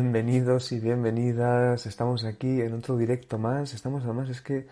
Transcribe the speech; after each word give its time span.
Bienvenidos 0.00 0.70
y 0.70 0.78
bienvenidas. 0.78 1.84
Estamos 1.84 2.24
aquí 2.24 2.60
en 2.60 2.72
otro 2.72 2.96
directo 2.96 3.36
más. 3.36 3.74
Estamos 3.74 4.04
además, 4.04 4.28
es 4.28 4.40
que 4.40 4.64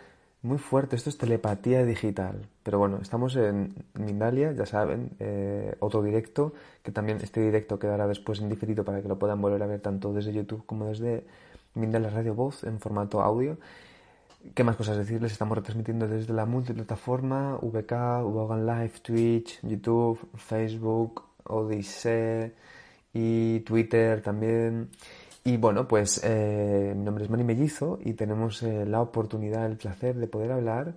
muy 0.43 0.57
fuerte. 0.57 0.95
Esto 0.95 1.11
es 1.11 1.19
telepatía 1.19 1.85
digital. 1.85 2.47
Pero 2.63 2.79
bueno, 2.79 3.01
estamos 3.03 3.35
en 3.35 3.75
Mindalia, 3.95 4.53
ya 4.53 4.67
saben, 4.67 5.11
eh, 5.19 5.75
otro 5.81 6.01
directo, 6.05 6.53
que 6.85 6.93
también 6.93 7.19
este 7.21 7.41
directo 7.41 7.77
quedará 7.77 8.07
después 8.07 8.39
en 8.39 8.49
diferido 8.49 8.85
para 8.85 9.03
que 9.03 9.09
lo 9.09 9.19
puedan 9.19 9.41
volver 9.41 9.65
a 9.65 9.67
ver 9.67 9.81
tanto 9.81 10.13
desde 10.13 10.33
YouTube 10.33 10.65
como 10.65 10.87
desde 10.87 11.25
Mindalia 11.75 12.11
Radio 12.11 12.37
Voz 12.37 12.63
en 12.63 12.79
formato 12.79 13.21
audio. 13.21 13.59
¿Qué 14.55 14.63
más 14.63 14.77
cosas 14.77 14.97
decirles? 14.97 15.33
Estamos 15.33 15.59
retransmitiendo 15.59 16.07
desde 16.07 16.33
la 16.35 16.47
multiplataforma, 16.47 17.59
VK, 17.63 18.23
Vogan 18.23 18.65
Live, 18.65 18.93
Twitch, 19.03 19.59
YouTube, 19.67 20.21
Facebook, 20.37 21.25
Odyssey 21.43 22.53
y 23.17 23.61
Twitter 23.61 24.21
también. 24.21 24.91
Y 25.43 25.57
bueno, 25.57 25.89
pues 25.89 26.21
eh, 26.23 26.93
mi 26.95 27.03
nombre 27.05 27.25
es 27.25 27.31
Mani 27.31 27.45
Mellizo 27.45 27.99
y 28.05 28.13
tenemos 28.13 28.63
eh, 28.63 28.85
la 28.85 29.01
oportunidad, 29.01 29.65
el 29.65 29.77
placer 29.77 30.17
de 30.17 30.27
poder 30.27 30.53
hablar 30.53 30.95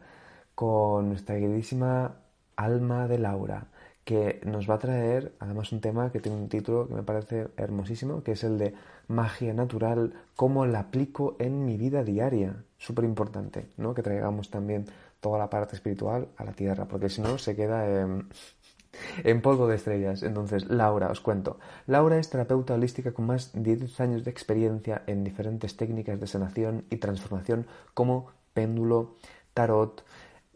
con 0.53 1.07
nuestra 1.07 1.35
queridísima 1.35 2.15
Alma 2.57 3.07
de 3.07 3.19
Laura, 3.19 3.67
que 4.03 4.41
nos 4.43 4.69
va 4.69 4.75
a 4.75 4.79
traer 4.79 5.33
además 5.39 5.71
un 5.71 5.79
tema 5.79 6.11
que 6.11 6.19
tiene 6.19 6.37
un 6.37 6.49
título 6.49 6.87
que 6.89 6.95
me 6.95 7.03
parece 7.03 7.47
hermosísimo, 7.55 8.21
que 8.21 8.33
es 8.33 8.43
el 8.43 8.57
de 8.57 8.73
magia 9.07 9.53
natural, 9.53 10.13
cómo 10.35 10.65
la 10.65 10.79
aplico 10.79 11.37
en 11.39 11.63
mi 11.63 11.77
vida 11.77 12.03
diaria. 12.03 12.65
Súper 12.77 13.05
importante, 13.05 13.69
¿no? 13.77 13.93
Que 13.93 14.03
traigamos 14.03 14.49
también 14.49 14.85
toda 15.21 15.37
la 15.39 15.49
parte 15.49 15.75
espiritual 15.75 16.27
a 16.35 16.43
la 16.43 16.51
tierra, 16.51 16.85
porque 16.85 17.07
si 17.07 17.21
no 17.21 17.37
se 17.37 17.55
queda 17.55 17.85
en 18.01 18.27
en 19.23 19.41
polvo 19.41 19.67
de 19.67 19.75
estrellas. 19.75 20.23
Entonces, 20.23 20.69
Laura, 20.69 21.09
os 21.09 21.21
cuento. 21.21 21.59
Laura 21.87 22.17
es 22.17 22.29
terapeuta 22.29 22.73
holística 22.73 23.11
con 23.11 23.25
más 23.25 23.51
de 23.53 23.75
10 23.75 23.99
años 23.99 24.23
de 24.23 24.31
experiencia 24.31 25.03
en 25.07 25.23
diferentes 25.23 25.75
técnicas 25.77 26.19
de 26.19 26.27
sanación 26.27 26.85
y 26.89 26.97
transformación 26.97 27.67
como 27.93 28.27
péndulo, 28.53 29.15
tarot, 29.53 30.03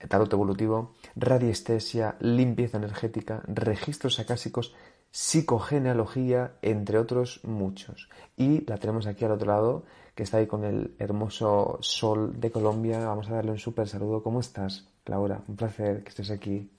tarot 0.07 0.31
evolutivo, 0.33 0.93
radiestesia, 1.15 2.15
limpieza 2.19 2.77
energética, 2.77 3.43
registros 3.47 4.19
acásicos, 4.19 4.73
psicogenealogía, 5.11 6.55
entre 6.61 6.97
otros 6.97 7.41
muchos. 7.43 8.09
Y 8.35 8.65
la 8.65 8.77
tenemos 8.77 9.05
aquí 9.05 9.25
al 9.25 9.31
otro 9.31 9.47
lado, 9.47 9.83
que 10.15 10.23
está 10.23 10.37
ahí 10.37 10.47
con 10.47 10.63
el 10.63 10.95
hermoso 10.99 11.77
sol 11.81 12.39
de 12.39 12.51
Colombia. 12.51 13.05
Vamos 13.05 13.29
a 13.29 13.35
darle 13.35 13.51
un 13.51 13.59
súper 13.59 13.87
saludo. 13.87 14.23
¿Cómo 14.23 14.39
estás, 14.39 14.87
Laura? 15.05 15.43
Un 15.47 15.55
placer 15.55 16.03
que 16.03 16.09
estés 16.09 16.31
aquí. 16.31 16.69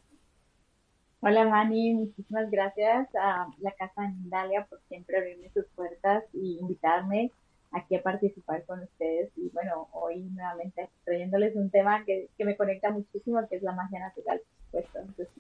Hola 1.26 1.46
Mani, 1.46 1.94
muchísimas 1.94 2.50
gracias 2.50 3.08
a 3.14 3.46
la 3.60 3.72
Casa 3.72 4.02
de 4.02 4.08
Mindalia 4.08 4.66
por 4.68 4.78
siempre 4.88 5.16
abrirme 5.16 5.48
sus 5.54 5.64
puertas 5.74 6.22
y 6.34 6.58
invitarme 6.60 7.30
aquí 7.74 7.96
a 7.96 8.02
participar 8.02 8.64
con 8.64 8.82
ustedes. 8.82 9.30
Y 9.36 9.50
bueno, 9.50 9.88
hoy 9.92 10.20
nuevamente 10.20 10.88
trayéndoles 11.04 11.54
un 11.56 11.70
tema 11.70 12.04
que, 12.04 12.28
que 12.36 12.44
me 12.44 12.56
conecta 12.56 12.90
muchísimo, 12.90 13.46
que 13.48 13.56
es 13.56 13.62
la 13.62 13.72
magia 13.72 14.00
natural 14.00 14.40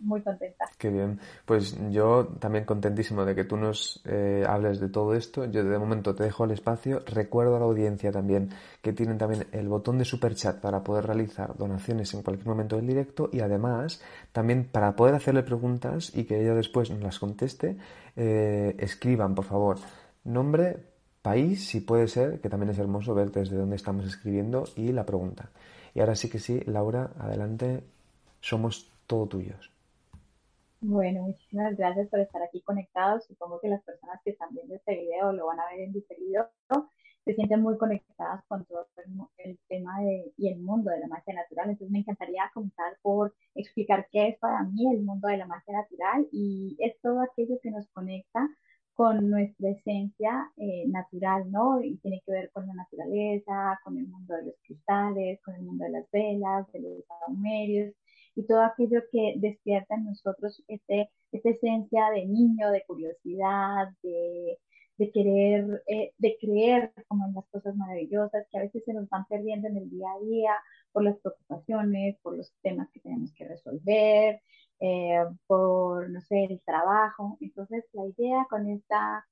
muy 0.00 0.22
contenta. 0.22 0.66
Qué 0.78 0.90
bien. 0.90 1.18
Pues 1.44 1.76
yo 1.90 2.26
también 2.38 2.64
contentísimo 2.64 3.24
de 3.24 3.34
que 3.34 3.44
tú 3.44 3.56
nos 3.56 4.02
eh, 4.06 4.44
hables 4.46 4.80
de 4.80 4.88
todo 4.88 5.14
esto. 5.14 5.44
Yo 5.46 5.64
de 5.64 5.78
momento 5.78 6.14
te 6.14 6.24
dejo 6.24 6.44
el 6.44 6.52
espacio. 6.52 7.00
Recuerdo 7.06 7.56
a 7.56 7.58
la 7.58 7.64
audiencia 7.64 8.12
también 8.12 8.50
que 8.82 8.92
tienen 8.92 9.18
también 9.18 9.46
el 9.52 9.68
botón 9.68 9.98
de 9.98 10.04
super 10.04 10.34
chat 10.34 10.60
para 10.60 10.82
poder 10.82 11.06
realizar 11.06 11.56
donaciones 11.56 12.12
en 12.14 12.22
cualquier 12.22 12.48
momento 12.48 12.76
del 12.76 12.86
directo 12.86 13.30
y 13.32 13.40
además 13.40 14.02
también 14.32 14.68
para 14.70 14.94
poder 14.94 15.14
hacerle 15.14 15.42
preguntas 15.42 16.14
y 16.14 16.24
que 16.24 16.40
ella 16.40 16.54
después 16.54 16.90
nos 16.90 17.00
las 17.00 17.18
conteste, 17.18 17.76
eh, 18.16 18.74
escriban 18.78 19.34
por 19.34 19.44
favor 19.44 19.78
nombre, 20.24 20.93
país, 21.24 21.66
si 21.66 21.80
puede 21.80 22.06
ser, 22.06 22.38
que 22.42 22.50
también 22.50 22.68
es 22.68 22.78
hermoso 22.78 23.14
ver 23.14 23.30
desde 23.30 23.56
dónde 23.56 23.76
estamos 23.76 24.04
escribiendo 24.04 24.64
y 24.76 24.92
la 24.92 25.06
pregunta. 25.06 25.48
Y 25.94 26.00
ahora 26.00 26.16
sí 26.16 26.28
que 26.28 26.38
sí, 26.38 26.60
Laura, 26.66 27.12
adelante, 27.18 27.82
somos 28.40 28.92
todo 29.06 29.26
tuyos. 29.26 29.70
Bueno, 30.82 31.22
muchísimas 31.22 31.78
gracias 31.78 32.08
por 32.08 32.20
estar 32.20 32.42
aquí 32.42 32.60
conectados. 32.60 33.24
Supongo 33.24 33.58
que 33.58 33.70
las 33.70 33.82
personas 33.84 34.20
que 34.22 34.32
están 34.32 34.50
viendo 34.52 34.74
este 34.74 35.00
video 35.00 35.32
lo 35.32 35.46
van 35.46 35.60
a 35.60 35.70
ver 35.70 35.80
en 35.80 35.94
diferido. 35.94 36.46
Se 37.24 37.32
sienten 37.32 37.62
muy 37.62 37.78
conectadas 37.78 38.44
con 38.46 38.66
todo 38.66 38.86
el, 39.38 39.58
tema 39.66 39.98
de, 40.02 40.30
y 40.36 40.48
el 40.48 40.58
mundo 40.58 40.90
de 40.90 41.00
la 41.00 41.08
magia 41.08 41.32
natural. 41.32 41.70
Entonces 41.70 41.90
me 41.90 42.00
encantaría 42.00 42.50
comenzar 42.52 42.98
por 43.00 43.34
explicar 43.54 44.08
qué 44.12 44.28
es 44.28 44.38
para 44.38 44.62
mí 44.64 44.92
el 44.92 45.00
mundo 45.00 45.28
de 45.28 45.38
la 45.38 45.46
magia 45.46 45.72
natural 45.72 46.28
y 46.30 46.76
es 46.80 47.00
todo 47.00 47.22
aquello 47.22 47.58
que 47.62 47.70
nos 47.70 47.88
conecta 47.88 48.46
con 48.94 49.28
nuestra 49.28 49.70
esencia 49.70 50.50
eh, 50.56 50.84
natural, 50.86 51.50
¿no? 51.50 51.82
Y 51.82 51.96
tiene 51.98 52.22
que 52.24 52.32
ver 52.32 52.50
con 52.52 52.66
la 52.66 52.74
naturaleza, 52.74 53.80
con 53.84 53.98
el 53.98 54.06
mundo 54.06 54.34
de 54.34 54.46
los 54.46 54.54
cristales, 54.66 55.40
con 55.44 55.54
el 55.56 55.62
mundo 55.62 55.84
de 55.84 55.90
las 55.90 56.10
velas, 56.12 56.70
de 56.72 56.80
los 56.80 57.04
saumerios, 57.26 57.94
y 58.36 58.44
todo 58.44 58.62
aquello 58.62 59.00
que 59.12 59.34
despierta 59.36 59.94
en 59.94 60.06
nosotros 60.06 60.62
este, 60.68 61.10
esta 61.32 61.50
esencia 61.50 62.10
de 62.10 62.26
niño, 62.26 62.70
de 62.70 62.84
curiosidad, 62.86 63.88
de, 64.02 64.58
de 64.98 65.10
querer, 65.10 65.82
eh, 65.86 66.12
de 66.18 66.36
creer 66.40 66.92
como 67.08 67.26
en 67.26 67.34
las 67.34 67.46
cosas 67.46 67.76
maravillosas 67.76 68.46
que 68.50 68.58
a 68.58 68.62
veces 68.62 68.82
se 68.84 68.94
nos 68.94 69.08
van 69.08 69.26
perdiendo 69.26 69.68
en 69.68 69.76
el 69.76 69.90
día 69.90 70.08
a 70.12 70.24
día 70.24 70.52
por 70.92 71.04
las 71.04 71.18
preocupaciones, 71.18 72.16
por 72.22 72.36
los 72.36 72.52
temas 72.62 72.88
que 72.92 73.00
tenemos 73.00 73.32
que 73.34 73.48
resolver, 73.48 74.40
eh, 74.80 75.24
por, 75.46 76.10
no 76.10 76.20
sé, 76.22 76.44
el 76.44 76.60
trabajo. 76.64 77.36
Entonces, 77.40 77.84
la 77.92 78.06
idea 78.06 78.46
con 78.50 78.68
esta, 78.68 79.26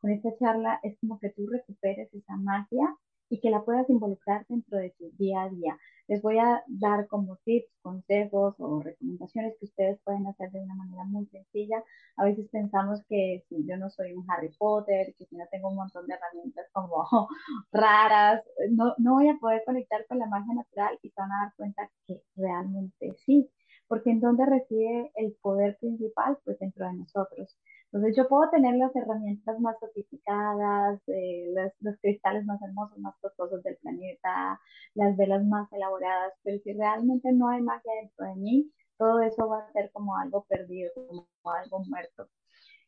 con 0.00 0.10
esta 0.10 0.36
charla 0.38 0.80
es 0.82 0.98
como 1.00 1.18
que 1.18 1.30
tú 1.30 1.46
recuperes 1.48 2.12
esa 2.14 2.36
magia 2.36 2.96
y 3.30 3.40
que 3.40 3.50
la 3.50 3.62
puedas 3.64 3.88
involucrar 3.88 4.44
dentro 4.48 4.76
de 4.78 4.90
tu 4.98 5.10
día 5.16 5.42
a 5.42 5.48
día. 5.48 5.78
Les 6.08 6.20
voy 6.20 6.38
a 6.38 6.64
dar 6.66 7.06
como 7.06 7.36
tips, 7.44 7.70
consejos 7.80 8.56
o 8.58 8.80
recomendaciones 8.80 9.54
que 9.58 9.66
ustedes 9.66 10.00
pueden 10.04 10.26
hacer 10.26 10.50
de 10.50 10.60
una 10.60 10.74
manera 10.74 11.04
muy 11.04 11.26
sencilla. 11.26 11.82
A 12.16 12.24
veces 12.24 12.48
pensamos 12.50 13.00
que 13.08 13.44
si 13.48 13.64
yo 13.64 13.76
no 13.76 13.88
soy 13.88 14.12
un 14.14 14.26
Harry 14.28 14.50
Potter, 14.58 15.14
que 15.16 15.26
si 15.26 15.36
no 15.36 15.44
tengo 15.50 15.68
un 15.68 15.76
montón 15.76 16.06
de 16.08 16.14
herramientas 16.14 16.66
como 16.72 17.06
raras, 17.72 18.42
no, 18.70 18.94
no 18.98 19.14
voy 19.14 19.28
a 19.28 19.38
poder 19.38 19.62
conectar 19.64 20.04
con 20.08 20.18
la 20.18 20.26
magia 20.26 20.54
natural 20.54 20.98
y 21.00 21.10
se 21.10 21.20
van 21.20 21.30
a 21.32 21.44
dar 21.44 21.54
cuenta 21.56 21.88
que 22.06 22.20
realmente 22.34 23.14
sí. 23.24 23.48
Porque 23.90 24.10
en 24.10 24.20
dónde 24.20 24.46
reside 24.46 25.10
el 25.16 25.36
poder 25.42 25.76
principal, 25.80 26.38
pues 26.44 26.58
dentro 26.60 26.86
de 26.86 26.94
nosotros. 26.94 27.58
Entonces 27.92 28.16
yo 28.16 28.28
puedo 28.28 28.48
tener 28.50 28.76
las 28.76 28.94
herramientas 28.94 29.58
más 29.58 29.76
sofisticadas, 29.80 31.00
eh, 31.08 31.52
los, 31.80 31.98
cristales 32.00 32.44
más 32.44 32.62
hermosos, 32.62 32.98
más 32.98 33.16
costosos 33.20 33.62
del 33.64 33.76
planeta, 33.78 34.60
las 34.94 35.16
velas 35.16 35.44
más 35.44 35.72
elaboradas, 35.72 36.32
pero 36.44 36.58
si 36.62 36.72
realmente 36.72 37.32
no 37.32 37.48
hay 37.48 37.60
magia 37.62 37.92
dentro 38.00 38.26
de 38.26 38.36
mí, 38.36 38.70
todo 38.96 39.20
eso 39.22 39.48
va 39.48 39.58
a 39.58 39.72
ser 39.72 39.90
como 39.92 40.16
algo 40.16 40.44
perdido, 40.44 40.92
como 40.94 41.26
algo 41.44 41.80
muerto. 41.84 42.28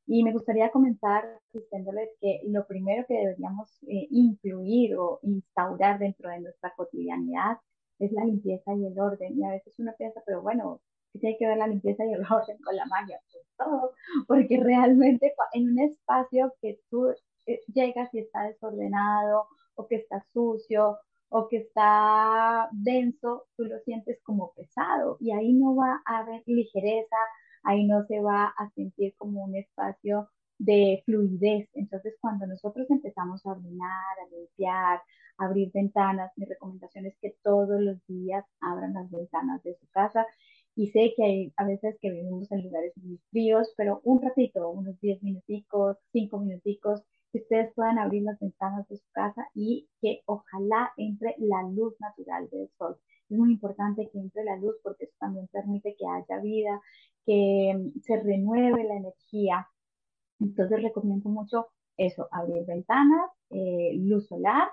Y 0.07 0.23
me 0.23 0.33
gustaría 0.33 0.71
comenzar 0.71 1.25
diciéndoles 1.53 2.11
que 2.21 2.41
lo 2.47 2.67
primero 2.67 3.05
que 3.09 3.15
deberíamos 3.15 3.83
eh, 3.89 4.07
incluir 4.11 4.97
o 4.97 5.19
instaurar 5.23 5.99
dentro 5.99 6.31
de 6.31 6.41
nuestra 6.41 6.75
cotidianidad 6.77 7.59
es 7.99 8.13
la 8.13 8.25
limpieza 8.25 8.75
y 8.75 8.87
el 8.87 8.99
orden. 9.01 9.39
Y 9.39 9.45
a 9.45 9.51
veces 9.51 9.75
uno 9.79 9.93
piensa, 9.99 10.23
pero 10.27 10.43
bueno, 10.43 10.81
¿qué 11.13 11.19
tiene 11.19 11.37
que 11.39 11.47
ver 11.47 11.59
la 11.59 11.67
limpieza 11.67 12.05
y 12.05 12.13
el 12.13 12.25
orden 12.31 12.59
con 12.59 12.77
la 12.77 12.87
magia? 12.87 13.21
Pues 13.31 13.45
todo, 13.57 13.93
porque 14.27 14.59
realmente 14.63 15.35
en 15.53 15.71
un 15.71 15.79
espacio 15.81 16.55
que 16.61 16.81
tú 16.91 17.09
eh, 17.47 17.61
llegas 17.73 18.13
y 18.15 18.21
está 18.21 18.45
desordenado 18.45 19.47
o 19.75 19.87
que 19.87 19.97
está 19.97 20.25
sucio 20.33 20.99
o 21.29 21.49
que 21.49 21.59
está 21.59 22.69
denso, 22.73 23.47
tú 23.57 23.65
lo 23.65 23.79
sientes 23.81 24.19
como 24.23 24.53
pesado 24.55 25.17
y 25.21 25.33
ahí 25.33 25.53
no 25.55 25.75
va 25.75 26.03
a 26.05 26.19
haber 26.19 26.43
ligereza, 26.47 27.17
ahí 27.63 27.87
no 27.87 28.05
se 28.05 28.21
va 28.21 28.53
a 28.57 28.71
sentir 28.75 29.15
como 29.17 29.45
un 29.45 29.57
espacio 29.57 30.29
de 30.59 31.03
fluidez. 31.07 31.69
Entonces, 31.73 32.15
cuando 32.21 32.47
nosotros 32.47 32.89
empezamos 32.91 33.45
a 33.47 33.51
ordenar, 33.53 34.17
a 34.21 34.37
limpiar, 34.37 35.01
a 35.39 35.45
abrir 35.47 35.71
ventanas, 35.73 36.31
mi 36.37 36.45
recomendación 36.45 37.07
es 37.07 37.17
que 37.21 37.35
todos 37.43 37.81
los 37.81 38.05
días 38.07 38.45
abran 38.61 38.95
las 38.95 39.11
ventanas 39.11 39.63
de 39.63 39.75
su 39.75 39.89
casa 39.89 40.27
y 40.75 40.89
sé 40.91 41.13
que 41.17 41.25
hay 41.25 41.53
a 41.57 41.67
veces 41.67 41.97
que 42.01 42.11
vivimos 42.11 42.51
en 42.51 42.63
lugares 42.63 42.93
muy 42.97 43.19
fríos, 43.31 43.73
pero 43.77 44.01
un 44.05 44.23
ratito, 44.23 44.71
unos 44.71 44.99
10 45.01 45.23
minuticos, 45.23 45.99
5 46.13 46.39
minuticos, 46.39 47.03
que 47.33 47.39
ustedes 47.39 47.73
puedan 47.75 47.99
abrir 47.99 48.23
las 48.23 48.39
ventanas 48.39 48.87
de 48.89 48.97
su 48.97 49.07
casa 49.13 49.49
y 49.55 49.89
que 50.01 50.23
ojalá 50.27 50.93
entre 50.97 51.35
la 51.39 51.63
luz 51.65 51.95
natural 52.01 52.49
del 52.51 52.69
sol. 52.79 52.97
Es 53.29 53.39
muy 53.39 53.53
importante 53.53 54.09
que 54.13 54.19
entre 54.19 54.45
la 54.45 54.57
luz 54.57 54.77
porque 54.83 55.05
eso 55.05 55.15
también 55.19 55.49
permite 55.49 55.95
que 55.99 56.07
haya 56.07 56.43
vida, 56.43 56.81
que 57.27 57.75
mm, 57.75 58.01
se 58.01 58.21
renueve 58.21 58.85
la 58.85 58.97
energía. 58.97 59.69
Entonces 60.41 60.83
recomiendo 60.83 61.29
mucho 61.31 61.69
eso, 61.97 62.29
abrir 62.31 62.65
ventanas, 62.67 63.31
eh, 63.51 63.93
luz 63.97 64.27
solar 64.27 64.69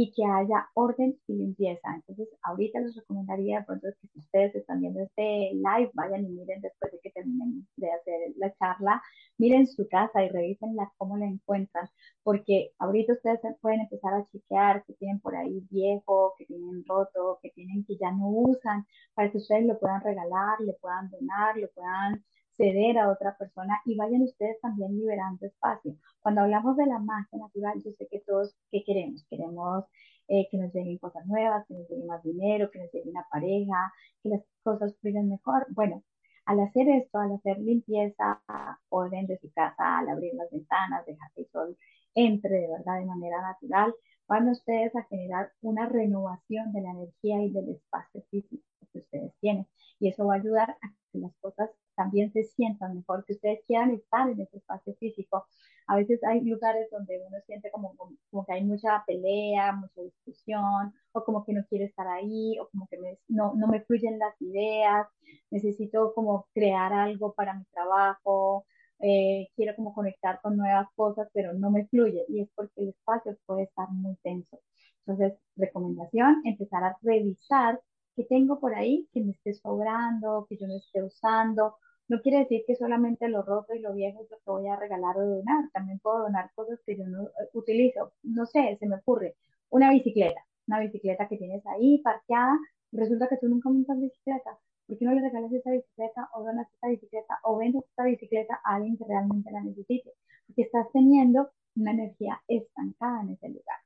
y 0.00 0.12
que 0.12 0.24
haya 0.24 0.68
orden 0.74 1.18
y 1.26 1.34
limpieza. 1.34 1.88
Entonces, 1.96 2.28
ahorita 2.44 2.78
les 2.78 2.94
recomendaría 2.94 3.58
de 3.58 3.64
pronto 3.64 3.88
que 4.00 4.06
si 4.06 4.18
ustedes 4.20 4.54
están 4.54 4.80
viendo 4.80 5.00
este 5.00 5.50
live, 5.54 5.90
vayan 5.94 6.24
y 6.24 6.28
miren 6.28 6.60
después 6.60 6.92
de 6.92 7.00
que 7.00 7.10
terminen 7.10 7.66
de 7.76 7.90
hacer 7.90 8.14
la 8.36 8.54
charla, 8.54 9.02
miren 9.38 9.66
su 9.66 9.88
casa 9.88 10.22
y 10.22 10.28
revísenla 10.28 10.92
cómo 10.98 11.16
la 11.16 11.26
encuentran, 11.26 11.88
porque 12.22 12.70
ahorita 12.78 13.14
ustedes 13.14 13.40
pueden 13.60 13.80
empezar 13.80 14.14
a 14.14 14.24
chequear 14.26 14.84
que 14.84 14.94
tienen 14.94 15.18
por 15.18 15.34
ahí 15.34 15.66
viejo, 15.68 16.34
que 16.38 16.46
tienen 16.46 16.84
roto, 16.86 17.40
que 17.42 17.50
tienen 17.50 17.84
que 17.84 17.96
ya 17.96 18.12
no 18.12 18.28
usan, 18.28 18.86
para 19.14 19.32
que 19.32 19.38
ustedes 19.38 19.66
lo 19.66 19.80
puedan 19.80 20.00
regalar, 20.02 20.60
le 20.60 20.74
puedan 20.74 21.10
donar, 21.10 21.56
lo 21.56 21.68
puedan 21.74 22.24
ceder 22.56 22.98
a 22.98 23.10
otra 23.10 23.36
persona 23.36 23.80
y 23.84 23.96
vayan 23.96 24.22
ustedes 24.22 24.60
también 24.60 24.96
liberando 24.96 25.44
espacio. 25.44 25.96
Cuando 26.28 26.42
hablamos 26.42 26.76
de 26.76 26.84
la 26.84 26.98
magia 26.98 27.38
natural, 27.38 27.82
yo 27.82 27.90
sé 27.92 28.06
que 28.06 28.20
todos, 28.20 28.54
¿qué 28.70 28.84
queremos? 28.84 29.24
Queremos 29.30 29.86
eh, 30.28 30.46
que 30.50 30.58
nos 30.58 30.74
lleguen 30.74 30.98
cosas 30.98 31.24
nuevas, 31.26 31.66
que 31.66 31.72
nos 31.72 31.88
llegue 31.88 32.04
más 32.04 32.22
dinero, 32.22 32.70
que 32.70 32.80
nos 32.80 32.92
llegue 32.92 33.08
una 33.08 33.26
pareja, 33.30 33.90
que 34.22 34.28
las 34.28 34.42
cosas 34.62 34.94
fluyan 35.00 35.30
mejor. 35.30 35.66
Bueno, 35.70 36.04
al 36.44 36.60
hacer 36.60 36.86
esto, 36.90 37.18
al 37.18 37.32
hacer 37.32 37.58
limpieza, 37.60 38.42
orden 38.90 39.26
de 39.26 39.38
su 39.38 39.50
casa, 39.52 40.00
al 40.00 40.10
abrir 40.10 40.34
las 40.34 40.50
ventanas, 40.50 41.06
dejar 41.06 41.32
que 41.34 41.40
el 41.40 41.48
sol 41.48 41.78
entre 42.14 42.60
de 42.60 42.68
verdad 42.68 42.98
de 42.98 43.06
manera 43.06 43.40
natural, 43.40 43.94
van 44.26 44.50
ustedes 44.50 44.94
a 44.96 45.04
generar 45.04 45.52
una 45.62 45.88
renovación 45.88 46.74
de 46.74 46.82
la 46.82 46.90
energía 46.90 47.42
y 47.42 47.50
del 47.50 47.70
espacio 47.70 48.22
físico 48.30 48.62
que 48.92 48.98
ustedes 48.98 49.32
tienen. 49.40 49.66
Y 49.98 50.08
eso 50.08 50.26
va 50.26 50.34
a 50.34 50.38
ayudar 50.38 50.70
a 50.82 50.92
que 51.10 51.20
las 51.20 51.34
cosas 51.40 51.70
también 51.94 52.30
se 52.32 52.44
sientan 52.44 52.96
mejor, 52.96 53.24
que 53.24 53.32
ustedes 53.32 53.60
quieran 53.66 53.92
estar 53.92 54.28
en 54.28 54.40
ese 54.40 54.58
espacio 54.58 54.94
físico. 54.96 55.46
A 55.88 55.96
veces 55.96 56.22
hay 56.24 56.42
lugares 56.42 56.88
donde 56.90 57.20
uno 57.26 57.38
siente 57.46 57.70
como, 57.70 57.94
como, 58.30 58.44
que 58.46 58.52
hay 58.52 58.64
mucha 58.64 59.02
pelea, 59.06 59.72
mucha 59.72 60.02
discusión, 60.02 60.94
o 61.12 61.24
como 61.24 61.44
que 61.44 61.54
no 61.54 61.64
quiere 61.66 61.86
estar 61.86 62.06
ahí, 62.06 62.58
o 62.60 62.68
como 62.68 62.86
que 62.88 62.98
no, 63.28 63.54
no 63.54 63.66
me 63.68 63.80
fluyen 63.82 64.18
las 64.18 64.40
ideas, 64.40 65.06
necesito 65.50 66.12
como 66.14 66.46
crear 66.54 66.92
algo 66.92 67.32
para 67.34 67.54
mi 67.54 67.64
trabajo, 67.72 68.66
eh, 69.00 69.48
quiero 69.56 69.74
como 69.76 69.94
conectar 69.94 70.40
con 70.42 70.56
nuevas 70.56 70.88
cosas, 70.94 71.28
pero 71.32 71.54
no 71.54 71.70
me 71.70 71.86
fluye, 71.86 72.24
y 72.28 72.42
es 72.42 72.48
porque 72.54 72.82
el 72.82 72.88
espacio 72.90 73.36
puede 73.46 73.64
estar 73.64 73.88
muy 73.90 74.16
tenso. 74.22 74.60
Entonces, 75.06 75.38
recomendación, 75.56 76.42
empezar 76.44 76.84
a 76.84 76.96
revisar 77.02 77.80
qué 78.14 78.24
tengo 78.24 78.60
por 78.60 78.74
ahí 78.74 79.08
que 79.12 79.22
me 79.22 79.32
esté 79.32 79.54
sobrando, 79.54 80.46
que 80.48 80.56
yo 80.58 80.66
no 80.66 80.76
esté 80.76 81.02
usando, 81.02 81.76
no 82.08 82.20
quiere 82.22 82.38
decir 82.38 82.64
que 82.66 82.74
solamente 82.74 83.28
lo 83.28 83.42
roto 83.42 83.74
y 83.74 83.80
lo 83.80 83.92
viejo 83.92 84.22
es 84.22 84.30
lo 84.30 84.38
que 84.38 84.50
voy 84.50 84.66
a 84.66 84.76
regalar 84.76 85.16
o 85.18 85.26
donar. 85.26 85.70
También 85.72 85.98
puedo 85.98 86.20
donar 86.20 86.50
cosas 86.54 86.80
que 86.84 86.96
yo 86.96 87.06
no 87.06 87.24
eh, 87.24 87.50
utilizo. 87.52 88.12
No 88.22 88.46
sé, 88.46 88.76
se 88.80 88.86
me 88.86 88.96
ocurre 88.96 89.36
una 89.70 89.90
bicicleta, 89.90 90.40
una 90.66 90.80
bicicleta 90.80 91.28
que 91.28 91.36
tienes 91.36 91.64
ahí 91.66 91.98
parqueada. 92.02 92.58
Resulta 92.92 93.28
que 93.28 93.36
tú 93.36 93.48
nunca 93.48 93.68
montas 93.68 94.00
bicicleta. 94.00 94.58
¿Por 94.86 94.98
qué 94.98 95.04
no 95.04 95.12
le 95.12 95.20
regalas 95.20 95.52
esa 95.52 95.70
bicicleta 95.70 96.30
o 96.34 96.44
donas 96.44 96.66
esa 96.72 96.88
bicicleta 96.88 97.38
o 97.44 97.58
vendes 97.58 97.84
esta 97.84 98.04
bicicleta 98.04 98.58
a 98.64 98.76
alguien 98.76 98.96
que 98.96 99.04
realmente 99.06 99.50
la 99.50 99.62
necesite? 99.62 100.14
Porque 100.46 100.62
estás 100.62 100.86
teniendo 100.92 101.50
una 101.76 101.92
energía 101.92 102.40
estancada 102.48 103.20
en 103.22 103.30
ese 103.32 103.48
lugar. 103.48 103.76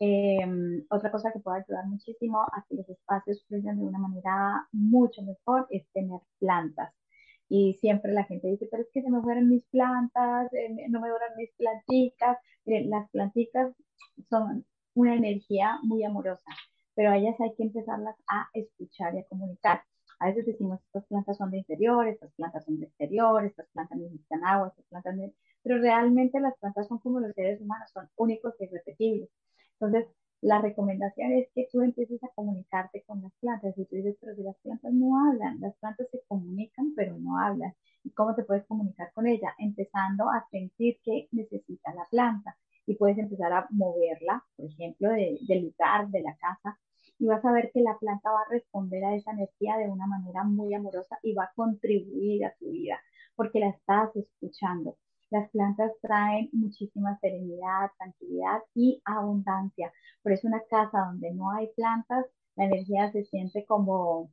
Em, 0.00 0.84
otra 0.90 1.10
cosa 1.10 1.32
que 1.32 1.38
puede 1.40 1.60
ayudar 1.62 1.86
muchísimo 1.86 2.40
a 2.42 2.64
que 2.68 2.74
los 2.76 2.88
espacios 2.88 3.44
fluyan 3.46 3.78
de 3.78 3.84
una 3.84 3.98
manera 3.98 4.66
mucho 4.72 5.22
mejor 5.22 5.66
es 5.70 5.86
tener 5.92 6.20
plantas. 6.38 6.92
Y 7.48 7.74
siempre 7.80 8.12
la 8.12 8.24
gente 8.24 8.48
dice, 8.48 8.68
pero 8.70 8.82
es 8.82 8.90
que 8.92 9.02
se 9.02 9.10
me 9.10 9.22
fueron 9.22 9.48
mis 9.48 9.64
plantas, 9.66 10.52
eh, 10.52 10.88
no 10.88 11.00
me 11.00 11.08
duran 11.08 11.36
mis 11.36 11.52
plantitas. 11.56 12.38
las 12.64 13.10
plantitas 13.10 13.74
son 14.30 14.64
una 14.94 15.14
energía 15.16 15.78
muy 15.82 16.04
amorosa, 16.04 16.50
pero 16.94 17.10
a 17.10 17.16
ellas 17.18 17.36
hay 17.40 17.54
que 17.54 17.64
empezarlas 17.64 18.16
a 18.28 18.48
escuchar 18.54 19.14
y 19.14 19.18
a 19.20 19.24
comunicar. 19.24 19.82
A 20.20 20.26
veces 20.28 20.46
decimos, 20.46 20.80
estas 20.86 21.04
plantas 21.06 21.36
son 21.36 21.50
de 21.50 21.58
interior, 21.58 22.06
estas 22.08 22.32
plantas 22.34 22.64
son 22.64 22.78
de 22.80 22.86
exterior, 22.86 23.44
estas 23.44 23.66
plantas 23.72 23.98
necesitan 23.98 24.44
agua, 24.44 24.68
estas 24.68 24.86
plantas... 24.86 25.14
Pero 25.62 25.78
realmente 25.78 26.40
las 26.40 26.56
plantas 26.58 26.88
son 26.88 26.98
como 26.98 27.20
los 27.20 27.34
seres 27.34 27.60
humanos, 27.60 27.90
son 27.92 28.08
únicos 28.16 28.54
e 28.60 28.64
irrepetibles. 28.64 29.28
Entonces, 29.86 30.10
la 30.40 30.60
recomendación 30.60 31.32
es 31.32 31.48
que 31.54 31.68
tú 31.72 31.82
empieces 31.82 32.22
a 32.22 32.28
comunicarte 32.34 33.02
con 33.06 33.22
las 33.22 33.32
plantas. 33.40 33.76
Y 33.78 33.84
tú 33.86 33.96
dices, 33.96 34.16
pero 34.20 34.34
si 34.34 34.42
las 34.42 34.56
plantas 34.58 34.92
no 34.92 35.28
hablan, 35.28 35.60
las 35.60 35.74
plantas 35.76 36.08
se 36.10 36.20
comunican, 36.28 36.92
pero 36.94 37.18
no 37.18 37.38
hablan. 37.38 37.74
¿Y 38.02 38.10
cómo 38.10 38.34
te 38.34 38.44
puedes 38.44 38.66
comunicar 38.66 39.10
con 39.14 39.26
ella? 39.26 39.54
Empezando 39.58 40.28
a 40.30 40.46
sentir 40.50 40.98
que 41.02 41.28
necesita 41.32 41.94
la 41.94 42.04
planta. 42.10 42.56
Y 42.86 42.96
puedes 42.96 43.18
empezar 43.18 43.52
a 43.52 43.66
moverla, 43.70 44.44
por 44.56 44.66
ejemplo, 44.66 45.08
del 45.10 45.62
lugar, 45.62 46.08
de 46.08 46.20
la 46.20 46.36
casa. 46.36 46.78
Y 47.18 47.26
vas 47.26 47.44
a 47.44 47.52
ver 47.52 47.70
que 47.72 47.80
la 47.80 47.96
planta 47.98 48.30
va 48.30 48.40
a 48.42 48.50
responder 48.50 49.04
a 49.04 49.14
esa 49.14 49.32
energía 49.32 49.78
de 49.78 49.88
una 49.88 50.06
manera 50.06 50.44
muy 50.44 50.74
amorosa 50.74 51.18
y 51.22 51.32
va 51.32 51.44
a 51.44 51.52
contribuir 51.54 52.44
a 52.44 52.54
tu 52.58 52.70
vida, 52.70 53.00
porque 53.36 53.60
la 53.60 53.70
estás 53.70 54.14
escuchando. 54.16 54.96
Las 55.34 55.50
plantas 55.50 55.90
traen 56.00 56.48
muchísima 56.52 57.18
serenidad, 57.18 57.90
tranquilidad 57.98 58.60
y 58.72 59.02
abundancia. 59.04 59.92
Por 60.22 60.30
eso 60.30 60.46
una 60.46 60.62
casa 60.70 61.06
donde 61.06 61.32
no 61.32 61.50
hay 61.50 61.70
plantas, 61.74 62.24
la 62.54 62.66
energía 62.66 63.10
se 63.10 63.24
siente 63.24 63.64
como, 63.66 64.30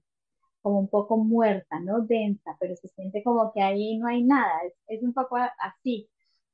como 0.62 0.80
un 0.80 0.88
poco 0.89 1.18
muerta, 1.18 1.80
no 1.80 2.01
densa, 2.01 2.56
pero 2.59 2.75
se 2.75 2.88
siente 2.89 3.24
como 3.24 3.51
que 3.51 3.63
ahí 3.63 3.98
no 3.98 4.06
hay 4.09 4.24
nada, 4.24 4.53
es, 4.88 5.01
un 5.01 5.12
poco 5.13 5.38
así. 5.57 6.07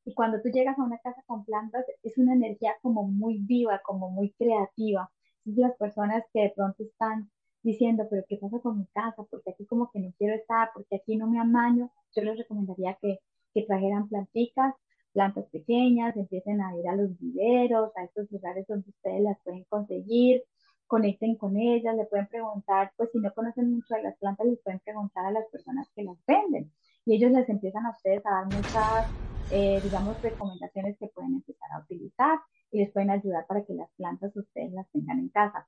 Y 0.06 0.14
cuando 0.14 0.42
tú 0.42 0.48
llegas 0.48 0.80
a 0.80 0.84
una 0.84 1.00
casa 1.00 1.22
con 1.26 1.44
plantas, 1.44 1.84
es 2.04 2.18
una 2.18 2.34
energía 2.34 2.74
como 2.82 3.04
muy 3.04 3.40
viva, 3.40 3.82
como 3.84 4.10
muy 4.10 4.32
creativa. 4.32 5.12
Las 5.44 5.76
personas 5.76 6.24
que 6.32 6.44
de 6.44 6.54
pronto 6.56 6.84
están 6.84 7.30
diciendo, 7.64 8.08
pero 8.10 8.24
¿qué 8.30 8.38
pasa 8.38 8.60
con 8.62 8.78
mi 8.80 8.86
casa? 8.94 9.26
Porque 9.30 9.52
aquí 9.52 9.66
como 9.66 9.92
que 9.92 10.00
no 10.00 10.14
quiero 10.18 10.36
estar, 10.36 10.70
porque 10.74 10.96
aquí 10.96 11.18
no 11.18 11.28
me 11.28 11.38
amaño, 11.38 11.92
yo 12.16 12.24
les 12.24 12.38
recomendaría 12.38 12.98
que 13.02 13.20
que 13.54 13.64
trajeran 13.64 14.08
plantitas, 14.10 14.74
plantas 15.14 15.46
pequeñas, 15.52 16.16
empiecen 16.18 16.62
a 16.62 16.76
ir 16.78 16.88
a 16.88 16.96
los 16.96 17.18
viveros, 17.20 17.92
a 17.98 18.04
estos 18.06 18.32
lugares 18.32 18.66
donde 18.68 18.90
ustedes 18.90 19.22
las 19.22 19.38
pueden 19.44 19.64
conseguir, 19.66 20.44
conecten 20.88 21.36
con 21.36 21.58
ellas, 21.58 21.96
le 21.96 22.06
pueden 22.06 22.28
preguntar, 22.28 22.92
pues 22.98 23.10
si 23.12 23.20
no 23.20 23.34
conocen 23.34 23.74
mucho 23.74 23.96
de 23.96 24.04
las 24.04 24.18
plantas, 24.18 24.48
les 24.48 24.60
pueden 24.62 24.80
preguntar 24.80 25.26
a 25.26 25.32
las 25.32 25.46
personas 25.52 25.90
que 25.96 26.04
las 26.04 26.18
venden 26.26 26.72
y 27.06 27.16
ellos 27.16 27.32
les 27.32 27.50
empiezan 27.50 27.86
a 27.86 27.92
ustedes 27.92 28.26
a 28.26 28.32
dar 28.32 28.46
muchas, 28.48 29.06
eh, 29.50 29.82
digamos, 29.84 30.22
recomendaciones 30.22 30.98
que 30.98 31.08
pueden 31.08 31.36
empezar 31.36 31.72
a 31.74 31.80
utilizar 31.80 32.40
y 32.72 32.80
les 32.80 32.92
pueden 32.92 33.10
ayudar 33.12 33.46
para 33.48 33.64
que 33.66 33.74
las 33.74 33.90
plantas 33.98 34.36
ustedes 34.36 34.72
las 34.74 34.90
tengan 34.92 35.20
en 35.20 35.30
casa. 35.30 35.68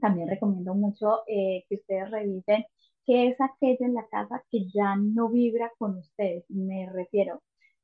También 0.00 0.28
recomiendo 0.28 0.74
mucho 0.74 1.22
eh, 1.26 1.64
que 1.68 1.76
ustedes 1.76 2.10
revisen 2.10 2.64
¿Qué 3.10 3.26
es 3.26 3.40
aquello 3.40 3.86
en 3.86 3.94
la 3.94 4.06
casa 4.06 4.44
que 4.52 4.68
ya 4.72 4.94
no 4.94 5.28
vibra 5.30 5.72
con 5.78 5.96
ustedes? 5.98 6.44
Me 6.48 6.88
refiero, 6.92 7.42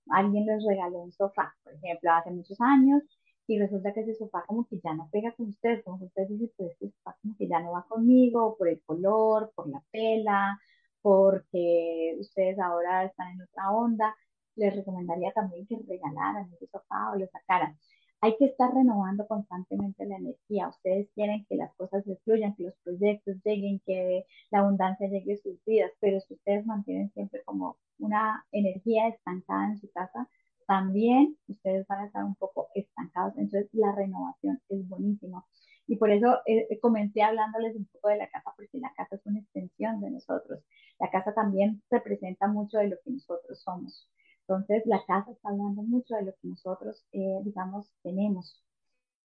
alguien 0.09 0.47
les 0.47 0.65
regaló 0.65 1.01
un 1.01 1.11
sofá, 1.11 1.53
por 1.65 1.75
ejemplo, 1.75 2.13
hace 2.13 2.31
muchos 2.31 2.61
años, 2.61 3.03
y 3.49 3.59
resulta 3.59 3.93
que 3.93 4.03
ese 4.03 4.15
sofá 4.15 4.45
como 4.47 4.69
que 4.69 4.79
ya 4.79 4.95
no 4.95 5.09
pega 5.11 5.33
con 5.33 5.49
ustedes, 5.49 5.83
como 5.83 5.99
que 5.99 6.05
ustedes 6.05 6.29
dicen, 6.29 6.53
pues 6.57 6.71
este 6.75 6.91
sofá 6.91 7.17
como 7.21 7.35
que 7.37 7.49
ya 7.49 7.59
no 7.59 7.73
va 7.73 7.85
conmigo, 7.89 8.57
por 8.57 8.69
el 8.69 8.81
color, 8.83 9.51
por 9.57 9.69
la 9.69 9.83
tela, 9.91 10.61
porque 11.03 12.15
ustedes 12.21 12.61
ahora 12.61 13.05
están 13.07 13.33
en 13.33 13.43
otra 13.43 13.73
onda, 13.73 14.15
les 14.55 14.77
recomendaría 14.77 15.33
también 15.33 15.67
que 15.67 15.77
regalaran 15.89 16.53
ese 16.53 16.69
sofá 16.69 17.11
o 17.11 17.17
lo 17.17 17.27
sacaran 17.27 17.77
hay 18.21 18.37
que 18.39 18.47
estar 18.47 18.73
renovando 18.75 19.27
constantemente 19.27 20.07
la 20.07 20.17
energía. 20.17 20.69
Ustedes 20.69 21.09
quieren 21.15 21.45
que 21.49 21.57
las 21.57 21.73
cosas 21.75 22.05
se 22.05 22.17
fluyan, 22.25 22.55
que 22.57 22.65
los 22.65 22.75
proyectos 22.83 23.37
lleguen, 23.45 23.81
que 23.87 24.25
la 24.51 24.61
abundancia 24.61 25.09
llegue 25.09 25.35
a 25.35 25.37
sus 25.37 25.63
vidas, 25.65 25.93
pero 26.01 26.21
si 26.21 26.35
ustedes 26.35 26.67
mantienen 26.67 27.11
siempre 27.13 27.43
como 27.45 27.77
una 27.99 28.45
energía 28.53 29.09
estancada 29.09 29.67
en 29.69 29.79
su 29.79 29.91
casa, 29.91 30.29
también 30.67 31.37
ustedes 31.49 31.87
van 31.87 32.01
a 32.01 32.07
estar 32.07 32.25
un 32.25 32.35
poco 32.35 32.69
estancados. 32.75 33.35
Entonces 33.37 33.69
la 33.73 33.93
renovación 33.95 34.61
es 34.69 34.89
buenísima. 34.89 35.45
Y 35.87 35.97
por 35.97 36.11
eso 36.11 36.41
eh, 36.47 36.67
eh, 36.69 36.81
comencé 36.81 37.23
hablándoles 37.23 37.77
un 37.77 37.87
poco 37.87 38.09
de 38.09 38.17
la 38.17 38.29
casa, 38.29 38.53
porque 38.57 38.79
la 38.79 38.93
casa 38.95 39.17
es 39.17 39.27
una 39.27 39.39
extensión 39.41 40.01
de 40.01 40.11
nosotros. 40.11 40.61
La 40.99 41.11
casa 41.11 41.33
también 41.35 41.83
representa 41.91 42.49
mucho 42.49 42.79
de 42.79 42.89
lo 42.89 42.97
que 43.05 43.13
nosotros 43.13 43.61
somos. 43.61 44.09
Entonces, 44.49 44.83
la 44.87 45.05
casa 45.07 45.33
está 45.33 45.49
hablando 45.49 45.83
mucho 45.83 46.15
de 46.17 46.23
lo 46.25 46.33
que 46.33 46.49
nosotros, 46.49 47.05
eh, 47.13 47.41
digamos, 47.45 47.93
tenemos. 48.03 48.63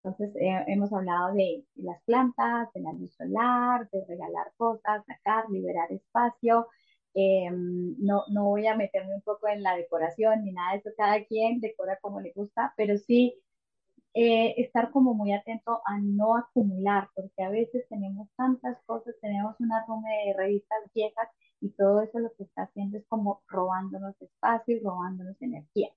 Entonces, 0.03 0.35
eh, 0.37 0.63
hemos 0.67 0.91
hablado 0.93 1.33
de, 1.35 1.63
las 1.75 2.01
plantas, 2.03 2.73
de 2.73 2.81
la 2.81 2.93
luz 2.93 3.13
solar, 3.15 3.87
de 3.91 4.03
regalar 4.07 4.51
cosas, 4.57 5.05
sacar, 5.05 5.49
liberar 5.49 5.91
espacio. 5.91 6.67
Em, 7.13 7.95
no, 7.99 8.23
no 8.29 8.45
voy 8.45 8.67
a 8.67 8.75
meterme 8.75 9.13
un 9.15 9.21
poco 9.21 9.47
en 9.47 9.63
la 9.63 9.75
decoración 9.75 10.43
ni 10.43 10.53
nada 10.53 10.73
de 10.73 10.77
eso, 10.79 10.89
cada 10.97 11.23
quien 11.25 11.59
decora 11.59 11.99
como 12.01 12.21
le 12.21 12.31
gusta, 12.33 12.73
pero 12.77 12.97
sí 12.97 13.41
eh, 14.13 14.55
estar 14.57 14.91
como 14.91 15.13
muy 15.13 15.33
atento 15.33 15.81
a 15.85 15.99
no 15.99 16.35
acumular, 16.37 17.09
porque 17.15 17.43
a 17.43 17.49
veces 17.49 17.87
tenemos 17.89 18.27
tantas 18.35 18.77
cosas, 18.85 19.15
tenemos 19.21 19.55
una 19.59 19.85
ruma 19.87 20.09
de 20.25 20.33
revistas 20.37 20.79
viejas 20.93 21.29
y 21.61 21.69
todo 21.69 22.01
eso 22.01 22.19
lo 22.19 22.33
que 22.33 22.43
está 22.43 22.63
haciendo 22.63 22.97
es 22.97 23.05
como 23.07 23.43
robándonos 23.47 24.19
espacio 24.21 24.75
y 24.75 24.79
robándonos 24.79 25.41
energía. 25.41 25.89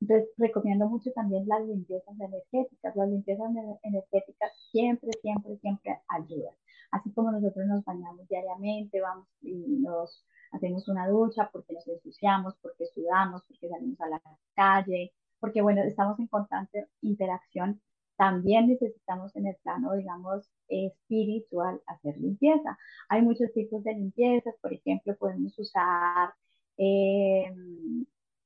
Entonces, 0.00 0.28
recomiendo 0.36 0.86
mucho 0.88 1.10
también 1.12 1.48
las 1.48 1.62
limpiezas 1.66 2.14
energéticas. 2.20 2.94
Las 2.94 3.08
limpiezas 3.08 3.50
energéticas 3.82 4.52
siempre, 4.70 5.10
siempre, 5.22 5.56
siempre 5.58 5.98
ayudan. 6.08 6.54
Así 6.90 7.10
como 7.12 7.32
nosotros 7.32 7.66
nos 7.66 7.84
bañamos 7.84 8.28
diariamente, 8.28 9.00
vamos 9.00 9.26
y 9.40 9.78
nos 9.80 10.24
hacemos 10.52 10.86
una 10.88 11.08
ducha 11.08 11.48
porque 11.52 11.72
nos 11.72 11.88
ensuciamos, 11.88 12.54
porque 12.62 12.86
sudamos, 12.94 13.42
porque 13.48 13.68
salimos 13.68 14.00
a 14.00 14.08
la 14.08 14.22
calle, 14.54 15.12
porque 15.40 15.62
bueno, 15.62 15.82
estamos 15.82 16.18
en 16.20 16.28
constante 16.28 16.86
interacción 17.00 17.80
también 18.16 18.68
necesitamos 18.68 19.34
en 19.36 19.46
el 19.48 19.56
plano, 19.62 19.94
digamos, 19.94 20.48
espiritual 20.68 21.80
hacer 21.86 22.16
limpieza. 22.18 22.78
Hay 23.08 23.22
muchos 23.22 23.52
tipos 23.52 23.82
de 23.84 23.94
limpiezas, 23.94 24.54
por 24.60 24.72
ejemplo, 24.72 25.16
podemos 25.16 25.58
usar 25.58 26.34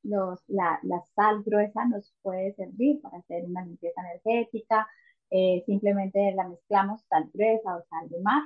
los, 0.02 0.40
la, 0.48 0.80
sal 1.14 1.42
gruesa, 1.44 1.84
nos 1.86 2.12
puede 2.22 2.54
servir 2.54 3.00
para 3.00 3.18
hacer 3.18 3.44
una 3.44 3.64
limpieza 3.64 4.00
energética. 4.00 4.88
Eh, 5.30 5.62
simplemente 5.66 6.32
la 6.34 6.48
mezclamos 6.48 7.02
sal 7.08 7.30
gruesa 7.34 7.76
o 7.76 7.82
sal 7.90 8.08
de 8.08 8.20
mar, 8.20 8.42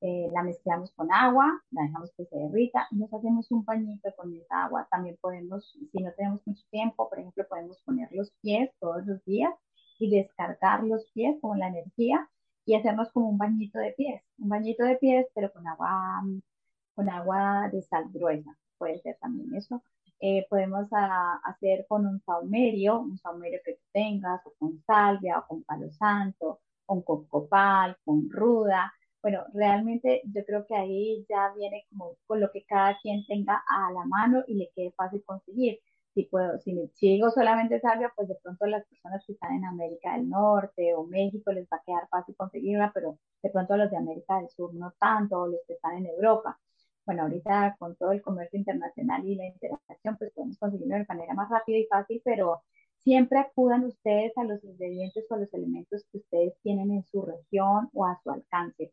eh, 0.00 0.28
la 0.32 0.42
mezclamos 0.42 0.90
con 0.92 1.12
agua, 1.12 1.62
la 1.70 1.82
dejamos 1.82 2.12
que 2.16 2.26
se 2.26 2.36
derrita 2.36 2.88
nos 2.90 3.12
hacemos 3.14 3.50
un 3.52 3.64
pañito 3.64 4.10
con 4.16 4.34
esa 4.34 4.64
agua. 4.64 4.88
También 4.90 5.16
podemos, 5.20 5.78
si 5.92 6.02
no 6.02 6.12
tenemos 6.16 6.44
mucho 6.46 6.64
tiempo, 6.70 7.08
por 7.08 7.18
ejemplo, 7.20 7.46
podemos 7.48 7.80
poner 7.82 8.08
los 8.12 8.32
pies 8.42 8.70
todos 8.80 9.06
los 9.06 9.24
días 9.24 9.54
y 9.98 10.10
descargar 10.10 10.84
los 10.84 11.06
pies 11.12 11.36
con 11.40 11.58
la 11.58 11.68
energía 11.68 12.28
y 12.64 12.74
hacernos 12.74 13.10
como 13.12 13.28
un 13.28 13.38
bañito 13.38 13.78
de 13.78 13.92
pies, 13.92 14.22
un 14.38 14.48
bañito 14.48 14.84
de 14.84 14.96
pies, 14.96 15.26
pero 15.34 15.52
con 15.52 15.66
agua, 15.66 16.22
con 16.94 17.08
agua 17.08 17.68
de 17.72 17.82
sal 17.82 18.06
gruesa, 18.12 18.56
puede 18.78 19.00
ser 19.00 19.16
también 19.20 19.54
eso. 19.54 19.82
Eh, 20.20 20.46
podemos 20.48 20.86
a, 20.92 21.36
hacer 21.44 21.86
con 21.88 22.06
un 22.06 22.20
saumerio, 22.22 23.00
un 23.00 23.18
saumerio 23.18 23.60
que 23.64 23.74
tú 23.74 23.82
tengas, 23.92 24.40
o 24.46 24.52
con 24.58 24.82
salvia, 24.86 25.38
o 25.38 25.46
con 25.46 25.62
palo 25.64 25.90
santo, 25.92 26.60
con 26.86 27.02
cocopal, 27.02 27.96
con 28.04 28.30
ruda. 28.30 28.92
Bueno, 29.22 29.44
realmente 29.52 30.22
yo 30.24 30.44
creo 30.44 30.66
que 30.66 30.74
ahí 30.74 31.26
ya 31.28 31.52
viene 31.56 31.84
como 31.90 32.16
con 32.26 32.40
lo 32.40 32.50
que 32.50 32.64
cada 32.64 32.98
quien 33.00 33.26
tenga 33.26 33.62
a 33.68 33.92
la 33.92 34.04
mano 34.06 34.42
y 34.46 34.54
le 34.54 34.70
quede 34.74 34.92
fácil 34.92 35.22
conseguir 35.24 35.80
si 36.16 36.24
puedo, 36.24 36.58
si, 36.60 36.74
digo 36.98 37.30
solamente 37.30 37.78
salvia, 37.78 38.10
pues 38.16 38.28
de 38.28 38.36
pronto 38.42 38.64
las 38.66 38.86
personas 38.86 39.22
que 39.26 39.34
están 39.34 39.52
en 39.54 39.66
América 39.66 40.14
del 40.14 40.30
Norte 40.30 40.94
o 40.94 41.04
México 41.04 41.52
les 41.52 41.66
va 41.66 41.76
a 41.76 41.82
quedar 41.84 42.08
fácil 42.08 42.34
conseguirla, 42.36 42.90
pero 42.94 43.18
de 43.42 43.50
pronto 43.50 43.76
los 43.76 43.90
de 43.90 43.98
América 43.98 44.38
del 44.38 44.48
Sur 44.48 44.72
no 44.74 44.94
tanto, 44.98 45.42
o 45.42 45.46
los 45.46 45.60
que 45.66 45.74
están 45.74 45.98
en 45.98 46.06
Europa. 46.06 46.58
Bueno, 47.04 47.24
ahorita 47.24 47.76
con 47.78 47.96
todo 47.96 48.12
el 48.12 48.22
comercio 48.22 48.58
internacional 48.58 49.26
y 49.26 49.36
la 49.36 49.44
interacción, 49.46 50.16
pues 50.16 50.32
podemos 50.32 50.58
conseguirlo 50.58 50.96
de 50.96 51.04
manera 51.06 51.34
más 51.34 51.50
rápida 51.50 51.76
y 51.78 51.86
fácil, 51.86 52.22
pero 52.24 52.62
siempre 53.04 53.38
acudan 53.38 53.84
ustedes 53.84 54.32
a 54.38 54.44
los 54.44 54.64
ingredientes 54.64 55.26
o 55.30 55.34
a 55.34 55.38
los 55.38 55.52
elementos 55.52 56.06
que 56.10 56.18
ustedes 56.18 56.54
tienen 56.62 56.92
en 56.92 57.04
su 57.04 57.20
región 57.22 57.90
o 57.92 58.06
a 58.06 58.18
su 58.22 58.30
alcance. 58.30 58.90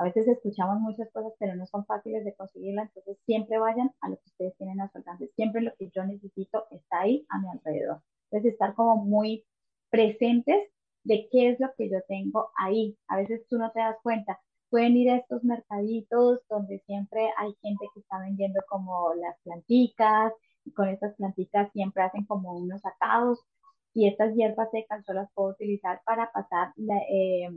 A 0.00 0.04
veces 0.04 0.26
escuchamos 0.28 0.80
muchas 0.80 1.10
cosas, 1.12 1.34
pero 1.38 1.54
no 1.56 1.66
son 1.66 1.84
fáciles 1.84 2.24
de 2.24 2.34
conseguirla, 2.34 2.84
entonces 2.84 3.18
siempre 3.26 3.58
vayan 3.58 3.90
a 4.00 4.08
lo 4.08 4.16
que 4.16 4.30
ustedes 4.30 4.56
tienen 4.56 4.80
a 4.80 4.90
su 4.90 4.96
alcance. 4.96 5.28
Siempre 5.36 5.60
lo 5.60 5.74
que 5.76 5.90
yo 5.90 6.02
necesito 6.06 6.64
está 6.70 7.00
ahí 7.00 7.26
a 7.28 7.38
mi 7.38 7.50
alrededor. 7.50 8.00
Entonces, 8.30 8.54
estar 8.54 8.74
como 8.74 8.96
muy 9.04 9.44
presentes 9.90 10.70
de 11.04 11.28
qué 11.30 11.50
es 11.50 11.60
lo 11.60 11.68
que 11.76 11.90
yo 11.90 11.98
tengo 12.08 12.50
ahí. 12.56 12.96
A 13.08 13.18
veces 13.18 13.46
tú 13.50 13.58
no 13.58 13.70
te 13.72 13.80
das 13.80 13.96
cuenta. 14.02 14.40
Pueden 14.70 14.96
ir 14.96 15.10
a 15.10 15.18
estos 15.18 15.44
mercaditos 15.44 16.40
donde 16.48 16.78
siempre 16.86 17.28
hay 17.36 17.52
gente 17.60 17.84
que 17.92 18.00
está 18.00 18.20
vendiendo 18.20 18.60
como 18.70 19.12
las 19.12 19.36
planticas, 19.42 20.32
y 20.64 20.72
con 20.72 20.88
estas 20.88 21.14
planticas 21.16 21.70
siempre 21.72 22.04
hacen 22.04 22.24
como 22.24 22.56
unos 22.56 22.80
sacados, 22.80 23.44
y 23.92 24.08
estas 24.08 24.34
hierbas 24.34 24.70
secas 24.70 25.04
yo 25.06 25.12
las 25.12 25.30
puedo 25.34 25.50
utilizar 25.50 26.00
para 26.06 26.32
pasar 26.32 26.72
la, 26.76 26.96
eh, 27.10 27.50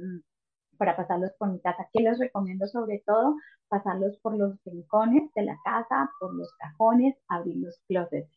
para 0.84 0.98
pasarlos 0.98 1.32
por 1.40 1.50
mi 1.50 1.62
casa. 1.62 1.88
¿Qué 1.94 2.02
les 2.02 2.20
recomiendo 2.20 2.68
sobre 2.68 3.02
todo? 3.06 3.38
Pasarlos 3.70 4.18
por 4.18 4.38
los 4.38 4.62
rincones 4.66 5.32
de 5.34 5.44
la 5.44 5.58
casa, 5.64 6.12
por 6.20 6.36
los 6.36 6.54
cajones, 6.56 7.16
abrir 7.30 7.56
los 7.56 7.80
closets. 7.88 8.30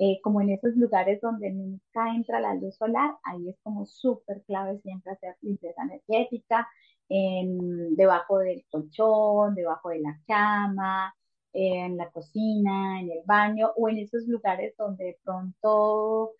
Eh, 0.00 0.18
como 0.20 0.40
en 0.40 0.50
esos 0.50 0.74
lugares 0.74 1.20
donde 1.20 1.52
nunca 1.52 2.12
entra 2.12 2.40
la 2.40 2.54
luz 2.54 2.74
solar, 2.76 3.14
ahí 3.22 3.48
es 3.48 3.56
como 3.62 3.86
súper 3.86 4.42
clave 4.48 4.80
siempre 4.80 5.12
hacer 5.12 5.36
limpieza 5.42 5.82
energética, 5.82 6.66
en, 7.08 7.94
debajo 7.94 8.38
del 8.38 8.64
colchón, 8.68 9.54
debajo 9.54 9.90
de 9.90 10.00
la 10.00 10.18
cama, 10.26 11.14
en 11.52 11.96
la 11.96 12.10
cocina, 12.10 13.00
en 13.00 13.12
el 13.12 13.20
baño 13.24 13.70
o 13.76 13.88
en 13.88 13.98
esos 13.98 14.26
lugares 14.26 14.74
donde 14.76 15.04
de 15.04 15.18
pronto 15.22 16.32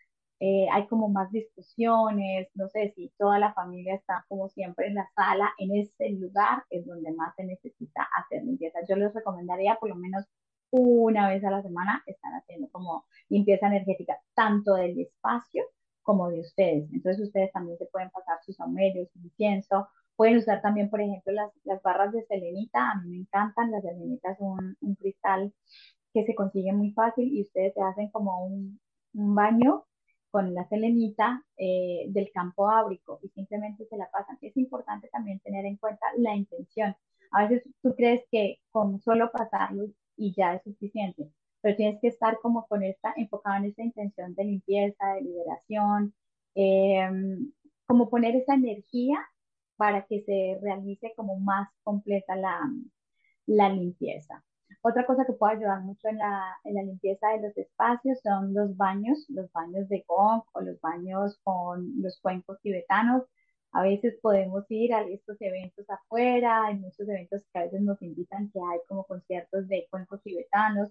eh, 0.45 0.67
hay 0.73 0.89
como 0.89 1.09
más 1.09 1.31
discusiones, 1.31 2.49
no 2.55 2.69
sé 2.69 2.93
si 2.97 3.13
toda 3.17 3.39
la 3.39 3.55
familia 3.55 3.95
está 3.95 4.25
como 4.29 4.49
siempre 4.49 4.89
en 4.89 4.97
la 4.97 5.09
sala, 5.15 5.53
en 5.57 5.77
ese 5.77 6.11
lugar 6.11 6.65
es 6.69 6.85
donde 6.85 7.13
más 7.13 7.33
se 7.37 7.45
necesita 7.45 8.09
hacer 8.17 8.43
limpieza. 8.43 8.81
Yo 8.89 8.97
les 8.97 9.15
recomendaría 9.15 9.77
por 9.77 9.91
lo 9.91 9.95
menos 9.95 10.25
una 10.71 11.29
vez 11.29 11.45
a 11.45 11.51
la 11.53 11.63
semana 11.63 12.03
estar 12.07 12.33
haciendo 12.35 12.69
como 12.73 13.05
limpieza 13.29 13.69
energética, 13.69 14.19
tanto 14.35 14.75
del 14.75 14.99
espacio 14.99 15.63
como 16.03 16.29
de 16.29 16.41
ustedes. 16.41 16.93
Entonces 16.93 17.23
ustedes 17.25 17.53
también 17.53 17.79
se 17.79 17.87
pueden 17.87 18.11
pasar 18.11 18.39
sus 18.45 18.59
aumerios, 18.59 19.11
su 19.13 19.21
incienso, 19.21 19.87
pueden 20.17 20.39
usar 20.39 20.61
también, 20.61 20.91
por 20.91 21.01
ejemplo, 21.01 21.33
las, 21.33 21.53
las, 21.63 21.81
barras 21.83 22.13
de 22.13 22.25
selenita, 22.25 22.91
a 22.91 23.01
mí 23.01 23.11
me 23.11 23.17
encantan, 23.19 23.71
las 23.71 23.83
selenitas 23.83 24.37
son 24.39 24.77
un, 24.81 24.95
cristal 24.97 25.53
que 26.13 26.25
se 26.25 26.35
consigue 26.35 26.73
muy 26.73 26.91
fácil 26.91 27.33
y 27.33 27.43
ustedes 27.43 27.75
se 27.75 27.81
hacen 27.81 28.11
como 28.11 28.45
un, 28.45 28.81
un 29.15 29.35
baño 29.37 29.85
con 30.33 30.55
la 30.55 30.67
selenita 30.69 31.45
eh, 31.59 32.07
del 32.09 32.33
campo 32.33 32.69
áurico 32.71 33.21
y 33.23 33.29
simplemente 33.29 33.87
se 33.87 33.99
la 33.99 34.11
pasan. 34.11 34.39
Es 34.41 34.57
importante 34.57 35.09
también 35.09 35.41
tener 35.41 35.67
en 35.67 35.77
cuenta 35.77 36.07
la 36.17 36.35
intención. 36.35 36.97
A 37.31 37.47
veces 37.47 37.71
tú 37.83 37.95
crees 37.95 38.25
que 38.31 38.59
con 38.71 38.99
solo 39.03 39.31
pasarlo 39.31 39.85
y 40.17 40.35
ya 40.35 40.55
es 40.55 40.62
suficiente, 40.65 41.31
pero 41.61 41.77
tienes 41.77 42.01
que 42.01 42.09
estar 42.09 42.39
como 42.41 42.67
con 42.67 42.83
esta, 42.83 43.12
enfocado 43.17 43.57
en 43.59 43.67
esta 43.67 43.83
intención 43.83 44.35
de 44.35 44.45
limpieza, 44.45 45.15
de 45.15 45.21
liberación, 45.21 46.15
em, 46.55 47.53
como 47.87 48.09
poner 48.09 48.35
esa 48.35 48.55
energía 48.55 49.19
para 49.77 50.07
que 50.07 50.23
se 50.23 50.59
realice 50.62 51.12
como 51.15 51.39
más 51.39 51.69
completa 51.83 52.37
la, 52.37 52.59
la 53.47 53.69
limpieza. 53.69 54.43
Otra 54.83 55.07
cosa 55.07 55.25
que 55.25 55.33
puede 55.33 55.55
ayudar 55.57 55.81
mucho 55.83 56.09
en 56.09 56.19
la, 56.19 56.57
en 56.65 56.75
la 56.75 56.83
limpieza 56.83 57.29
de 57.29 57.43
los 57.43 57.57
espacios 57.57 58.19
son 58.23 58.53
los 58.53 58.77
baños, 58.77 59.25
los 59.29 59.51
baños 59.53 59.89
de 59.89 60.05
gong 60.09 60.43
o 60.53 60.61
los 60.61 60.81
baños 60.81 61.39
con 61.45 61.93
los 62.03 62.21
cuencos 62.21 62.61
tibetanos. 62.62 63.23
A 63.73 63.83
veces 63.83 64.19
podemos 64.21 64.65
ir 64.71 64.93
a 64.95 65.03
estos 65.03 65.37
eventos 65.41 65.89
afuera, 65.89 66.67
hay 66.67 66.77
muchos 66.79 67.09
eventos 67.09 67.43
que 67.53 67.59
a 67.61 67.62
veces 67.65 67.81
nos 67.83 68.03
invitan 68.03 68.51
que 68.51 68.59
hay 68.61 68.81
como 68.89 69.05
conciertos 69.05 69.69
de 69.69 69.87
cuencos 69.91 70.23
tibetanos, 70.23 70.91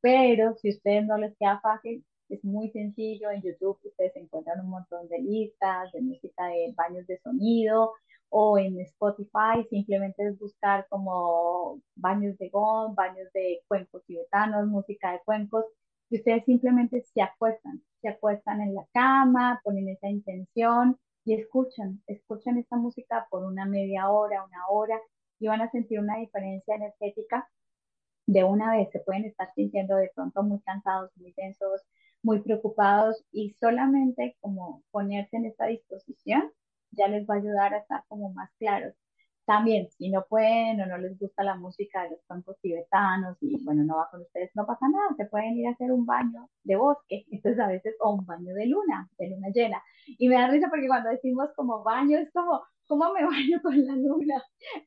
pero 0.00 0.54
si 0.56 0.68
a 0.70 0.72
ustedes 0.72 1.06
no 1.06 1.18
les 1.18 1.36
queda 1.36 1.60
fácil, 1.60 2.04
es 2.28 2.42
muy 2.44 2.70
sencillo. 2.70 3.30
En 3.30 3.42
YouTube 3.42 3.78
ustedes 3.84 4.16
encuentran 4.16 4.60
un 4.60 4.70
montón 4.70 5.08
de 5.08 5.18
listas 5.18 5.92
de 5.92 6.00
música 6.00 6.46
de 6.46 6.72
baños 6.76 7.06
de 7.06 7.18
sonido 7.20 7.92
o 8.30 8.58
en 8.58 8.80
Spotify 8.80 9.64
simplemente 9.70 10.26
es 10.26 10.38
buscar 10.38 10.86
como 10.88 11.80
baños 11.94 12.36
de 12.38 12.48
gong, 12.50 12.94
baños 12.94 13.32
de 13.32 13.62
cuencos 13.68 14.04
tibetanos, 14.06 14.66
música 14.66 15.12
de 15.12 15.20
cuencos, 15.24 15.64
y 16.10 16.18
ustedes 16.18 16.44
simplemente 16.44 17.02
se 17.02 17.22
acuestan, 17.22 17.82
se 18.00 18.08
acuestan 18.08 18.60
en 18.60 18.74
la 18.74 18.86
cama, 18.92 19.60
ponen 19.64 19.88
esa 19.88 20.08
intención 20.08 20.98
y 21.24 21.34
escuchan, 21.34 22.02
escuchan 22.06 22.58
esta 22.58 22.76
música 22.76 23.26
por 23.30 23.44
una 23.44 23.66
media 23.66 24.10
hora, 24.10 24.44
una 24.44 24.68
hora, 24.68 25.00
y 25.38 25.48
van 25.48 25.60
a 25.60 25.70
sentir 25.70 26.00
una 26.00 26.16
diferencia 26.18 26.76
energética 26.76 27.48
de 28.26 28.44
una 28.44 28.76
vez. 28.76 28.90
Se 28.92 29.00
pueden 29.00 29.24
estar 29.24 29.52
sintiendo 29.54 29.96
de 29.96 30.10
pronto 30.14 30.42
muy 30.42 30.60
cansados, 30.60 31.10
muy 31.16 31.32
tensos, 31.32 31.82
muy 32.22 32.40
preocupados, 32.40 33.24
y 33.32 33.50
solamente 33.60 34.36
como 34.40 34.82
ponerse 34.90 35.36
en 35.36 35.46
esta 35.46 35.66
disposición 35.66 36.52
ya 36.92 37.08
les 37.08 37.26
va 37.28 37.34
a 37.34 37.38
ayudar 37.38 37.74
a 37.74 37.78
estar 37.78 38.04
como 38.08 38.32
más 38.32 38.50
claros. 38.58 38.94
También, 39.46 39.88
si 39.96 40.10
no 40.10 40.24
pueden 40.28 40.80
o 40.80 40.86
no 40.86 40.98
les 40.98 41.16
gusta 41.20 41.44
la 41.44 41.54
música 41.54 42.02
de 42.02 42.10
los 42.10 42.20
campos 42.26 42.56
tibetanos 42.60 43.36
y 43.40 43.62
bueno, 43.64 43.84
no 43.84 43.96
va 43.96 44.08
con 44.10 44.22
ustedes, 44.22 44.50
no 44.56 44.66
pasa 44.66 44.88
nada, 44.88 45.14
se 45.16 45.26
pueden 45.26 45.56
ir 45.56 45.68
a 45.68 45.70
hacer 45.70 45.92
un 45.92 46.04
baño 46.04 46.50
de 46.64 46.74
bosque, 46.76 47.24
entonces 47.30 47.60
a 47.60 47.68
veces, 47.68 47.94
o 48.00 48.14
un 48.14 48.26
baño 48.26 48.52
de 48.54 48.66
luna, 48.66 49.08
de 49.18 49.28
luna 49.30 49.48
llena. 49.54 49.82
Y 50.18 50.28
me 50.28 50.34
da 50.34 50.48
risa 50.48 50.68
porque 50.68 50.88
cuando 50.88 51.10
decimos 51.10 51.48
como 51.54 51.84
baño, 51.84 52.18
es 52.18 52.30
como, 52.32 52.60
¿cómo 52.88 53.12
me 53.12 53.24
baño 53.26 53.60
con 53.62 53.86
la 53.86 53.94
luna? 53.94 54.42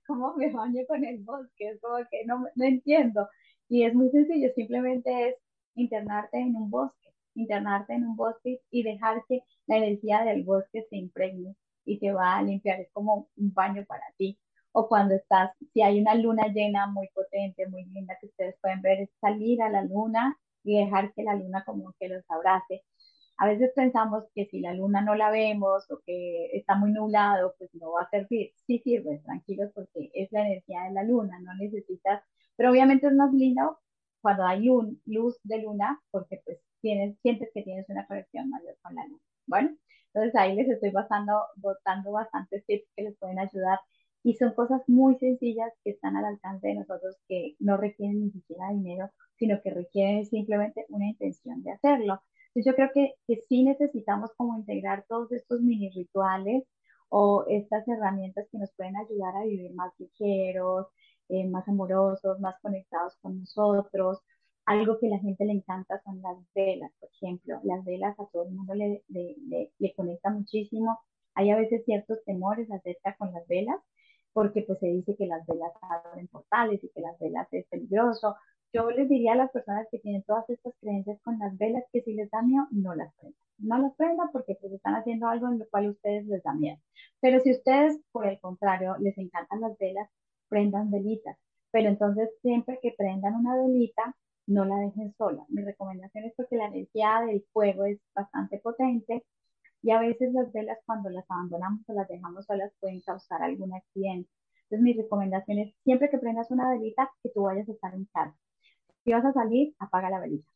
¿Cómo 0.08 0.36
me 0.36 0.52
baño 0.52 0.82
con 0.88 1.06
el 1.06 1.24
bosque? 1.24 1.70
Es 1.70 1.82
como 1.82 1.96
que 2.12 2.26
no, 2.26 2.46
no 2.56 2.66
entiendo. 2.66 3.30
Y 3.70 3.84
es 3.86 3.94
muy 3.94 4.10
sencillo, 4.10 4.50
simplemente 4.56 5.30
es 5.30 5.36
internarte 5.76 6.38
en 6.38 6.56
un 6.58 6.70
bosque, 6.70 7.14
internarte 7.36 7.94
en 7.94 8.06
un 8.08 8.16
bosque 8.18 8.62
y 8.72 8.84
dejar 8.84 9.24
que 9.28 9.42
la 9.68 9.78
energía 9.78 10.24
del 10.26 10.44
bosque 10.44 10.86
se 10.90 10.98
impregne 10.98 11.56
y 11.86 12.00
te 12.00 12.12
va 12.14 12.38
a 12.38 12.44
limpiar, 12.44 12.80
es 12.82 12.90
como 12.92 13.30
un 13.38 13.54
baño 13.54 13.86
para 13.86 14.04
ti. 14.18 14.40
O 14.72 14.88
cuando 14.88 15.16
estás, 15.16 15.52
si 15.74 15.82
hay 15.82 16.00
una 16.00 16.16
luna 16.16 16.48
llena 16.48 16.88
muy 16.88 17.10
potente, 17.10 17.68
muy 17.68 17.86
linda 17.86 18.18
que 18.20 18.28
ustedes 18.28 18.56
pueden 18.62 18.82
ver, 18.82 19.02
es 19.02 19.10
salir 19.20 19.62
a 19.62 19.70
la 19.70 19.84
luna 19.84 20.38
y 20.64 20.78
dejar 20.80 21.14
que 21.14 21.24
la 21.24 21.36
luna 21.36 21.64
como 21.66 21.94
que 22.00 22.10
los 22.10 22.24
abrace. 22.30 22.84
A 23.38 23.48
veces 23.48 23.72
pensamos 23.76 24.26
que 24.36 24.48
si 24.48 24.60
la 24.60 24.74
luna 24.74 25.02
no 25.02 25.16
la 25.16 25.32
vemos 25.32 25.90
o 25.90 26.02
que 26.06 26.50
está 26.54 26.76
muy 26.76 26.92
nublado, 26.92 27.56
pues 27.58 27.70
no 27.74 27.94
va 27.94 28.04
a 28.04 28.10
servir. 28.10 28.52
Sí 28.68 28.80
sirve, 28.84 29.20
tranquilos, 29.26 29.72
porque 29.74 30.12
es 30.14 30.32
la 30.32 30.46
energía 30.46 30.84
de 30.84 30.92
la 30.92 31.04
luna, 31.04 31.40
no 31.40 31.54
necesitas, 31.56 32.22
pero 32.58 32.72
obviamente 32.72 33.08
es 33.08 33.14
más 33.14 33.32
lindo 33.34 33.80
cuando 34.22 34.46
hay 34.46 34.66
luz 35.06 35.40
de 35.44 35.60
luna, 35.62 36.02
porque 36.12 36.42
pues 36.44 36.60
tienes, 36.82 37.18
sientes 37.22 37.50
que 37.54 37.64
tienes 37.64 37.88
una 37.90 38.06
conexión 38.08 38.50
mayor 38.50 38.76
con 38.82 38.96
la 38.96 39.06
luna. 39.06 39.22
Bueno, 39.48 39.78
entonces 40.20 40.40
ahí 40.40 40.56
les 40.56 40.70
estoy 40.70 40.92
botando, 40.92 41.34
botando 41.56 42.12
bastantes 42.12 42.66
tips 42.66 42.88
que 42.96 43.04
les 43.04 43.18
pueden 43.18 43.40
ayudar 43.40 43.80
y 44.24 44.36
son 44.36 44.54
cosas 44.54 44.82
muy 44.88 45.16
sencillas 45.18 45.72
que 45.84 45.92
están 45.92 46.18
al 46.18 46.26
alcance 46.26 46.68
de 46.68 46.76
nosotros 46.76 47.16
que 47.28 47.56
no 47.60 47.78
requieren 47.78 48.20
ni 48.22 48.32
siquiera 48.32 48.70
dinero, 48.72 49.10
sino 49.38 49.62
que 49.62 49.72
requieren 49.72 50.26
simplemente 50.26 50.86
una 50.90 51.08
intención 51.08 51.64
de 51.64 51.72
hacerlo. 51.72 52.22
Entonces 52.54 52.66
yo 52.66 52.76
creo 52.76 52.90
que, 52.94 53.14
que 53.28 53.42
sí 53.48 53.64
necesitamos 53.64 54.32
como 54.36 54.58
integrar 54.58 55.06
todos 55.08 55.32
estos 55.32 55.62
mini 55.62 55.90
rituales 55.92 56.66
o 57.10 57.46
estas 57.48 57.88
herramientas 57.88 58.48
que 58.52 58.58
nos 58.58 58.72
pueden 58.74 58.98
ayudar 58.98 59.36
a 59.38 59.46
vivir 59.46 59.74
más 59.74 59.94
ligeros, 60.00 60.88
eh, 61.30 61.48
más 61.48 61.68
amorosos, 61.68 62.40
más 62.40 62.56
conectados 62.62 63.16
con 63.22 63.40
nosotros. 63.40 64.20
Algo 64.70 65.00
que 65.00 65.08
a 65.08 65.10
la 65.10 65.20
gente 65.20 65.46
le 65.46 65.54
encanta 65.54 66.00
son 66.04 66.22
las 66.22 66.38
velas, 66.54 66.92
por 67.00 67.10
ejemplo. 67.10 67.60
Las 67.64 67.84
velas 67.84 68.18
a 68.20 68.28
todo 68.28 68.44
el 68.44 68.52
mundo 68.52 68.76
le, 68.76 69.04
le, 69.08 69.36
le, 69.48 69.72
le 69.80 69.94
conecta 69.96 70.30
muchísimo. 70.30 71.00
Hay 71.34 71.50
a 71.50 71.58
veces 71.58 71.84
ciertos 71.86 72.24
temores 72.24 72.70
acerca 72.72 73.16
con 73.18 73.34
las 73.34 73.48
velas, 73.48 73.78
porque 74.32 74.62
pues 74.62 74.78
se 74.80 74.86
dice 74.86 75.16
que 75.18 75.26
las 75.26 75.44
velas 75.48 75.72
abren 75.82 76.28
portales 76.28 76.84
y 76.84 76.90
que 76.90 77.02
las 77.02 77.18
velas 77.18 77.48
es 77.52 77.66
peligroso. 77.68 78.36
Yo 78.72 78.92
les 78.92 79.10
diría 79.10 79.34
a 79.34 79.38
las 79.38 79.50
personas 79.52 79.88
que 79.90 79.98
tienen 79.98 80.22
todas 80.22 80.48
estas 80.52 80.76
creencias 80.80 81.20
con 81.24 81.40
las 81.40 81.58
velas 81.58 81.84
que 81.92 82.04
si 82.04 82.14
les 82.14 82.30
da 82.30 82.44
miedo, 82.44 82.68
no 82.70 82.94
las 82.94 83.12
prendan. 83.16 83.42
No 83.58 83.78
las 83.80 83.96
prendan 83.96 84.30
porque 84.32 84.56
pues 84.62 84.72
están 84.72 84.94
haciendo 84.94 85.28
algo 85.28 85.48
en 85.48 85.58
lo 85.58 85.68
cual 85.70 85.88
a 85.88 85.92
ustedes 85.92 86.28
les 86.28 86.44
da 86.44 86.54
miedo. 86.54 86.78
Pero 87.22 87.40
si 87.42 87.52
ustedes, 87.52 88.00
por 88.12 88.28
el 88.28 88.40
contrario, 88.40 88.96
les 89.00 89.18
encantan 89.18 89.62
las 89.62 89.76
velas, 89.80 90.08
prendan 90.48 90.92
velitas. 90.92 91.38
Pero 91.72 91.90
entonces 91.90 92.30
siempre 92.44 92.78
que 92.84 92.94
prendan 92.96 93.34
una 93.34 93.56
velita, 93.58 94.16
no 94.50 94.66
la 94.66 94.78
dejen 94.78 95.14
sola. 95.18 95.46
Mi 95.50 95.64
recomendación 95.64 96.26
es 96.26 96.34
porque 96.36 96.58
la 96.58 96.68
energía 96.68 97.22
del 97.26 97.46
fuego 97.54 97.86
es 97.86 98.00
bastante 98.16 98.58
potente 98.60 99.24
y 99.82 99.92
a 99.92 100.00
veces 100.00 100.34
las 100.34 100.52
velas 100.52 100.80
cuando 100.86 101.10
las 101.10 101.30
abandonamos 101.30 101.82
o 101.88 101.94
las 101.94 102.08
dejamos 102.08 102.46
solas 102.46 102.72
pueden 102.80 103.00
causar 103.02 103.44
algún 103.44 103.74
accidente. 103.74 104.30
Entonces 104.64 104.82
mi 104.84 104.94
recomendación 104.94 105.60
es 105.60 105.76
siempre 105.84 106.10
que 106.10 106.18
prendas 106.18 106.50
una 106.52 106.70
velita, 106.72 107.12
que 107.24 107.30
tú 107.30 107.44
vayas 107.44 107.70
a 107.70 107.72
estar 107.74 107.94
en 107.94 108.06
casa. 108.06 108.36
Si 109.04 109.12
vas 109.14 109.26
a 109.26 109.34
salir, 109.34 109.76
apaga 109.80 110.10
la 110.10 110.20
velita. 110.20 110.52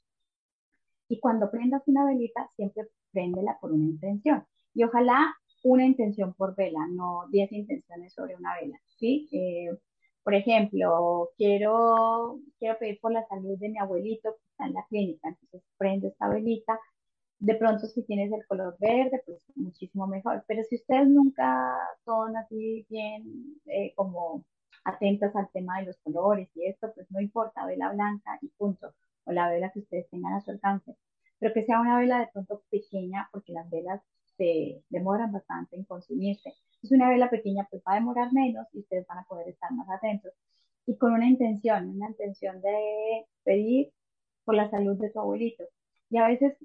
Y 1.08 1.20
cuando 1.20 1.52
prendas 1.52 1.84
una 1.88 2.06
velita, 2.06 2.50
siempre 2.56 2.88
préndela 3.12 3.58
por 3.62 3.72
una 3.72 3.86
intención. 3.86 4.44
Y 4.74 4.84
ojalá 4.84 5.36
una 5.64 5.86
intención 5.86 6.34
por 6.34 6.56
vela, 6.56 6.88
no 6.90 7.28
10 7.30 7.52
intenciones 7.52 8.14
sobre 8.14 8.36
una 8.36 8.56
vela, 8.60 8.80
¿sí? 8.98 9.30
Eh, 9.32 9.78
por 10.24 10.34
ejemplo, 10.36 11.30
quiero, 11.38 12.40
quiero 12.60 12.78
pedir 12.80 13.00
por 13.02 13.12
la 13.12 13.26
salud 13.28 13.58
de 13.60 13.70
mi 13.70 13.78
abuelito 13.80 14.34
que 14.36 14.44
está 14.52 14.66
en 14.68 14.74
la 14.74 14.86
clínica, 14.90 15.30
entonces 15.30 15.62
prendo 15.78 16.08
esta 16.08 16.30
velita 16.30 16.80
de 17.44 17.56
pronto 17.56 17.88
si 17.88 18.04
tienes 18.04 18.32
el 18.32 18.46
color 18.48 18.78
verde, 18.80 19.22
pues 19.26 19.44
muchísimo 19.56 20.08
mejor. 20.08 20.46
Pero 20.48 20.64
si 20.64 20.76
ustedes 20.76 21.10
nunca 21.10 21.78
son 22.06 22.38
así 22.38 22.86
bien 22.90 23.60
eh, 23.66 23.94
como 23.96 24.46
atentas 24.86 25.36
al 25.36 25.50
tema 25.52 25.80
de 25.80 25.88
los 25.88 25.98
colores 25.98 26.50
y 26.56 26.68
esto, 26.68 26.94
pues 26.96 27.06
no 27.12 27.20
importa, 27.20 27.66
vela 27.66 27.92
blanca 27.92 28.40
y 28.42 28.48
punto, 28.50 28.94
o 29.26 29.32
la 29.34 29.50
vela 29.50 29.72
que 29.72 29.80
ustedes 29.80 30.10
tengan 30.10 30.34
a 30.34 30.42
su 30.42 30.52
alcance. 30.52 30.96
Pero 31.40 31.54
que 31.54 31.66
sea 31.66 31.82
una 31.82 32.00
vela 32.00 32.20
de 32.20 32.28
pronto 32.32 32.64
pequeña, 32.70 33.28
porque 33.34 33.52
las 33.52 33.70
velas 33.70 34.02
se 34.38 34.84
demoran 34.90 35.32
bastante 35.32 35.76
en 35.76 35.84
consumirse. 35.86 36.54
Es 36.82 36.92
una 36.92 37.10
vela 37.10 37.30
pequeña, 37.30 37.68
pues 37.70 37.82
va 37.88 37.94
a 37.94 37.96
demorar 37.96 38.34
menos 38.34 38.68
y 38.74 38.80
ustedes 38.80 39.06
van 39.08 39.20
a 39.20 39.26
poder 39.26 39.50
estar 39.50 39.72
más 39.74 39.90
atentos. 39.90 40.34
Y 40.86 40.98
con 40.98 41.14
una 41.14 41.28
intención, 41.28 41.90
una 41.90 42.10
intención 42.10 42.62
de 42.62 43.26
pedir 43.44 43.92
por 44.46 44.56
la 44.56 44.70
salud 44.70 44.98
de 45.00 45.12
su 45.12 45.20
abuelito. 45.20 45.64
Y 46.10 46.18
a 46.18 46.28
veces 46.28 46.58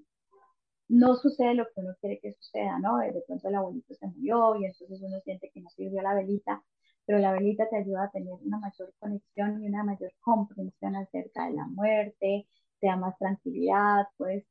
no 0.89 1.17
sucede 1.17 1.55
lo 1.55 1.67
que 1.67 1.81
uno 1.81 1.95
quiere 2.01 2.19
que 2.21 2.33
suceda, 2.33 2.79
¿no? 2.79 2.99
De 2.99 3.23
pronto 3.27 3.49
el 3.49 3.55
abuelito 3.55 3.95
se 3.95 4.07
murió 4.07 4.57
y 4.57 4.65
entonces 4.67 5.01
uno 5.03 5.21
siente 5.21 5.51
que 5.53 5.61
no 5.61 5.71
sirvió 5.71 6.03
la 6.03 6.15
velita, 6.15 6.63
pero 7.05 7.19
la 7.19 7.33
velita 7.33 7.69
te 7.69 7.77
ayuda 7.77 8.05
a 8.05 8.11
tener 8.11 8.33
una 8.33 8.59
mayor 8.59 8.93
conexión 8.99 9.63
y 9.63 9.69
una 9.69 9.85
mayor 9.85 10.13
comprensión 10.21 10.97
acerca 10.97 11.47
de 11.47 11.55
la 11.55 11.67
muerte, 11.67 12.47
te 12.81 12.87
da 12.87 12.97
más 12.97 13.17
tranquilidad, 13.19 14.07
puedes 14.17 14.45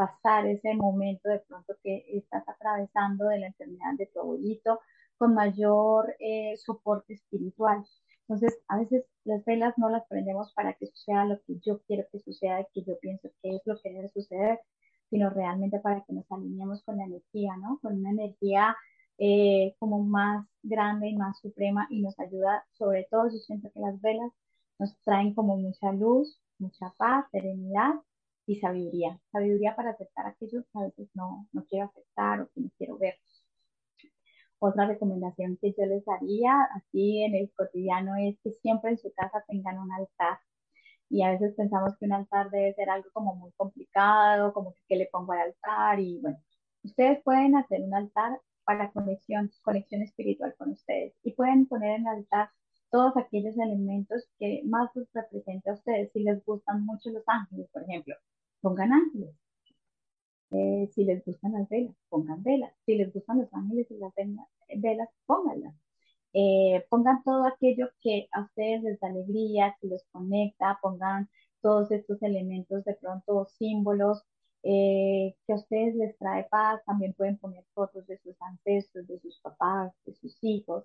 pasar 0.00 0.46
ese 0.46 0.74
momento 0.74 1.28
de 1.28 1.40
pronto 1.40 1.74
que 1.82 2.06
estás 2.08 2.42
atravesando 2.48 3.26
de 3.26 3.38
la 3.40 3.48
enfermedad 3.48 3.92
de 3.98 4.06
tu 4.06 4.20
abuelito 4.20 4.80
con 5.18 5.34
mayor 5.34 6.16
eh, 6.18 6.56
soporte 6.56 7.12
espiritual. 7.12 7.84
Entonces, 8.22 8.58
a 8.68 8.78
veces 8.78 9.04
las 9.24 9.44
velas 9.44 9.74
no 9.76 9.90
las 9.90 10.06
prendemos 10.06 10.54
para 10.54 10.72
que 10.72 10.86
suceda 10.86 11.26
lo 11.26 11.38
que 11.42 11.58
yo 11.60 11.82
quiero 11.82 12.04
que 12.10 12.20
suceda, 12.20 12.66
que 12.72 12.82
yo 12.82 12.98
pienso 12.98 13.28
que 13.42 13.56
es 13.56 13.62
lo 13.66 13.78
que 13.78 13.92
debe 13.92 14.08
suceder, 14.08 14.60
sino 15.10 15.28
realmente 15.28 15.78
para 15.80 16.02
que 16.04 16.14
nos 16.14 16.24
alineemos 16.32 16.82
con 16.84 16.96
la 16.96 17.04
energía, 17.04 17.54
¿no? 17.58 17.78
Con 17.82 17.98
una 17.98 18.10
energía 18.10 18.74
eh, 19.18 19.74
como 19.78 20.02
más 20.02 20.46
grande 20.62 21.08
y 21.08 21.16
más 21.16 21.38
suprema 21.40 21.86
y 21.90 22.00
nos 22.00 22.18
ayuda, 22.18 22.64
sobre 22.72 23.06
todo 23.10 23.24
yo 23.28 23.38
siento 23.38 23.70
que 23.70 23.80
las 23.80 24.00
velas 24.00 24.32
nos 24.78 24.98
traen 25.02 25.34
como 25.34 25.58
mucha 25.58 25.92
luz, 25.92 26.40
mucha 26.58 26.94
paz, 26.96 27.26
serenidad 27.32 27.96
y 28.50 28.56
sabiduría. 28.56 29.20
Sabiduría 29.30 29.76
para 29.76 29.90
aceptar 29.90 30.26
aquello 30.26 30.64
que 30.64 30.78
a 30.78 30.82
veces 30.82 31.08
no, 31.14 31.46
no 31.52 31.64
quiero 31.66 31.86
aceptar 31.86 32.40
o 32.40 32.48
que 32.52 32.60
no 32.62 32.70
quiero 32.76 32.98
ver. 32.98 33.14
Otra 34.58 34.86
recomendación 34.86 35.56
que 35.60 35.72
yo 35.72 35.86
les 35.86 36.04
daría 36.04 36.64
así 36.74 37.22
en 37.22 37.36
el 37.36 37.52
cotidiano 37.56 38.16
es 38.16 38.36
que 38.42 38.50
siempre 38.54 38.90
en 38.90 38.98
su 38.98 39.12
casa 39.14 39.44
tengan 39.46 39.78
un 39.78 39.92
altar 39.92 40.38
y 41.08 41.22
a 41.22 41.30
veces 41.30 41.54
pensamos 41.54 41.96
que 41.96 42.06
un 42.06 42.12
altar 42.12 42.50
debe 42.50 42.74
ser 42.74 42.90
algo 42.90 43.08
como 43.12 43.36
muy 43.36 43.52
complicado, 43.52 44.52
como 44.52 44.74
que, 44.88 44.96
le 44.96 45.06
pongo 45.12 45.32
al 45.32 45.40
altar 45.40 46.00
y 46.00 46.20
bueno, 46.20 46.38
ustedes 46.82 47.22
pueden 47.22 47.56
hacer 47.56 47.82
un 47.82 47.94
altar 47.94 48.40
para 48.64 48.90
conexión, 48.92 49.50
conexión 49.62 50.02
espiritual 50.02 50.54
con 50.58 50.70
ustedes 50.72 51.14
y 51.22 51.32
pueden 51.34 51.66
poner 51.66 52.00
en 52.00 52.06
el 52.08 52.18
altar 52.18 52.50
todos 52.90 53.16
aquellos 53.16 53.56
elementos 53.56 54.28
que 54.38 54.62
más 54.64 54.90
les 54.96 55.08
representa 55.12 55.70
a 55.70 55.74
ustedes. 55.74 56.10
Si 56.12 56.22
les 56.24 56.44
gustan 56.44 56.84
mucho 56.84 57.10
los 57.10 57.22
ángeles, 57.26 57.68
por 57.72 57.82
ejemplo, 57.84 58.16
pongan 58.60 58.92
ángeles. 58.92 59.34
Eh, 60.52 60.88
si 60.94 61.04
les 61.04 61.24
gustan 61.24 61.52
las 61.52 61.68
velas, 61.68 61.94
pongan 62.08 62.42
velas. 62.42 62.72
Si 62.84 62.96
les 62.96 63.12
gustan 63.12 63.38
los 63.38 63.52
ángeles 63.54 63.90
y 63.90 63.98
las 63.98 64.12
velas, 64.76 65.08
pónganlas. 65.26 65.74
Eh, 66.32 66.86
pongan 66.90 67.22
todo 67.24 67.46
aquello 67.46 67.88
que 68.00 68.28
a 68.32 68.42
ustedes 68.42 68.82
les 68.82 69.00
da 69.00 69.08
alegría, 69.08 69.76
que 69.80 69.88
los 69.88 70.04
conecta, 70.12 70.78
pongan 70.82 71.28
todos 71.60 71.90
estos 71.90 72.22
elementos 72.22 72.84
de 72.84 72.94
pronto 72.94 73.46
símbolos 73.58 74.24
eh, 74.62 75.34
que 75.46 75.52
a 75.52 75.56
ustedes 75.56 75.94
les 75.96 76.16
trae 76.18 76.44
paz, 76.50 76.82
también 76.84 77.14
pueden 77.14 77.38
poner 77.38 77.64
fotos 77.74 78.06
de 78.06 78.18
sus 78.18 78.40
ancestros, 78.42 79.06
de 79.06 79.18
sus 79.20 79.40
papás, 79.40 79.92
de 80.04 80.14
sus 80.14 80.36
hijos, 80.42 80.84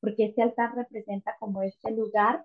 porque 0.00 0.26
este 0.26 0.42
altar 0.42 0.74
representa 0.74 1.36
como 1.38 1.62
este 1.62 1.92
lugar 1.92 2.44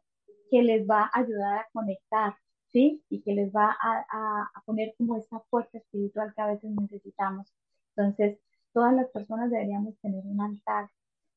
que 0.52 0.62
les 0.62 0.88
va 0.88 1.10
a 1.12 1.20
ayudar 1.20 1.60
a 1.60 1.68
conectar, 1.74 2.36
¿sí? 2.78 3.04
Y 3.10 3.22
que 3.22 3.34
les 3.34 3.52
va 3.52 3.76
a, 3.82 4.52
a 4.54 4.62
poner 4.66 4.94
como 4.98 5.18
esa 5.18 5.40
fuerza 5.50 5.80
espiritual 5.80 6.32
que 6.36 6.42
a 6.44 6.48
veces 6.48 6.70
necesitamos. 6.80 7.52
Entonces, 7.96 8.40
todas 8.72 8.94
las 8.94 9.10
personas 9.10 9.50
deberíamos 9.50 9.98
tener 10.00 10.24
un 10.24 10.40
altar 10.42 10.88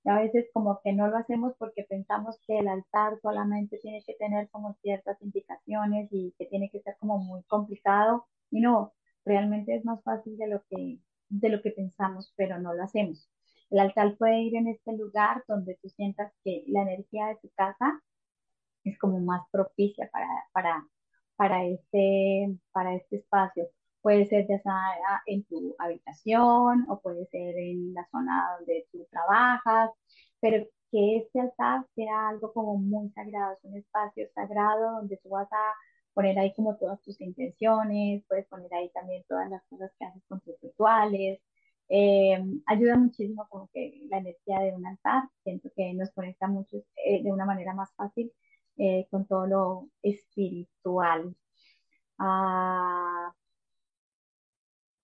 y 0.05 0.11
a 0.11 0.19
veces 0.19 0.47
como 0.53 0.81
que 0.83 0.93
no 0.93 1.09
lo 1.09 1.17
hacemos 1.17 1.55
porque 1.59 1.85
pensamos 1.85 2.39
que 2.47 2.59
el 2.59 2.69
altar 2.69 3.19
solamente 3.23 3.79
tiene 3.79 4.03
que 4.07 4.15
tener 4.15 4.51
como 4.51 4.75
ciertas 4.83 5.21
indicaciones 5.23 6.09
y 6.11 6.35
que 6.39 6.45
tiene 6.45 6.69
que 6.71 6.81
ser 6.81 6.97
como 7.01 7.17
muy 7.19 7.43
complicado. 7.45 8.27
Y 8.51 8.61
no, 8.61 8.93
realmente 9.25 9.75
es 9.75 9.85
más 9.87 10.03
fácil 10.03 10.37
de 10.37 10.47
lo 10.47 10.63
que, 10.69 10.99
de 11.31 11.49
lo 11.49 11.63
que 11.63 11.71
pensamos, 11.71 12.35
pero 12.37 12.59
no 12.59 12.75
lo 12.75 12.83
hacemos. 12.83 13.31
El 13.71 13.79
altar 13.79 14.17
puede 14.19 14.43
ir 14.43 14.57
en 14.57 14.69
este 14.69 14.93
lugar 14.93 15.43
donde 15.49 15.79
tú 15.81 15.89
sientas 15.89 16.33
que 16.45 16.65
la 16.67 16.83
energía 16.83 17.29
de 17.29 17.37
tu 17.37 17.49
casa 17.55 18.03
es 18.85 18.99
como 18.99 19.21
más 19.21 19.43
propicia 19.51 20.11
para, 20.13 20.29
para, 20.53 20.87
para, 21.41 21.65
este, 21.65 22.55
para 22.71 22.95
este 22.97 23.17
espacio. 23.17 23.67
Puede 24.03 24.27
ser 24.27 24.47
ya 24.47 24.59
sea 24.61 24.75
en 25.27 25.43
tu 25.45 25.75
habitación 25.79 26.85
o 26.91 27.01
puede 27.01 27.25
ser 27.29 27.57
en 27.57 27.95
la 27.95 28.07
zona 28.11 28.57
donde 28.59 28.87
tú 28.93 29.07
trabajas, 29.11 29.91
pero 30.41 30.67
que 30.91 31.17
este 31.17 31.41
altar 31.41 31.87
sea 31.95 32.29
algo 32.29 32.53
como 32.53 32.77
muy 32.77 33.09
sagrado, 33.13 33.55
es 33.55 33.65
un 33.65 33.79
espacio 33.79 34.29
sagrado 34.35 34.97
donde 34.97 35.17
tú 35.17 35.31
vas 35.31 35.49
a 35.51 35.75
poner 36.13 36.39
ahí 36.39 36.53
como 36.55 36.77
todas 36.77 37.01
tus 37.03 37.19
intenciones, 37.23 38.23
puedes 38.29 38.47
poner 38.49 38.73
ahí 38.75 38.91
también 38.91 39.25
todas 39.27 39.49
las 39.49 39.63
cosas 39.71 39.91
que 39.99 40.05
haces 40.05 40.23
con 40.29 40.41
tus 40.43 40.61
rituales. 40.61 41.41
Eh, 41.89 42.39
ayuda 42.67 42.97
muchísimo 42.99 43.49
como 43.49 43.69
que 43.73 43.99
la 44.11 44.19
energía 44.19 44.59
de 44.61 44.75
un 44.75 44.87
altar, 44.87 45.23
siento 45.43 45.71
que 45.75 45.95
nos 45.95 46.11
conecta 46.13 46.49
mucho 46.49 46.77
eh, 47.03 47.23
de 47.23 47.33
una 47.33 47.47
manera 47.47 47.73
más 47.75 47.91
fácil 47.97 48.31
eh, 48.81 49.07
con 49.11 49.27
todo 49.27 49.47
lo 49.47 49.89
espiritual. 50.03 51.37
Ah, 52.19 53.33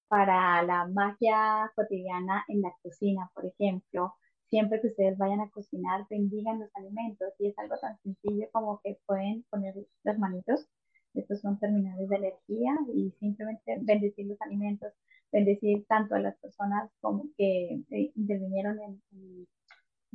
para 0.09 0.63
la 0.63 0.87
magia 0.87 1.71
cotidiana 1.75 2.45
en 2.49 2.63
la 2.63 2.73
cocina, 2.83 3.31
por 3.35 3.47
ejemplo. 3.47 4.15
Siempre 4.49 4.81
que 4.81 4.89
ustedes 4.89 5.19
vayan 5.19 5.41
a 5.41 5.51
cocinar, 5.51 6.07
bendigan 6.09 6.61
los 6.61 6.71
alimentos 6.75 7.33
y 7.39 7.49
es 7.49 7.59
algo 7.59 7.77
tan 7.79 7.99
sencillo 8.03 8.49
como 8.53 8.81
que 8.83 8.99
pueden 9.07 9.45
poner 9.51 9.75
las 10.05 10.19
manitos. 10.19 10.67
Estos 11.15 11.41
son 11.41 11.59
terminales 11.59 12.09
de 12.09 12.17
energía 12.17 12.77
y 12.95 13.11
simplemente 13.21 13.79
bendecir 13.83 14.27
los 14.27 14.41
alimentos, 14.41 14.93
bendecir 15.33 15.85
tanto 15.87 16.15
a 16.15 16.21
las 16.21 16.37
personas 16.39 16.91
como 17.01 17.25
que 17.37 17.83
eh, 17.91 18.13
intervinieron 18.15 18.79
en, 18.81 19.03
en, 19.13 19.47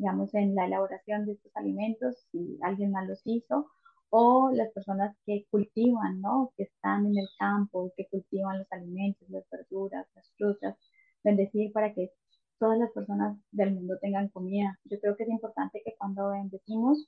digamos, 0.02 0.34
en 0.34 0.56
la 0.56 0.66
elaboración 0.66 1.28
de 1.28 1.34
estos 1.34 1.56
alimentos, 1.56 2.26
si 2.32 2.58
alguien 2.64 2.92
más 2.92 3.08
los 3.08 3.22
hizo, 3.24 3.68
o 4.10 4.50
las 4.52 4.72
personas 4.74 5.16
que 5.28 5.46
cultivan, 5.52 6.22
¿no? 6.22 6.52
Que 6.58 6.64
están 6.64 7.06
en 7.06 7.20
el 7.20 7.28
campo, 7.38 7.94
que 7.96 8.08
cultivan 8.10 8.58
los 8.58 8.72
alimentos, 8.72 9.30
las 9.30 9.48
verduras, 9.52 10.08
las 10.16 10.28
frutas, 10.38 10.76
bendecir 11.24 11.72
para 11.72 11.94
que 11.94 12.10
todas 12.58 12.80
las 12.80 12.92
personas 12.92 13.38
del 13.52 13.76
mundo 13.76 14.00
tengan 14.02 14.30
comida. 14.30 14.80
Yo 14.86 15.00
creo 15.00 15.16
que 15.16 15.24
es 15.24 15.30
importante 15.30 15.84
que 15.86 15.94
cuando 16.00 16.30
bendecimos, 16.30 17.08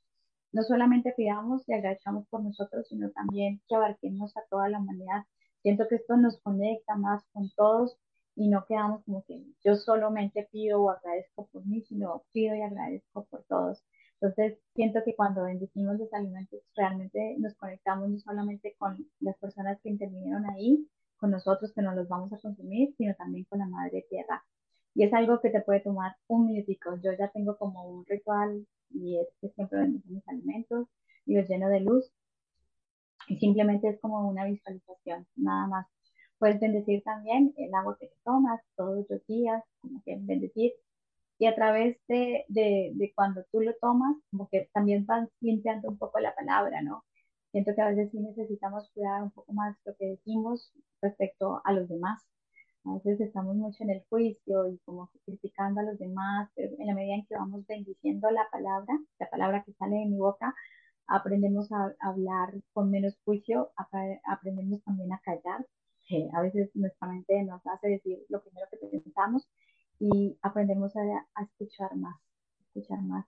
no 0.51 0.61
solamente 0.61 1.15
pidamos 1.17 1.67
y 1.67 1.73
agradezcamos 1.73 2.27
por 2.27 2.43
nosotros, 2.43 2.87
sino 2.87 3.09
también 3.09 3.59
que 3.67 3.75
abarquemos 3.75 4.37
a 4.37 4.43
toda 4.51 4.69
la 4.69 4.79
humanidad. 4.79 5.23
Siento 5.63 5.87
que 5.89 5.95
esto 5.95 6.15
nos 6.15 6.39
conecta 6.41 6.95
más 6.95 7.23
con 7.33 7.49
todos 7.55 7.97
y 8.35 8.49
no 8.49 8.65
quedamos 8.65 9.03
como 9.05 9.23
que 9.25 9.43
yo 9.63 9.75
solamente 9.75 10.47
pido 10.51 10.81
o 10.81 10.89
agradezco 10.89 11.47
por 11.51 11.65
mí, 11.65 11.81
sino 11.81 12.23
pido 12.31 12.55
y 12.55 12.61
agradezco 12.61 13.25
por 13.25 13.43
todos. 13.43 13.83
Entonces, 14.19 14.57
siento 14.73 15.01
que 15.03 15.15
cuando 15.15 15.43
bendecimos 15.43 15.99
los 15.99 16.11
alimentos, 16.13 16.61
realmente 16.75 17.35
nos 17.39 17.53
conectamos 17.55 18.09
no 18.09 18.17
solamente 18.19 18.75
con 18.77 19.05
las 19.19 19.37
personas 19.37 19.79
que 19.81 19.89
intervinieron 19.89 20.45
ahí, 20.49 20.87
con 21.17 21.31
nosotros 21.31 21.73
que 21.73 21.81
nos 21.81 21.95
los 21.95 22.07
vamos 22.07 22.31
a 22.33 22.39
consumir, 22.39 22.93
sino 22.97 23.13
también 23.15 23.45
con 23.45 23.59
la 23.59 23.67
madre 23.67 24.05
tierra. 24.09 24.43
Y 24.95 25.03
es 25.03 25.13
algo 25.13 25.41
que 25.41 25.49
te 25.49 25.61
puede 25.61 25.81
tomar 25.81 26.15
un 26.27 26.47
minutico. 26.47 26.95
Yo 27.03 27.11
ya 27.19 27.29
tengo 27.31 27.57
como 27.57 27.83
un 27.89 28.05
ritual 28.05 28.65
y 28.91 29.19
es 29.19 29.27
que 29.41 29.49
siempre 29.49 29.79
bendigo 29.79 30.05
mis 30.07 30.27
alimentos 30.27 30.87
y 31.25 31.35
los 31.35 31.49
lleno 31.49 31.67
de 31.69 31.81
luz. 31.81 32.11
Y 33.27 33.37
simplemente 33.39 33.89
es 33.89 33.99
como 33.99 34.27
una 34.29 34.45
visualización, 34.45 35.27
nada 35.35 35.67
más. 35.67 35.87
Puedes 36.43 36.59
bendecir 36.59 37.01
también 37.03 37.53
el 37.55 37.73
agua 37.73 37.95
que 37.97 38.11
tomas 38.25 38.59
todos 38.75 39.05
los 39.09 39.25
días, 39.27 39.63
como 39.79 40.03
que 40.03 40.17
bendecir 40.19 40.73
y 41.39 41.45
a 41.45 41.55
través 41.55 41.95
de, 42.09 42.43
de, 42.49 42.91
de, 42.95 43.13
cuando 43.15 43.45
tú 43.49 43.61
lo 43.61 43.73
tomas, 43.79 44.17
como 44.29 44.49
que 44.49 44.69
también 44.73 45.05
van 45.05 45.29
limpiando 45.39 45.87
un 45.87 45.97
poco 45.97 46.19
la 46.19 46.35
palabra, 46.35 46.81
¿no? 46.81 47.05
Siento 47.53 47.71
que 47.73 47.81
a 47.81 47.87
veces 47.87 48.11
sí 48.11 48.19
necesitamos 48.19 48.91
cuidar 48.93 49.23
un 49.23 49.31
poco 49.31 49.53
más 49.53 49.77
lo 49.85 49.95
que 49.95 50.05
decimos 50.07 50.69
respecto 51.01 51.61
a 51.63 51.71
los 51.71 51.87
demás. 51.87 52.21
A 52.83 52.95
veces 52.95 53.21
estamos 53.21 53.55
mucho 53.55 53.81
en 53.85 53.91
el 53.91 54.03
juicio 54.09 54.67
y 54.67 54.77
como 54.79 55.09
criticando 55.23 55.79
a 55.79 55.83
los 55.83 55.97
demás, 55.97 56.49
pero 56.55 56.75
en 56.77 56.87
la 56.87 56.93
medida 56.93 57.15
en 57.15 57.25
que 57.25 57.35
vamos 57.35 57.65
bendiciendo 57.67 58.29
la 58.31 58.49
palabra, 58.51 58.99
la 59.17 59.29
palabra 59.29 59.63
que 59.63 59.71
sale 59.75 59.95
de 59.95 60.07
mi 60.07 60.17
boca, 60.17 60.53
aprendemos 61.07 61.71
a, 61.71 61.95
hablar 62.01 62.53
con 62.73 62.91
menos 62.91 63.17
juicio, 63.23 63.71
aprendemos 64.25 64.83
también 64.83 65.13
a 65.13 65.21
callar, 65.23 65.65
que 66.07 66.29
a 66.33 66.41
veces 66.41 66.69
nuestra 66.75 67.07
mente 67.07 67.43
nos 67.43 67.65
hace 67.67 67.89
decir 67.89 68.19
lo 68.29 68.41
primero 68.41 68.67
que 68.69 68.77
pensamos 68.77 69.47
y 69.99 70.37
aprendemos 70.41 70.95
a, 70.95 71.01
a 71.35 71.43
escuchar 71.43 71.95
más, 71.95 72.15
escuchar 72.67 73.01
más. 73.03 73.25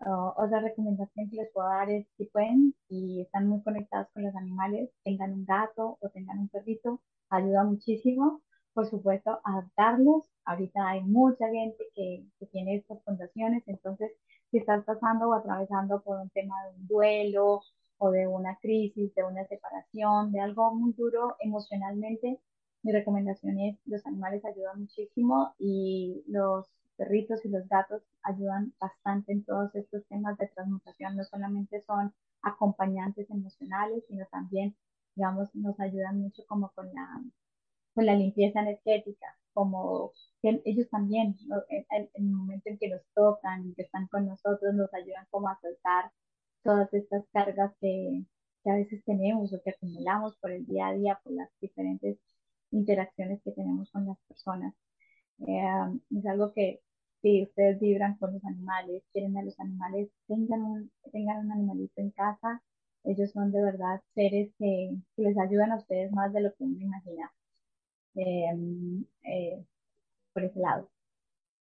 Uh, 0.00 0.30
otra 0.36 0.60
recomendación 0.60 1.28
que 1.28 1.36
les 1.36 1.52
puedo 1.52 1.68
dar 1.68 1.90
es 1.90 2.06
si 2.16 2.26
pueden 2.26 2.72
y 2.88 3.20
están 3.22 3.48
muy 3.48 3.62
conectados 3.62 4.08
con 4.14 4.22
los 4.22 4.34
animales, 4.36 4.90
tengan 5.04 5.32
un 5.32 5.44
gato 5.44 5.98
o 6.00 6.08
tengan 6.10 6.38
un 6.38 6.48
perrito, 6.48 7.00
ayuda 7.30 7.64
muchísimo. 7.64 8.40
Por 8.74 8.88
supuesto, 8.88 9.40
adaptarlos. 9.42 10.30
Ahorita 10.44 10.88
hay 10.88 11.02
mucha 11.02 11.48
gente 11.48 11.84
que, 11.96 12.24
que 12.38 12.46
tiene 12.46 12.76
estas 12.76 13.02
fundaciones, 13.04 13.64
entonces 13.66 14.12
si 14.50 14.58
estás 14.58 14.84
pasando 14.84 15.28
o 15.28 15.34
atravesando 15.34 16.00
por 16.02 16.18
un 16.20 16.30
tema 16.30 16.54
de 16.64 16.76
un 16.76 16.86
duelo 16.86 17.62
o 17.98 18.10
de 18.10 18.26
una 18.26 18.56
crisis, 18.60 19.14
de 19.14 19.24
una 19.24 19.44
separación, 19.46 20.32
de 20.32 20.40
algo 20.40 20.74
muy 20.74 20.92
duro 20.92 21.36
emocionalmente, 21.40 22.40
mi 22.82 22.92
recomendación 22.92 23.58
es, 23.58 23.76
los 23.86 24.06
animales 24.06 24.44
ayudan 24.44 24.80
muchísimo 24.80 25.54
y 25.58 26.22
los 26.28 26.66
perritos 26.96 27.44
y 27.44 27.48
los 27.48 27.66
gatos 27.68 28.02
ayudan 28.22 28.72
bastante 28.80 29.32
en 29.32 29.44
todos 29.44 29.74
estos 29.74 30.06
temas 30.06 30.38
de 30.38 30.48
transmutación. 30.48 31.16
No 31.16 31.24
solamente 31.24 31.80
son 31.82 32.14
acompañantes 32.42 33.28
emocionales, 33.30 34.04
sino 34.08 34.26
también, 34.30 34.76
digamos, 35.16 35.54
nos 35.54 35.78
ayudan 35.80 36.20
mucho 36.20 36.44
como 36.46 36.70
con 36.70 36.92
la, 36.94 37.22
con 37.94 38.06
la 38.06 38.14
limpieza 38.14 38.60
energética, 38.60 39.26
como 39.52 40.12
ellos 40.42 40.88
también, 40.88 41.36
en, 41.68 41.86
en, 41.90 42.08
el 42.14 42.30
momento 42.30 42.70
en 42.70 42.78
que 42.78 42.88
nos 42.88 43.02
tocan 43.12 43.68
y 43.68 43.74
que 43.74 43.82
están 43.82 44.06
con 44.06 44.26
nosotros, 44.26 44.72
nos 44.74 44.92
ayudan 44.94 45.26
como 45.30 45.48
a 45.48 45.58
soltar 45.60 46.12
todas 46.68 46.92
estas 46.92 47.24
cargas 47.32 47.72
que, 47.80 48.24
que 48.62 48.70
a 48.70 48.74
veces 48.74 49.02
tenemos 49.06 49.50
o 49.54 49.62
que 49.62 49.70
acumulamos 49.70 50.36
por 50.36 50.50
el 50.52 50.66
día 50.66 50.88
a 50.88 50.92
día, 50.92 51.18
por 51.24 51.32
las 51.32 51.48
diferentes 51.62 52.18
interacciones 52.72 53.40
que 53.42 53.52
tenemos 53.52 53.90
con 53.90 54.06
las 54.06 54.18
personas. 54.28 54.74
Eh, 55.46 55.62
es 56.18 56.26
algo 56.26 56.52
que 56.52 56.80
si 57.22 57.44
ustedes 57.44 57.80
vibran 57.80 58.16
con 58.18 58.34
los 58.34 58.44
animales, 58.44 59.02
quieren 59.12 59.38
a 59.38 59.42
los 59.44 59.58
animales, 59.60 60.10
tengan 60.26 60.62
un, 60.62 60.92
tengan 61.10 61.38
un 61.46 61.52
animalito 61.52 62.02
en 62.02 62.10
casa, 62.10 62.62
ellos 63.04 63.30
son 63.32 63.50
de 63.50 63.62
verdad 63.62 64.02
seres 64.14 64.50
que, 64.58 64.90
que 65.16 65.22
les 65.22 65.38
ayudan 65.38 65.72
a 65.72 65.76
ustedes 65.78 66.12
más 66.12 66.34
de 66.34 66.42
lo 66.42 66.54
que 66.54 66.64
uno 66.64 66.78
imagina 66.80 67.32
eh, 68.16 68.52
eh, 69.24 69.64
por 70.34 70.44
ese 70.44 70.60
lado. 70.60 70.90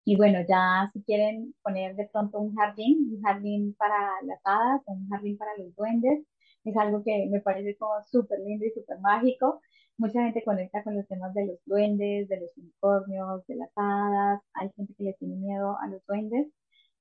Y 0.08 0.16
bueno, 0.18 0.40
ya 0.48 0.90
si 0.94 1.04
quieren 1.04 1.54
poner 1.62 1.96
de 1.96 2.08
pronto 2.12 2.40
un 2.40 2.56
jardín, 2.56 3.10
un 3.16 3.22
jardín 3.22 3.76
para 3.78 3.98
las 4.24 4.40
hadas, 4.46 4.82
un 4.88 5.08
jardín 5.10 5.38
para 5.38 5.52
los 5.58 5.76
duendes, 5.76 6.26
es 6.64 6.78
algo 6.78 7.04
que 7.04 7.28
me 7.30 7.42
parece 7.42 7.78
como 7.78 7.94
súper 8.06 8.40
lindo 8.40 8.66
y 8.66 8.72
súper 8.72 9.00
mágico 9.00 9.62
mucha 9.98 10.22
gente 10.24 10.44
conecta 10.44 10.84
con 10.84 10.96
los 10.96 11.08
temas 11.08 11.34
de 11.34 11.48
los 11.48 11.60
duendes, 11.66 12.30
de 12.30 12.40
los 12.40 12.56
unicornios, 12.58 13.46
de 13.48 13.56
las 13.56 13.72
hadas. 13.76 14.42
Hay 14.54 14.72
gente 14.76 14.94
que 14.98 15.04
le 15.04 15.14
tiene 15.14 15.36
miedo 15.36 15.78
a 15.80 15.88
los 15.88 16.06
duendes 16.06 16.48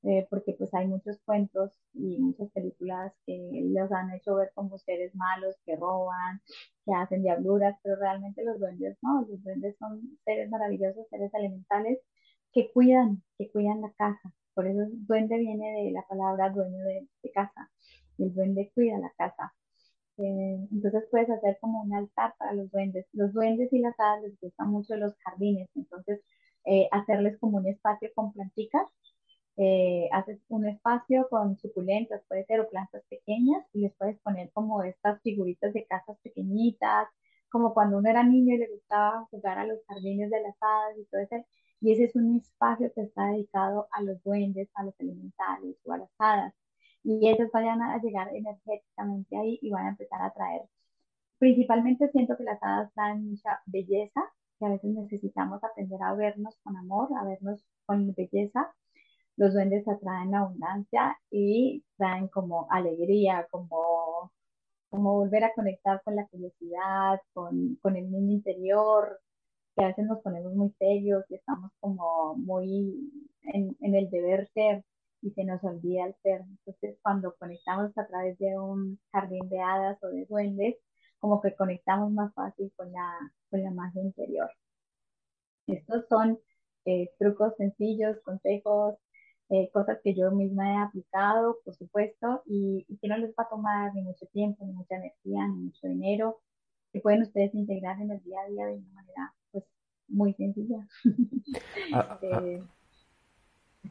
eh, 0.03 0.27
porque 0.31 0.53
pues 0.55 0.73
hay 0.75 0.87
muchos 0.87 1.19
cuentos 1.25 1.73
y 1.95 2.19
muchas 2.19 2.51
películas 2.53 3.13
que 3.27 3.63
los 3.75 3.91
han 3.93 4.13
hecho 4.13 4.37
ver 4.37 4.51
como 4.55 4.79
seres 4.79 5.15
malos 5.15 5.57
que 5.65 5.77
roban, 5.77 6.41
que 6.85 6.95
hacen 6.95 7.23
diabluras, 7.23 7.77
pero 7.83 7.97
realmente 7.97 8.45
los 8.45 8.59
duendes 8.59 8.97
no, 9.03 9.27
los 9.29 9.43
duendes 9.43 9.77
son 9.79 10.01
seres 10.25 10.51
maravillosos, 10.51 11.09
seres 11.11 11.33
elementales 11.35 11.99
que 12.57 12.73
cuidan, 12.73 13.23
que 13.39 13.51
cuidan 13.53 13.83
la 13.83 13.93
casa. 13.93 14.33
Por 14.55 14.67
eso 14.67 14.81
duende 14.91 15.39
viene 15.39 15.85
de 15.85 15.93
la 15.93 16.03
palabra 16.09 16.51
dueño 16.51 16.85
de, 16.85 17.09
de 17.23 17.33
casa. 17.33 17.71
El 18.19 18.35
duende 18.35 18.73
cuida 18.75 18.99
la 18.99 19.13
casa. 19.19 19.55
Eh, 20.19 20.69
entonces 20.73 21.05
puedes 21.11 21.31
hacer 21.31 21.59
como 21.61 21.83
un 21.83 21.95
altar 21.95 22.35
para 22.39 22.55
los 22.55 22.71
duendes. 22.71 23.07
Los 23.13 23.33
duendes 23.35 23.73
y 23.73 23.81
las 23.81 23.95
hadas 24.01 24.23
les 24.23 24.41
gustan 24.41 24.71
mucho 24.71 24.97
los 24.97 25.15
jardines, 25.25 25.69
entonces 25.77 26.21
eh, 26.67 26.89
hacerles 26.93 27.39
como 27.39 27.59
un 27.59 27.67
espacio 27.69 28.11
con 28.15 28.33
plantitas. 28.33 28.87
Eh, 29.59 30.09
haces 30.13 30.41
un 30.49 30.67
espacio 30.69 31.29
con 31.31 31.57
suculentas, 31.59 32.23
puede 32.29 32.45
ser, 32.47 32.61
o 32.61 32.69
plantas 32.69 33.03
pequeñas, 33.09 33.65
y 33.73 33.81
les 33.83 33.95
puedes 33.97 34.19
poner 34.21 34.51
como 34.53 34.83
estas 34.85 35.21
figuritas 35.23 35.73
de 35.75 35.87
casas 35.87 36.19
pequeñitas, 36.23 37.09
como 37.51 37.73
cuando 37.75 37.99
uno 37.99 38.11
era 38.11 38.23
niño 38.23 38.55
y 38.55 38.59
le 38.59 38.69
gustaba 38.69 39.27
jugar 39.31 39.59
a 39.59 39.67
los 39.67 39.79
jardines 39.89 40.31
de 40.31 40.43
las 40.43 40.57
hadas 40.61 40.99
y 40.99 41.05
todo 41.07 41.21
eso. 41.23 41.37
Y 41.81 41.93
ese 41.93 42.05
es 42.05 42.17
un 42.17 42.37
espacio 42.37 42.93
que 42.95 43.03
está 43.03 43.27
dedicado 43.29 43.89
a 43.93 44.03
los 44.03 44.23
duendes, 44.23 44.69
a 44.75 44.85
los 44.85 44.95
elementales 45.01 45.77
o 45.85 45.93
a 45.93 45.99
las 45.99 46.11
hadas 46.19 46.55
y 47.07 47.29
ellos 47.29 47.49
vayan 47.53 47.81
a 47.83 47.99
llegar 48.03 48.35
energéticamente 48.35 49.37
ahí 49.37 49.59
y 49.63 49.71
van 49.71 49.87
a 49.87 49.91
empezar 49.91 50.23
a 50.23 50.33
traer. 50.33 50.63
Principalmente 51.39 52.11
siento 52.11 52.37
que 52.37 52.45
las 52.45 52.59
hadas 52.63 52.93
traen 52.95 53.31
mucha 53.31 53.61
belleza, 53.67 54.23
que 54.59 54.67
a 54.67 54.71
veces 54.71 54.91
necesitamos 54.91 55.63
aprender 55.63 56.03
a 56.03 56.15
vernos 56.15 56.57
con 56.65 56.77
amor, 56.77 57.09
a 57.17 57.25
vernos 57.25 57.65
con 57.87 58.13
belleza. 58.15 58.75
Los 59.37 59.55
duendes 59.55 59.87
atraen 59.87 60.35
abundancia 60.35 61.17
y 61.31 61.85
traen 61.97 62.29
como 62.29 62.67
alegría, 62.71 63.47
como, 63.53 64.33
como 64.91 65.15
volver 65.15 65.45
a 65.45 65.55
conectar 65.55 66.03
con 66.05 66.17
la 66.17 66.27
curiosidad, 66.27 67.21
con, 67.35 67.77
con 67.83 67.97
el 67.97 68.11
niño 68.11 68.33
interior, 68.33 69.21
que 69.77 69.85
a 69.85 69.89
veces 69.89 70.07
nos 70.07 70.21
ponemos 70.23 70.55
muy 70.55 70.71
serios 70.79 71.25
y 71.29 71.35
estamos 71.35 71.71
como 71.81 72.35
muy 72.37 73.11
en, 73.43 73.77
el 73.81 74.11
deber 74.11 74.49
ser 74.55 74.85
y 75.23 75.31
se 75.33 75.45
nos 75.45 75.63
olvida 75.65 76.07
el 76.07 76.15
ser. 76.23 76.43
Entonces, 76.43 76.99
cuando 77.03 77.35
conectamos 77.39 77.97
a 77.99 78.07
través 78.07 78.39
de 78.39 78.59
un 78.59 78.99
jardín 79.13 79.49
de 79.51 79.61
hadas 79.61 80.03
o 80.03 80.09
de 80.09 80.27
duendes, 80.27 80.77
como 81.19 81.41
que 81.43 81.55
conectamos 81.55 82.11
más 82.13 82.33
fácil 82.35 82.73
con 82.77 82.91
la, 82.93 83.33
con 83.51 83.63
la 83.63 83.71
magia 83.71 84.03
interior. 84.03 84.51
Estos 85.67 86.07
son 86.09 86.39
eh, 86.85 87.11
trucos 87.19 87.55
sencillos, 87.57 88.19
consejos, 88.25 88.97
eh, 89.51 89.71
cosas 89.73 89.99
que 90.03 90.15
yo 90.15 90.31
misma 90.31 90.73
he 90.73 90.77
aplicado, 90.79 91.59
por 91.65 91.75
supuesto, 91.75 92.43
y, 92.47 92.87
que 93.01 93.09
no 93.09 93.17
les 93.19 93.31
va 93.31 93.45
a 93.45 93.49
tomar 93.49 93.95
ni 93.95 94.03
mucho 94.03 94.27
tiempo, 94.27 94.65
ni 94.65 94.73
mucha 94.73 94.97
energía, 94.97 95.47
ni 95.49 95.65
mucho 95.65 95.87
dinero, 95.89 96.41
que 96.93 97.01
pueden 97.01 97.23
ustedes 97.23 97.55
integrar 97.55 98.01
en 98.01 98.11
el 98.13 98.23
día 98.23 98.41
a 98.41 98.49
día 98.49 98.67
de 98.67 98.75
una 98.77 98.93
manera 98.93 99.35
muy 100.09 100.33
sencilla. 100.35 100.87
Ah, 101.93 102.19
ah. 102.33 102.43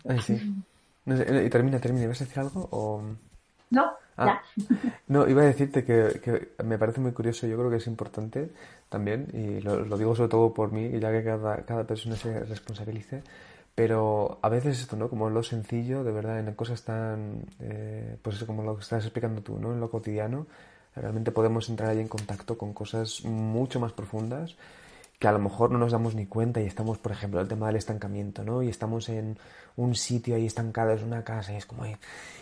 Ay, 0.09 0.19
sí. 0.19 0.33
y 1.05 1.49
termina, 1.49 1.79
termina. 1.79 2.07
¿Vas 2.07 2.21
a 2.21 2.25
decir 2.25 2.39
algo? 2.39 2.67
O... 2.71 3.01
No, 3.69 3.91
ah. 4.17 4.41
No, 5.07 5.27
iba 5.27 5.41
a 5.41 5.45
decirte 5.45 5.85
que, 5.85 6.49
me 6.63 6.77
parece 6.77 6.99
muy 6.99 7.13
curioso, 7.13 7.47
yo 7.47 7.57
creo 7.57 7.69
que 7.69 7.77
es 7.77 7.87
importante 7.87 8.51
también, 8.89 9.27
y 9.33 9.61
lo, 9.61 9.97
digo 9.97 10.15
sobre 10.15 10.29
todo 10.29 10.53
por 10.53 10.71
mí, 10.71 10.99
ya 10.99 11.11
que 11.11 11.23
cada, 11.23 11.57
cada 11.63 11.85
persona 11.85 12.15
se 12.15 12.43
responsabilice, 12.43 13.23
pero 13.73 14.39
a 14.41 14.49
veces 14.49 14.79
esto, 14.79 14.95
¿no? 14.95 15.09
Como 15.09 15.29
lo 15.29 15.43
sencillo, 15.43 16.03
de 16.03 16.11
verdad, 16.11 16.39
en 16.39 16.53
cosas 16.53 16.83
tan, 16.83 17.45
eh, 17.59 18.17
pues 18.21 18.43
como 18.43 18.63
lo 18.63 18.75
que 18.75 18.83
estás 18.83 19.03
explicando 19.03 19.41
tú, 19.41 19.59
¿no? 19.59 19.73
En 19.73 19.79
lo 19.79 19.89
cotidiano, 19.89 20.47
realmente 20.95 21.31
podemos 21.31 21.69
entrar 21.69 21.89
ahí 21.89 21.99
en 21.99 22.07
contacto 22.07 22.57
con 22.57 22.73
cosas 22.73 23.23
mucho 23.25 23.79
más 23.79 23.93
profundas 23.93 24.55
que 25.19 25.27
a 25.27 25.31
lo 25.31 25.39
mejor 25.39 25.71
no 25.71 25.77
nos 25.77 25.91
damos 25.91 26.15
ni 26.15 26.25
cuenta 26.25 26.61
y 26.61 26.65
estamos, 26.65 26.97
por 26.97 27.11
ejemplo, 27.11 27.39
el 27.39 27.47
tema 27.47 27.67
del 27.67 27.77
estancamiento, 27.77 28.43
¿no? 28.43 28.61
Y 28.61 28.69
estamos 28.69 29.07
en 29.09 29.37
un 29.77 29.95
sitio 29.95 30.35
ahí 30.35 30.45
estancado, 30.45 30.91
es 30.91 31.03
una 31.03 31.23
casa 31.23 31.53
y 31.53 31.57
es 31.57 31.65
como... 31.65 31.85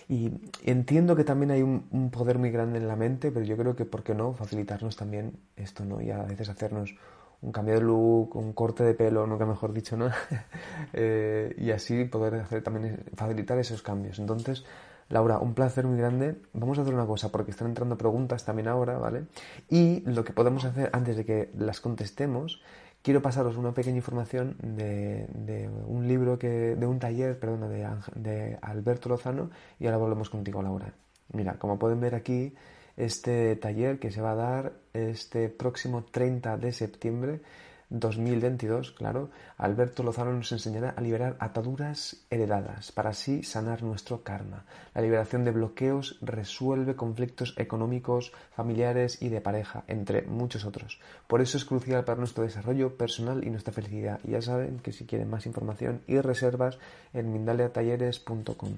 Y 0.10 0.32
entiendo 0.64 1.16
que 1.16 1.24
también 1.24 1.52
hay 1.52 1.62
un, 1.62 2.10
poder 2.12 2.38
muy 2.38 2.52
grande 2.52 2.80
en 2.80 2.88
la 2.88 2.96
mente, 2.96 3.32
pero 3.32 3.46
yo 3.46 3.56
creo 3.58 3.76
que, 3.76 3.86
¿por 3.86 4.04
qué 4.04 4.14
no? 4.16 4.34
Facilitarnos 4.34 4.96
también 4.96 5.38
esto, 5.56 5.86
¿no? 5.86 6.02
Y 6.02 6.12
a 6.12 6.24
veces 6.24 6.50
hacernos 6.50 6.96
un 7.42 7.52
cambio 7.52 7.76
de 7.76 7.82
look, 7.82 8.36
un 8.36 8.54
corte 8.54 8.84
de 8.84 8.94
pelo, 8.94 9.28
nunca 9.28 9.46
mejor 9.46 9.74
dicho, 9.74 9.96
¿no? 9.98 10.10
Eh, 10.96 11.56
y 11.58 11.72
así 11.72 12.06
poder 12.06 12.36
hacer 12.36 12.62
también, 12.62 13.04
facilitar 13.16 13.58
esos 13.58 13.82
cambios. 13.82 14.20
Entonces, 14.20 14.64
Laura, 15.10 15.40
un 15.40 15.54
placer 15.54 15.86
muy 15.86 15.98
grande. 15.98 16.42
Vamos 16.54 16.78
a 16.78 16.82
hacer 16.82 16.94
una 16.94 17.06
cosa, 17.06 17.32
porque 17.32 17.52
están 17.52 17.68
entrando 17.68 17.98
preguntas 17.98 18.46
también 18.46 18.68
ahora, 18.68 18.98
¿vale? 18.98 19.26
Y 19.70 20.02
lo 20.02 20.24
que 20.24 20.34
podemos 20.34 20.66
hacer 20.66 20.90
antes 20.94 21.18
de 21.18 21.26
que 21.26 21.50
las 21.58 21.82
contestemos, 21.82 22.62
quiero 23.02 23.22
pasaros 23.22 23.58
una 23.58 23.74
pequeña 23.74 23.98
información 23.98 24.56
de, 24.62 25.70
un 25.88 26.08
libro 26.08 26.40
que, 26.40 26.76
de 26.76 26.86
un 26.86 27.00
taller, 27.00 27.40
perdona, 27.40 27.68
de, 27.68 27.88
de 28.16 28.58
Alberto 28.62 29.10
Lozano, 29.10 29.50
y 29.80 29.86
ahora 29.86 29.98
volvemos 29.98 30.30
contigo, 30.30 30.62
Laura. 30.62 30.94
Mira, 31.34 31.58
como 31.58 31.80
pueden 31.80 32.00
ver 32.00 32.16
aquí, 32.16 32.54
este 32.96 33.56
taller 33.56 34.00
que 34.00 34.12
se 34.12 34.22
va 34.22 34.32
a 34.32 34.36
dar 34.36 34.74
este 34.94 35.50
próximo 35.50 36.04
30 36.04 36.58
de 36.58 36.72
septiembre 36.72 37.42
2022, 37.90 38.92
claro, 38.92 39.30
Alberto 39.58 40.04
Lozano 40.04 40.34
nos 40.34 40.52
enseñará 40.52 40.90
a 40.92 41.02
liberar 41.02 41.36
ataduras 41.40 42.26
heredadas 42.30 42.92
para 42.92 43.12
así 43.12 43.44
sanar 43.44 43.84
nuestro 43.84 44.24
karma. 44.24 44.66
La 44.94 45.02
liberación 45.02 45.44
de 45.44 45.52
bloqueos 45.52 46.18
resuelve 46.22 46.96
conflictos 46.96 47.54
económicos, 47.58 48.34
familiares 48.56 49.22
y 49.22 49.30
de 49.30 49.42
pareja, 49.42 49.84
entre 49.88 50.24
muchos 50.24 50.66
otros. 50.66 51.00
Por 51.28 51.42
eso 51.42 51.58
es 51.58 51.66
crucial 51.66 52.04
para 52.06 52.20
nuestro 52.20 52.44
desarrollo 52.44 52.98
personal 52.98 53.44
y 53.46 53.50
nuestra 53.50 53.74
felicidad. 53.74 54.20
Y 54.24 54.32
ya 54.32 54.42
saben 54.42 54.80
que 54.80 54.92
si 54.92 55.06
quieren 55.06 55.30
más 55.30 55.46
información 55.46 56.02
y 56.08 56.20
reservas 56.20 56.80
en 57.14 57.32
mindaliatalleres.com. 57.32 58.78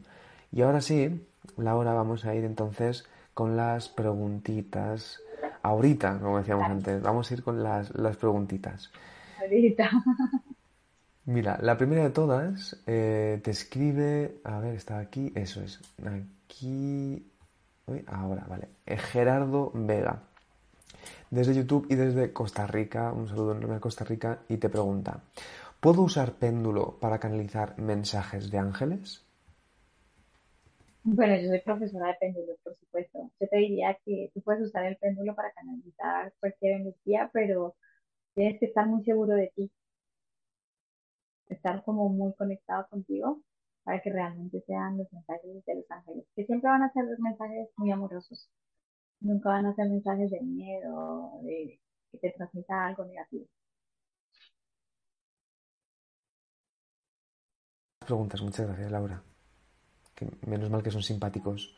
Y 0.52 0.62
ahora 0.62 0.82
sí, 0.82 1.26
Laura, 1.58 1.94
vamos 1.94 2.26
a 2.26 2.36
ir 2.36 2.44
entonces 2.44 3.06
con 3.34 3.58
las 3.58 3.90
preguntitas 3.90 5.20
ahorita, 5.66 6.20
como 6.20 6.38
decíamos 6.38 6.70
antes. 6.70 7.02
Vamos 7.02 7.30
a 7.30 7.34
ir 7.34 7.44
con 7.44 7.64
las, 7.64 7.94
las 7.96 8.16
preguntitas. 8.18 8.92
Ahorita. 9.42 9.90
Mira, 11.26 11.58
la 11.60 11.76
primera 11.76 12.04
de 12.04 12.12
todas 12.12 12.78
eh, 12.86 13.40
te 13.44 13.50
escribe, 13.50 14.42
a 14.44 14.60
ver, 14.60 14.76
está 14.76 15.00
aquí, 15.00 15.32
eso 15.34 15.60
es, 15.64 15.82
aquí, 16.06 17.32
uy, 17.88 18.06
ahora, 18.06 18.46
vale, 18.48 18.68
eh, 18.86 18.96
Gerardo 18.96 19.72
Vega, 19.74 20.22
desde 21.32 21.56
YouTube 21.56 21.88
y 21.90 21.96
desde 21.96 22.32
Costa 22.32 22.68
Rica, 22.68 23.12
un 23.12 23.28
saludo 23.28 23.54
enorme 23.54 23.78
a 23.78 23.80
Costa 23.80 24.06
Rica, 24.06 24.42
y 24.48 24.58
te 24.58 24.70
pregunta, 24.70 25.22
¿puedo 25.80 26.04
usar 26.04 26.34
péndulo 26.34 27.00
para 27.00 27.18
canalizar 27.18 27.76
mensajes 27.80 28.52
de 28.52 28.60
ángeles? 28.60 29.25
Bueno, 31.08 31.36
yo 31.38 31.50
soy 31.50 31.62
profesora 31.62 32.08
de 32.08 32.16
péndulos, 32.20 32.58
por 32.64 32.76
supuesto. 32.78 33.32
Yo 33.40 33.48
te 33.48 33.58
diría 33.58 33.96
que 34.04 34.32
tú 34.34 34.42
puedes 34.42 34.64
usar 34.64 34.86
el 34.86 34.98
péndulo 34.98 35.36
para 35.36 35.52
canalizar 35.54 36.34
cualquier 36.40 36.82
energía, 36.82 37.30
pero 37.32 37.76
tienes 38.34 38.60
que 38.60 38.66
estar 38.68 38.88
muy 38.88 39.04
seguro 39.04 39.36
de 39.36 39.52
ti. 39.56 39.72
Estar 41.48 41.84
como 41.84 42.10
muy 42.10 42.34
conectado 42.34 42.88
contigo 42.90 43.42
para 43.84 44.02
que 44.02 44.12
realmente 44.12 44.62
sean 44.68 44.98
los 44.98 45.12
mensajes 45.14 45.66
de 45.66 45.76
los 45.76 45.92
ángeles, 45.92 46.26
que 46.36 46.46
siempre 46.46 46.70
van 46.72 46.82
a 46.84 46.92
ser 46.92 47.06
mensajes 47.20 47.70
muy 47.78 47.92
amorosos. 47.92 48.50
Nunca 49.20 49.50
van 49.50 49.68
a 49.68 49.76
ser 49.76 49.90
mensajes 49.90 50.32
de 50.32 50.42
miedo, 50.42 51.40
de 51.44 51.80
que 52.12 52.18
te 52.18 52.32
transmita 52.32 52.88
algo 52.88 53.06
negativo. 53.06 53.46
Preguntas, 58.00 58.42
muchas 58.42 58.68
gracias, 58.68 58.92
Laura 58.92 59.35
menos 60.46 60.70
mal 60.70 60.84
que 60.84 60.92
son 60.92 61.04
simpáticos 61.04 61.76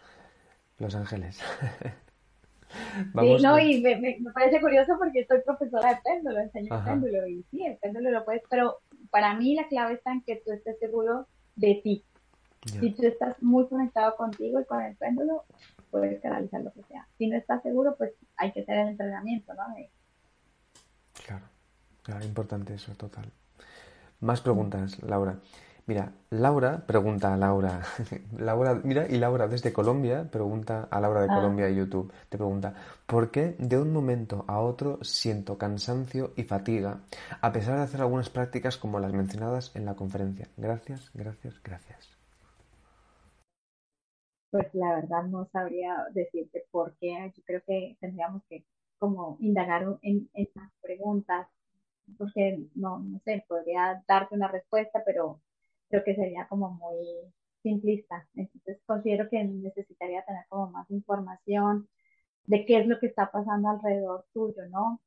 los 0.77 0.95
ángeles. 0.95 1.39
sí, 2.69 3.37
no, 3.41 3.59
y 3.59 3.81
me, 3.81 4.19
parece 4.33 4.61
curioso 4.61 4.93
porque 4.97 5.25
soy 5.25 5.41
profesora 5.41 5.95
de 5.95 6.01
péndulo, 6.03 6.39
enseño 6.39 6.77
el 6.77 6.83
péndulo 6.83 7.27
y 7.27 7.43
sí, 7.49 7.65
el 7.65 7.77
péndulo 7.77 8.11
lo 8.11 8.25
puedes, 8.25 8.43
pero 8.49 8.79
para 9.09 9.33
mí 9.35 9.55
la 9.55 9.67
clave 9.67 9.95
está 9.95 10.11
en 10.11 10.21
que 10.21 10.41
tú 10.45 10.51
estés 10.51 10.77
seguro 10.79 11.27
de 11.55 11.81
ti. 11.83 12.03
Si 12.65 12.91
tú 12.91 13.07
estás 13.07 13.41
muy 13.41 13.67
conectado 13.67 14.15
contigo 14.17 14.59
y 14.59 14.65
con 14.65 14.81
el 14.81 14.95
péndulo, 14.97 15.45
puedes 15.89 16.21
canalizar 16.21 16.61
lo 16.61 16.73
que 16.73 16.83
sea. 16.83 17.07
Si 17.17 17.27
no 17.27 17.37
estás 17.37 17.63
seguro, 17.63 17.95
pues 17.97 18.11
hay 18.35 18.51
que 18.51 18.61
hacer 18.61 18.79
el 18.79 18.89
entrenamiento, 18.89 19.53
¿no? 19.53 19.63
Claro, 21.25 21.45
claro, 22.03 22.25
importante 22.25 22.73
eso, 22.73 22.93
total. 22.95 23.31
Más 24.19 24.41
preguntas, 24.41 25.01
Laura. 25.03 25.39
Mira, 25.87 26.11
Laura 26.31 26.85
pregunta 26.85 27.33
a 27.33 27.37
Laura. 27.37 27.81
Laura, 28.37 28.73
mira, 28.83 29.07
y 29.07 29.17
Laura 29.17 29.47
desde 29.47 29.71
Colombia 29.71 30.29
pregunta 30.29 30.89
a 30.91 30.99
Laura 30.99 31.21
de 31.21 31.27
ah. 31.31 31.35
Colombia 31.35 31.67
de 31.67 31.75
YouTube. 31.75 32.11
Te 32.27 32.37
pregunta, 32.37 32.73
¿por 33.05 33.31
qué 33.31 33.55
de 33.57 33.79
un 33.79 33.93
momento 33.93 34.43
a 34.49 34.59
otro 34.59 35.01
siento 35.01 35.57
cansancio 35.57 36.33
y 36.35 36.43
fatiga 36.43 36.99
a 37.39 37.53
pesar 37.53 37.77
de 37.77 37.83
hacer 37.83 38.01
algunas 38.01 38.29
prácticas 38.29 38.75
como 38.75 38.99
las 38.99 39.13
mencionadas 39.13 39.73
en 39.77 39.85
la 39.85 39.95
conferencia? 39.95 40.49
Gracias, 40.57 41.09
gracias, 41.13 41.63
gracias. 41.63 42.09
Pues 44.51 44.67
la 44.73 44.95
verdad 44.95 45.23
no 45.23 45.47
sabría 45.53 46.05
decirte 46.13 46.65
por 46.69 46.97
qué. 46.97 47.31
Yo 47.33 47.43
creo 47.45 47.61
que 47.65 47.95
tendríamos 48.01 48.43
que 48.49 48.65
como 48.99 49.37
indagar 49.39 49.83
en, 50.01 50.29
en 50.33 50.49
las 50.53 50.69
preguntas 50.81 51.47
porque 52.17 52.59
no, 52.75 52.99
no 52.99 53.19
sé, 53.23 53.45
podría 53.47 54.03
darte 54.07 54.35
una 54.35 54.47
respuesta, 54.47 55.01
pero 55.05 55.41
creo 55.89 56.03
que 56.03 56.15
sería 56.15 56.47
como 56.47 56.71
muy 56.71 57.33
simplista. 57.63 58.27
Entonces 58.35 58.79
considero 58.85 59.29
que 59.29 59.43
necesitaría 59.43 60.23
tener 60.25 60.45
como 60.49 60.71
más 60.71 60.89
información 60.91 61.87
de 62.45 62.65
qué 62.65 62.79
es 62.79 62.87
lo 62.87 62.99
que 62.99 63.07
está 63.07 63.29
pasando 63.29 63.69
alrededor 63.69 64.25
tuyo, 64.33 64.65
¿no? 64.69 65.01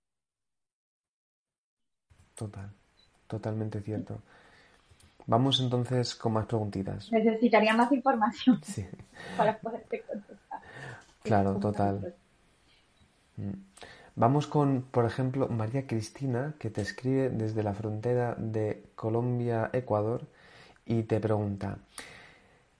Total, 2.34 2.70
totalmente 3.26 3.80
cierto. 3.80 4.20
Vamos 5.26 5.60
entonces 5.60 6.14
con 6.14 6.32
más 6.32 6.46
preguntitas. 6.46 7.10
Necesitaría 7.12 7.74
más 7.74 7.92
información 7.92 8.60
para 9.36 9.58
poderte 9.58 10.02
contestar. 10.02 10.60
Claro, 11.22 11.56
total. 11.56 12.14
Mm. 13.36 13.52
Vamos 14.16 14.46
con, 14.46 14.82
por 14.82 15.06
ejemplo, 15.06 15.48
María 15.48 15.86
Cristina, 15.86 16.54
que 16.58 16.68
te 16.68 16.82
escribe 16.82 17.30
desde 17.30 17.62
la 17.62 17.72
frontera 17.74 18.34
de 18.36 18.82
Colombia-Ecuador 18.94 20.26
y 20.90 21.04
te 21.04 21.20
pregunta, 21.20 21.78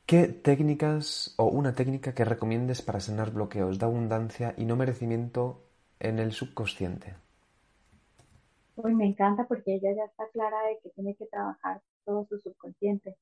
¿qué 0.05 0.27
técnicas 0.27 1.33
o 1.39 1.45
una 1.45 1.77
técnica 1.77 2.13
que 2.13 2.25
recomiendes 2.25 2.83
para 2.83 2.99
sanar 2.99 3.31
bloqueos 3.31 3.79
de 3.79 3.87
abundancia 3.87 4.53
y 4.57 4.65
no 4.65 4.75
merecimiento 4.75 5.63
en 6.01 6.19
el 6.19 6.33
subconsciente? 6.33 7.15
Uy, 8.75 8.97
me 8.97 9.07
encanta 9.07 9.47
porque 9.47 9.75
ella 9.75 9.93
ya 9.95 10.05
está 10.07 10.27
clara 10.33 10.57
de 10.67 10.79
que 10.83 10.91
tiene 10.91 11.15
que 11.15 11.27
trabajar 11.27 11.81
todo 12.05 12.27
su 12.29 12.41
subconsciente. 12.41 13.15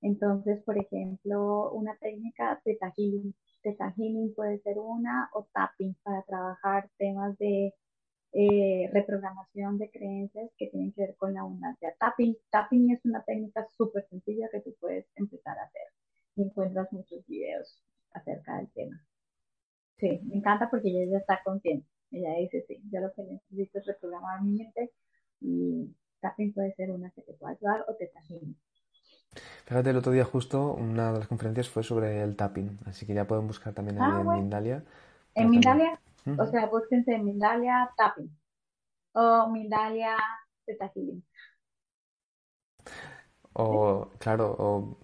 Entonces, 0.00 0.62
por 0.62 0.78
ejemplo, 0.78 1.72
una 1.72 1.96
técnica 1.96 2.60
de 2.64 2.78
Healing. 2.96 3.34
Theta 3.62 3.92
Healing 3.96 4.32
puede 4.32 4.60
ser 4.60 4.78
una 4.78 5.28
o 5.32 5.44
tapping 5.52 5.96
para 6.04 6.22
trabajar 6.22 6.88
temas 6.98 7.36
de 7.38 7.74
eh, 8.38 8.90
reprogramación 8.92 9.78
de 9.78 9.90
creencias 9.90 10.50
que 10.58 10.66
tienen 10.66 10.92
que 10.92 11.00
ver 11.00 11.16
con 11.16 11.32
la 11.32 11.40
abundancia. 11.40 11.94
Tapping, 11.98 12.36
tapping 12.50 12.90
es 12.90 13.02
una 13.06 13.22
técnica 13.22 13.66
súper 13.78 14.06
sencilla 14.10 14.50
que 14.52 14.60
tú 14.60 14.74
puedes 14.78 15.06
empezar 15.14 15.58
a 15.58 15.62
hacer 15.62 15.88
y 16.34 16.42
encuentras 16.42 16.92
muchos 16.92 17.26
videos 17.26 17.82
acerca 18.12 18.58
del 18.58 18.70
tema. 18.72 19.02
Sí, 19.96 20.20
me 20.24 20.36
encanta 20.36 20.68
porque 20.68 20.88
ella 20.88 21.12
ya 21.12 21.18
está 21.18 21.40
consciente. 21.42 21.88
Ella 22.10 22.34
dice, 22.38 22.62
sí, 22.68 22.78
yo 22.92 23.00
lo 23.00 23.10
que 23.14 23.22
necesito 23.22 23.78
es 23.78 23.86
reprogramar 23.86 24.42
mi 24.42 24.58
mente 24.58 24.92
y 25.40 25.96
tapping 26.20 26.52
puede 26.52 26.74
ser 26.74 26.90
una 26.90 27.10
que 27.12 27.22
te 27.22 27.32
pueda 27.32 27.54
ayudar 27.54 27.86
o 27.88 27.94
te 27.94 28.08
tapping. 28.08 28.54
Fíjate, 29.64 29.88
el 29.88 29.96
otro 29.96 30.12
día 30.12 30.26
justo 30.26 30.74
una 30.74 31.10
de 31.10 31.20
las 31.20 31.28
conferencias 31.28 31.70
fue 31.70 31.82
sobre 31.82 32.22
el 32.22 32.36
tapping, 32.36 32.80
así 32.84 33.06
que 33.06 33.14
ya 33.14 33.26
pueden 33.26 33.46
buscar 33.46 33.72
también 33.72 33.96
ah, 33.98 34.20
en 34.20 34.28
Mindalia. 34.28 34.84
¿En 35.34 35.48
Mindalia? 35.48 35.98
O 36.26 36.46
sea, 36.46 36.66
búsquense 36.66 37.18
Mindalia 37.18 37.90
Tapping 37.96 38.30
o 39.12 39.48
Mindalia 39.48 40.16
Zeta 40.64 40.90
Healing. 40.94 41.22
O, 43.52 44.10
claro, 44.18 44.54
o 44.58 44.98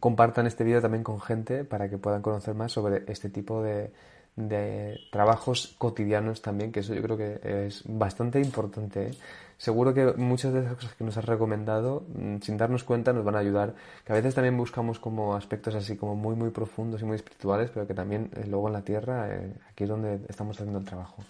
compartan 0.00 0.46
este 0.46 0.64
vídeo 0.64 0.80
también 0.80 1.04
con 1.04 1.20
gente 1.20 1.64
para 1.64 1.88
que 1.90 1.98
puedan 1.98 2.22
conocer 2.22 2.54
más 2.54 2.72
sobre 2.72 3.04
este 3.08 3.28
tipo 3.28 3.62
de, 3.62 3.92
de 4.38 5.00
trabajos 5.10 5.74
cotidianos 5.78 6.42
también, 6.42 6.70
que 6.70 6.80
eso 6.80 6.94
yo 6.94 7.02
creo 7.02 7.16
que 7.16 7.40
es 7.66 7.82
bastante 7.86 8.40
importante. 8.40 9.08
¿eh? 9.08 9.10
Seguro 9.56 9.92
que 9.92 10.12
muchas 10.16 10.52
de 10.52 10.60
esas 10.60 10.74
cosas 10.74 10.94
que 10.94 11.02
nos 11.02 11.16
has 11.16 11.24
recomendado, 11.24 12.04
mm, 12.14 12.36
sin 12.38 12.56
darnos 12.56 12.84
cuenta, 12.84 13.12
nos 13.12 13.24
van 13.24 13.34
a 13.34 13.40
ayudar. 13.40 13.74
Que 14.04 14.12
a 14.12 14.16
veces 14.16 14.36
también 14.36 14.56
buscamos 14.56 15.00
como 15.00 15.34
aspectos 15.34 15.74
así 15.74 15.96
como 15.96 16.14
muy, 16.14 16.36
muy 16.36 16.50
profundos 16.50 17.02
y 17.02 17.04
muy 17.04 17.16
espirituales, 17.16 17.70
pero 17.70 17.86
que 17.86 17.94
también 17.94 18.30
eh, 18.36 18.46
luego 18.46 18.68
en 18.68 18.74
la 18.74 18.82
tierra, 18.82 19.28
eh, 19.28 19.52
aquí 19.68 19.84
es 19.84 19.90
donde 19.90 20.20
estamos 20.28 20.56
haciendo 20.56 20.78
el 20.78 20.84
trabajo. 20.84 21.24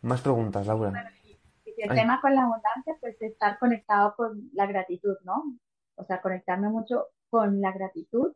Más 0.00 0.22
preguntas, 0.22 0.66
Laura. 0.66 0.92
el 1.76 1.94
tema 1.94 2.20
con 2.22 2.34
la 2.34 2.44
abundancia, 2.44 2.96
pues 3.00 3.20
estar 3.20 3.58
conectado 3.58 4.14
con 4.16 4.48
la 4.54 4.64
gratitud, 4.66 5.16
¿no? 5.24 5.44
O 5.96 6.04
sea, 6.04 6.22
conectarme 6.22 6.70
mucho 6.70 7.08
con 7.28 7.60
la 7.60 7.72
gratitud 7.72 8.32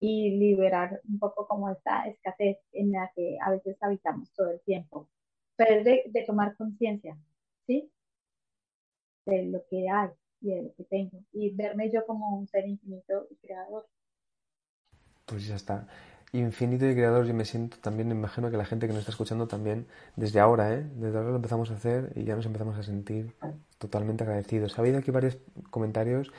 y 0.00 0.30
liberar 0.38 1.00
un 1.08 1.18
poco 1.18 1.46
como 1.46 1.70
esta 1.70 2.06
escasez 2.06 2.58
en 2.72 2.92
la 2.92 3.10
que 3.14 3.38
a 3.42 3.50
veces 3.50 3.76
habitamos 3.80 4.30
todo 4.32 4.50
el 4.50 4.60
tiempo. 4.60 5.08
Pero 5.56 5.80
es 5.80 5.84
de, 5.84 6.24
tomar 6.26 6.54
conciencia, 6.56 7.16
¿sí? 7.66 7.90
De 9.24 9.44
lo 9.46 9.64
que 9.70 9.88
hay 9.88 10.10
y 10.40 10.50
de 10.50 10.62
lo 10.64 10.74
que 10.74 10.84
tengo. 10.84 11.22
Y 11.32 11.50
verme 11.54 11.90
yo 11.90 12.04
como 12.04 12.36
un 12.36 12.46
ser 12.46 12.66
infinito 12.68 13.26
y 13.30 13.36
creador. 13.36 13.86
Pues 15.24 15.46
ya 15.46 15.56
está. 15.56 15.88
Infinito 16.32 16.86
y 16.86 16.94
creador, 16.94 17.24
yo 17.24 17.32
me 17.32 17.46
siento 17.46 17.78
también, 17.78 18.10
imagino 18.10 18.50
que 18.50 18.58
la 18.58 18.66
gente 18.66 18.86
que 18.86 18.92
nos 18.92 19.00
está 19.00 19.12
escuchando 19.12 19.48
también, 19.48 19.86
desde 20.16 20.40
ahora, 20.40 20.74
¿eh? 20.74 20.86
Desde 20.96 21.16
ahora 21.16 21.30
lo 21.30 21.36
empezamos 21.36 21.70
a 21.70 21.74
hacer 21.74 22.12
y 22.14 22.24
ya 22.24 22.36
nos 22.36 22.44
empezamos 22.44 22.76
a 22.76 22.82
sentir 22.82 23.34
totalmente 23.78 24.24
agradecidos. 24.24 24.78
Ha 24.78 24.82
habido 24.82 24.98
aquí 24.98 25.10
varios 25.10 25.38
comentarios 25.70 26.30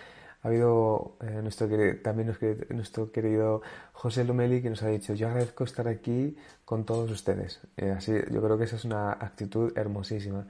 ha 0.41 0.47
habido 0.47 1.17
eh, 1.21 1.39
nuestro, 1.41 1.67
también 2.03 2.35
nuestro 2.69 3.11
querido 3.11 3.61
José 3.93 4.23
Lomeli 4.23 4.61
que 4.61 4.69
nos 4.69 4.83
ha 4.83 4.87
dicho, 4.87 5.13
yo 5.13 5.27
agradezco 5.27 5.63
estar 5.63 5.87
aquí 5.87 6.35
con 6.63 6.85
todos 6.85 7.09
ustedes. 7.09 7.61
Eh, 7.75 7.91
así, 7.91 8.13
yo 8.31 8.41
creo 8.41 8.57
que 8.57 8.65
esa 8.65 8.75
es 8.75 8.85
una 8.85 9.13
actitud 9.13 9.75
hermosísima. 9.75 10.47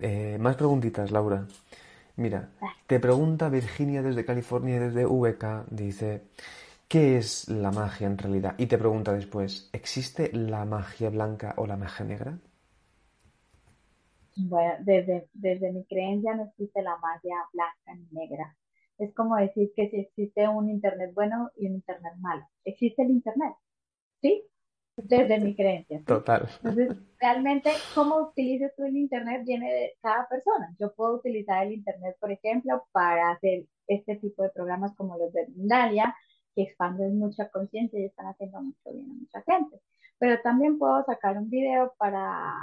Eh, 0.00 0.38
más 0.40 0.56
preguntitas, 0.56 1.10
Laura. 1.10 1.46
Mira, 2.16 2.50
te 2.86 3.00
pregunta 3.00 3.48
Virginia 3.48 4.02
desde 4.02 4.24
California, 4.24 4.80
desde 4.80 5.06
VK, 5.06 5.66
dice, 5.70 6.24
¿qué 6.88 7.16
es 7.18 7.48
la 7.48 7.70
magia 7.70 8.06
en 8.06 8.18
realidad? 8.18 8.54
Y 8.58 8.66
te 8.66 8.78
pregunta 8.78 9.12
después, 9.12 9.70
¿existe 9.72 10.30
la 10.32 10.64
magia 10.64 11.10
blanca 11.10 11.54
o 11.56 11.66
la 11.66 11.76
magia 11.76 12.04
negra? 12.04 12.38
Bueno, 14.36 14.74
desde, 14.80 15.28
desde 15.34 15.72
mi 15.72 15.84
creencia 15.84 16.34
no 16.34 16.44
existe 16.44 16.82
la 16.82 16.96
magia 16.98 17.36
blanca 17.52 17.94
ni 17.94 18.18
negra 18.18 18.56
es 19.04 19.14
como 19.14 19.36
decir 19.36 19.72
que 19.74 19.88
si 19.90 20.00
existe 20.00 20.48
un 20.48 20.70
Internet 20.70 21.12
bueno 21.14 21.50
y 21.56 21.66
un 21.66 21.74
Internet 21.74 22.14
malo. 22.18 22.46
Existe 22.64 23.02
el 23.02 23.10
Internet, 23.10 23.54
¿sí? 24.20 24.44
Desde 24.96 25.40
mi 25.40 25.56
creencia. 25.56 26.02
Total. 26.06 26.48
Entonces, 26.56 26.96
realmente, 27.18 27.70
cómo 27.94 28.16
utilices 28.28 28.74
tú 28.76 28.84
el 28.84 28.96
Internet 28.96 29.42
viene 29.44 29.72
de 29.72 29.94
cada 30.02 30.28
persona. 30.28 30.74
Yo 30.78 30.92
puedo 30.94 31.14
utilizar 31.14 31.66
el 31.66 31.72
Internet, 31.72 32.16
por 32.20 32.30
ejemplo, 32.30 32.84
para 32.92 33.30
hacer 33.30 33.64
este 33.86 34.16
tipo 34.16 34.42
de 34.42 34.50
programas 34.50 34.94
como 34.94 35.16
los 35.16 35.32
de 35.32 35.46
Mindalia, 35.48 36.14
que 36.54 36.62
expanden 36.62 37.18
mucha 37.18 37.48
conciencia 37.48 37.98
y 37.98 38.04
están 38.04 38.26
haciendo 38.26 38.60
mucho 38.60 38.92
bien 38.92 39.10
a 39.10 39.14
mucha 39.14 39.42
gente. 39.42 39.80
Pero 40.18 40.40
también 40.42 40.78
puedo 40.78 41.02
sacar 41.04 41.38
un 41.38 41.48
video 41.48 41.94
para 41.98 42.54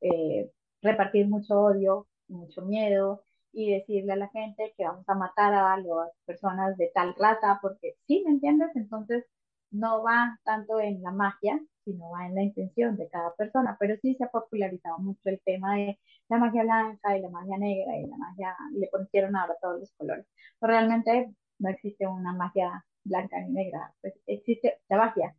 eh, 0.00 0.50
repartir 0.80 1.28
mucho 1.28 1.60
odio, 1.60 2.06
mucho 2.28 2.62
miedo, 2.62 3.22
y 3.54 3.72
decirle 3.72 4.12
a 4.12 4.16
la 4.16 4.28
gente 4.28 4.74
que 4.76 4.84
vamos 4.84 5.08
a 5.08 5.14
matar 5.14 5.54
a 5.54 5.76
las 5.78 6.10
personas 6.26 6.76
de 6.76 6.90
tal 6.94 7.14
raza, 7.18 7.58
porque 7.62 7.96
sí, 8.06 8.22
¿me 8.26 8.32
entiendes? 8.32 8.70
Entonces 8.74 9.24
no 9.70 10.02
va 10.02 10.38
tanto 10.44 10.80
en 10.80 11.02
la 11.02 11.10
magia, 11.12 11.60
sino 11.84 12.10
va 12.10 12.26
en 12.26 12.34
la 12.34 12.42
intención 12.42 12.96
de 12.96 13.08
cada 13.08 13.34
persona, 13.34 13.76
pero 13.78 13.96
sí 14.00 14.14
se 14.14 14.24
ha 14.24 14.28
popularizado 14.28 14.98
mucho 14.98 15.20
el 15.24 15.40
tema 15.44 15.76
de 15.76 15.98
la 16.28 16.38
magia 16.38 16.62
blanca 16.62 17.16
y 17.16 17.20
la 17.20 17.28
magia 17.30 17.58
negra 17.58 17.96
y 17.98 18.06
la 18.06 18.16
magia, 18.16 18.56
y 18.74 18.80
le 18.80 18.88
pusieron 18.88 19.36
ahora 19.36 19.54
todos 19.60 19.80
los 19.80 19.92
colores. 19.92 20.26
Pero 20.58 20.72
realmente 20.72 21.34
no 21.58 21.68
existe 21.68 22.06
una 22.06 22.32
magia 22.32 22.84
blanca 23.04 23.40
ni 23.40 23.52
negra, 23.52 23.92
pues 24.00 24.14
existe 24.26 24.80
la 24.88 24.96
magia. 24.98 25.36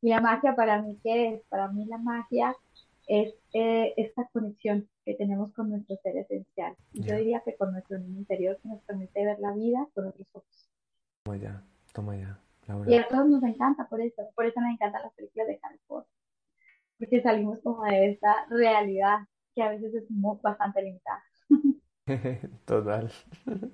Y 0.00 0.10
la 0.10 0.20
magia 0.20 0.54
para 0.54 0.80
mí, 0.80 0.98
¿qué 1.02 1.34
es? 1.34 1.42
Para 1.48 1.68
mí 1.68 1.84
la 1.86 1.98
magia 1.98 2.54
es 3.08 3.34
eh, 3.54 3.94
esta 3.96 4.28
conexión 4.32 4.86
que 5.04 5.14
tenemos 5.14 5.50
con 5.52 5.70
nuestro 5.70 5.96
ser 5.96 6.18
esencial. 6.18 6.76
Yo 6.92 7.16
diría 7.16 7.40
que 7.44 7.56
con 7.56 7.72
nuestro 7.72 7.98
niño 7.98 8.18
interior 8.18 8.58
que 8.62 8.68
nos 8.68 8.82
permite 8.82 9.24
ver 9.24 9.38
la 9.40 9.52
vida 9.52 9.88
con 9.94 10.06
otros 10.06 10.28
ojos. 10.34 10.70
Toma 11.24 11.38
ya, 11.38 11.64
toma 11.92 12.16
ya. 12.16 12.38
Y 12.86 12.96
a 12.96 13.08
todos 13.08 13.26
nos 13.26 13.42
encanta 13.42 13.88
por 13.88 14.02
eso, 14.02 14.22
por 14.34 14.44
eso 14.44 14.60
me 14.60 14.72
encantan 14.72 15.00
las 15.02 15.14
películas 15.14 15.48
de 15.48 15.58
Harry 15.62 15.80
Potter, 15.86 16.12
porque 16.98 17.22
salimos 17.22 17.60
como 17.60 17.82
de 17.84 18.10
esta 18.10 18.46
realidad 18.50 19.20
que 19.54 19.62
a 19.62 19.70
veces 19.70 19.94
es 19.94 20.10
muy, 20.10 20.36
bastante 20.42 20.82
limitada. 20.82 21.22
Total. 22.66 23.10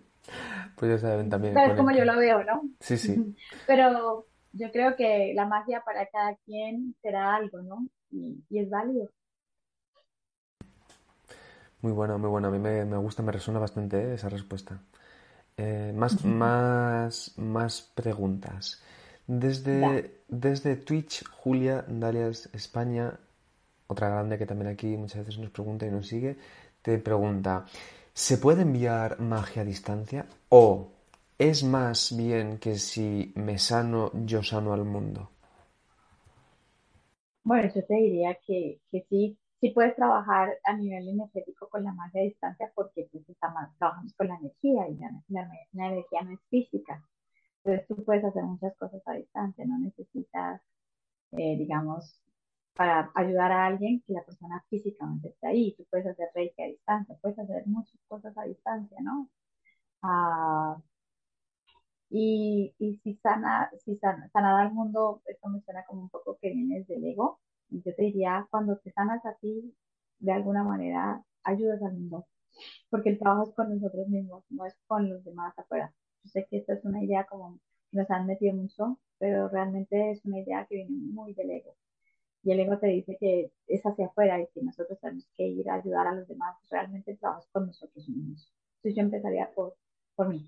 Pues 0.79 0.91
ya 0.91 0.99
saben 1.07 1.29
también. 1.29 1.53
Pero 1.53 1.73
es 1.73 1.77
como 1.77 1.91
yo 1.91 2.03
lo 2.07 2.17
veo, 2.17 2.43
¿no? 2.45 2.63
Sí, 2.81 2.97
sí. 2.97 3.37
Pero 3.67 4.27
yo 4.53 4.73
creo 4.73 4.97
que 4.97 5.35
la 5.35 5.45
magia 5.45 5.83
para 5.85 6.07
cada 6.07 6.35
quien 6.47 6.95
será 7.03 7.37
algo, 7.37 7.61
¿no? 7.61 7.87
y 8.11 8.59
es 8.59 8.71
válido. 8.71 9.11
Muy 11.85 11.93
bueno, 11.93 12.19
muy 12.19 12.31
bueno. 12.31 12.49
A 12.49 12.51
mí 12.51 12.59
me, 12.59 12.97
gusta, 12.97 13.23
me 13.23 13.31
resuena 13.31 13.61
bastante 13.61 13.99
eh, 13.99 14.15
esa 14.15 14.31
respuesta. 14.31 14.81
Eh, 15.59 15.93
más, 15.95 16.25
más, 16.25 17.35
más 17.37 17.83
preguntas. 17.95 18.83
Desde, 19.27 20.23
desde 20.27 20.77
Twitch, 20.77 21.27
Julia 21.29 21.85
Dalias 21.87 22.49
España, 22.55 23.21
otra 23.87 24.09
grande 24.09 24.39
que 24.39 24.47
también 24.47 24.71
aquí 24.71 24.97
muchas 24.97 25.27
veces 25.27 25.39
nos 25.39 25.51
pregunta 25.51 25.85
y 25.85 25.91
nos 25.91 26.07
sigue, 26.07 26.39
te 26.81 26.97
pregunta, 26.97 27.67
¿se 28.15 28.39
puede 28.39 28.63
enviar 28.63 29.21
magia 29.21 29.61
a 29.61 29.67
distancia? 29.67 30.25
¿O 30.49 30.89
es 31.37 31.65
más 31.65 32.17
bien 32.17 32.57
que 32.57 32.79
si 32.79 33.31
me 33.37 33.59
sano, 33.59 34.11
yo 34.25 34.43
sano 34.43 34.73
al 34.73 34.87
mundo? 34.87 35.29
Bueno, 37.43 37.71
yo 37.75 37.85
te 37.85 37.95
diría 37.95 38.35
que, 38.47 38.81
que 38.91 39.05
sí, 39.11 39.39
sí 39.65 39.71
puedes 39.71 39.97
trabajar 39.97 40.59
a 40.65 40.77
nivel 40.77 41.09
energético 41.09 41.71
con 41.71 41.85
la 41.85 41.93
magia 41.95 42.21
a 42.21 42.25
distancia 42.25 42.71
porque 42.75 43.09
pues 43.11 43.25
trabajamos 43.79 44.13
con 44.15 44.29
la 44.29 44.37
energía 44.37 44.89
y 44.91 44.97
la, 44.97 45.49
energía 45.89 46.23
no 46.23 46.33
es 46.33 46.41
física. 46.51 47.03
Entonces 47.65 47.89
tú 47.89 48.05
puedes 48.05 48.25
hacer 48.25 48.43
muchas 48.45 48.77
cosas 48.77 49.01
a 49.07 49.15
distancia, 49.15 49.65
no 49.67 49.79
necesitas, 49.79 50.61
eh, 51.33 51.57
digamos, 51.59 52.21
para 52.75 53.11
ayudar 53.15 53.53
a 53.53 53.67
alguien 53.67 54.03
que 54.07 54.13
la 54.13 54.25
persona 54.25 54.63
físicamente 54.69 55.29
esté 55.31 55.47
ahí. 55.47 55.75
Tú 55.79 55.87
puedes 55.91 56.07
hacer 56.09 56.29
reiki 56.35 56.63
a 56.63 56.67
distancia, 56.67 57.17
puedes 57.23 57.39
hacer 57.39 57.67
muchas 57.67 57.99
cosas 58.09 58.37
a 58.37 58.45
distancia, 58.45 58.99
¿no? 59.03 59.31
Ah, 60.03 60.77
y, 62.11 62.75
y 62.79 62.97
si 62.99 63.15
sana, 63.17 63.71
si 63.85 63.97
sana, 63.97 64.29
sanar 64.31 64.61
al 64.67 64.73
mundo, 64.75 65.23
esto 65.27 65.49
me 65.49 65.61
suena 65.63 65.85
como 65.87 66.03
un 66.03 66.11
poco 66.11 66.39
que 66.41 66.51
viene 66.51 66.81
desde 66.81 66.97
el 66.97 67.05
ego, 67.05 67.41
yo 67.71 67.95
te 67.95 68.03
diría, 68.03 68.47
cuando 68.51 68.77
te 68.79 68.91
sanas 68.93 69.25
a 69.27 69.35
ti, 69.35 69.75
de 70.19 70.33
alguna 70.33 70.65
manera 70.65 71.23
ayudas 71.43 71.83
al 71.83 71.93
mundo, 71.95 72.27
porque 72.91 73.11
el 73.11 73.19
trabajo 73.19 73.49
es 73.49 73.55
con 73.55 73.75
nosotros 73.75 74.09
mismos, 74.09 74.45
no 74.51 74.67
es 74.67 74.75
con 74.87 75.09
los 75.09 75.25
demás 75.25 75.59
afuera. 75.59 75.93
Yo 76.25 76.31
sé 76.31 76.47
que 76.49 76.59
esta 76.59 76.75
es 76.75 76.85
una 76.85 77.03
idea 77.03 77.27
como 77.27 77.59
nos 77.93 78.11
han 78.11 78.27
metido 78.27 78.55
mucho, 78.55 78.99
pero 79.19 79.49
realmente 79.49 80.11
es 80.11 80.25
una 80.25 80.41
idea 80.41 80.67
que 80.69 80.77
viene 80.77 80.97
muy 81.13 81.35
del 81.35 81.51
ego. 81.51 81.77
Y 82.43 82.53
el 82.53 82.61
ego 82.61 82.79
te 82.79 82.89
dice 82.89 83.17
que 83.19 83.53
es 83.67 83.83
hacia 83.85 84.07
afuera 84.07 84.41
y 84.41 84.47
que 84.49 84.63
nosotros 84.63 84.99
tenemos 85.01 85.27
que 85.37 85.45
ir 85.47 85.69
a 85.71 85.75
ayudar 85.75 86.07
a 86.07 86.15
los 86.15 86.29
demás. 86.29 86.57
Realmente 86.71 87.13
el 87.13 87.19
trabajo 87.19 87.43
es 87.43 87.49
con 87.51 87.67
nosotros 87.67 88.09
mismos. 88.09 88.53
Entonces 88.77 88.97
yo 88.97 89.03
empezaría 89.03 89.51
por, 89.55 89.77
por 90.15 90.29
mí. 90.29 90.47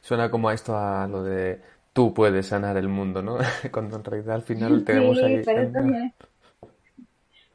Suena 0.00 0.30
como 0.30 0.48
a 0.48 0.54
esto, 0.54 0.76
a 0.76 1.06
lo 1.06 1.22
de 1.22 1.60
tú 1.92 2.14
puedes 2.14 2.46
sanar 2.46 2.76
el 2.76 2.88
mundo, 2.88 3.22
¿no? 3.22 3.38
Cuando 3.72 3.96
en 3.96 4.04
realidad 4.04 4.36
al 4.36 4.42
final 4.42 4.84
tenemos 4.84 5.18
sí, 5.18 5.24
ahí... 5.24 5.42
Pero 5.44 5.70
también 5.70 6.14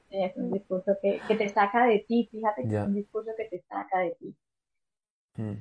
es 0.09 0.35
un 0.38 0.51
discurso 0.51 0.97
que, 1.01 1.19
que, 1.27 1.35
te 1.35 1.49
saca 1.49 1.85
de 1.85 1.99
ti, 2.07 2.27
fíjate 2.31 2.63
que 2.67 2.77
es 2.77 2.83
un 2.85 2.95
discurso 2.95 3.31
que 3.38 3.45
te 3.45 3.61
saca 3.67 3.99
de 3.99 4.11
ti. 4.19 4.35
Mm. 5.35 5.53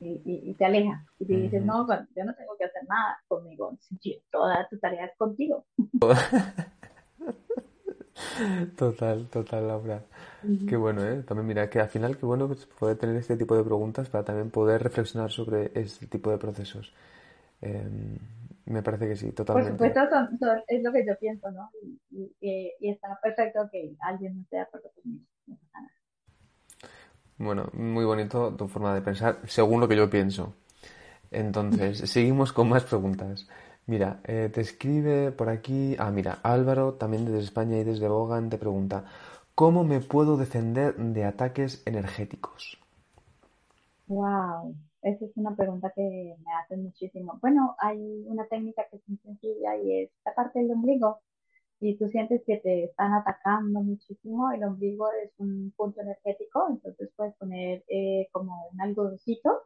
Y, 0.00 0.50
y, 0.50 0.54
te 0.54 0.64
aleja. 0.64 1.06
Y 1.18 1.24
te 1.24 1.34
dices, 1.34 1.64
no, 1.64 1.86
yo 1.88 2.24
no 2.24 2.34
tengo 2.34 2.56
que 2.58 2.64
hacer 2.64 2.82
nada 2.86 3.18
conmigo. 3.26 3.76
Toda 4.30 4.68
tu 4.68 4.78
tarea 4.78 5.06
es 5.06 5.16
contigo. 5.16 5.64
Total, 8.76 9.26
total, 9.28 9.68
Laura. 9.68 10.02
Qué 10.68 10.76
bueno, 10.76 11.04
¿eh? 11.04 11.22
También 11.22 11.46
mira, 11.46 11.70
que 11.70 11.80
al 11.80 11.88
final, 11.88 12.16
qué 12.16 12.26
bueno 12.26 12.46
pues, 12.46 12.66
poder 12.66 12.96
tener 12.96 13.16
este 13.16 13.36
tipo 13.36 13.56
de 13.56 13.64
preguntas 13.64 14.08
para 14.08 14.24
también 14.24 14.50
poder 14.50 14.82
reflexionar 14.82 15.30
sobre 15.30 15.72
este 15.74 16.06
tipo 16.06 16.30
de 16.30 16.38
procesos. 16.38 16.92
Em, 17.64 18.18
me 18.66 18.82
parece 18.82 19.08
que 19.08 19.16
sí, 19.16 19.32
totalmente. 19.32 19.78
Por 19.78 19.88
supuesto, 19.88 20.64
es 20.68 20.82
lo 20.82 20.92
que 20.92 21.06
yo 21.06 21.18
pienso, 21.18 21.50
¿no? 21.50 21.70
Y, 22.10 22.30
y, 22.40 22.90
está 22.90 23.18
perfecto 23.22 23.68
que 23.72 23.96
alguien 24.00 24.36
no 24.36 24.42
esté 24.42 24.56
de 24.56 24.62
acuerdo 24.62 24.90
conmigo. 24.94 25.24
Bueno, 27.36 27.68
muy 27.72 28.04
bonito 28.04 28.54
tu 28.54 28.68
forma 28.68 28.94
de 28.94 29.02
pensar, 29.02 29.38
según 29.46 29.80
lo 29.80 29.88
que 29.88 29.96
yo 29.96 30.08
pienso. 30.08 30.54
Entonces, 31.30 31.98
seguimos 32.10 32.52
con 32.52 32.68
más 32.68 32.84
preguntas. 32.84 33.48
Mira, 33.86 34.20
eh, 34.24 34.50
te 34.52 34.60
escribe 34.60 35.32
por 35.32 35.48
aquí. 35.48 35.96
Ah, 35.98 36.10
mira, 36.10 36.38
Álvaro, 36.42 36.94
también 36.94 37.24
desde 37.24 37.40
España 37.40 37.78
y 37.78 37.84
desde 37.84 38.08
Bogan, 38.08 38.50
te 38.50 38.58
pregunta: 38.58 39.04
¿Cómo 39.54 39.84
me 39.84 40.00
puedo 40.00 40.36
defender 40.36 40.96
de 40.96 41.24
ataques 41.24 41.82
energéticos? 41.86 42.78
Wow, 44.06 44.76
esa 45.04 45.24
es 45.24 45.36
una 45.36 45.54
pregunta 45.56 45.92
que 45.94 46.36
me 46.44 46.52
hacen 46.62 46.82
muchísimo. 46.84 47.38
Bueno, 47.40 47.76
hay 47.78 47.98
una 48.26 48.46
técnica 48.46 48.86
que 48.90 48.96
es 48.96 49.08
muy 49.08 49.18
sencilla 49.18 49.76
y 49.76 50.02
es 50.04 50.10
la 50.24 50.34
parte 50.34 50.60
del 50.60 50.72
ombligo. 50.72 51.20
Y 51.80 51.96
tú 51.98 52.08
sientes 52.08 52.42
que 52.46 52.58
te 52.58 52.84
están 52.84 53.12
atacando 53.14 53.80
muchísimo, 53.80 54.50
el 54.52 54.64
ombligo 54.64 55.08
es 55.24 55.32
un 55.38 55.72
punto 55.76 56.00
energético, 56.00 56.66
entonces 56.70 57.10
puedes 57.16 57.34
poner 57.36 57.84
eh, 57.88 58.28
como 58.32 58.68
un 58.72 58.80
algodoncito 58.80 59.62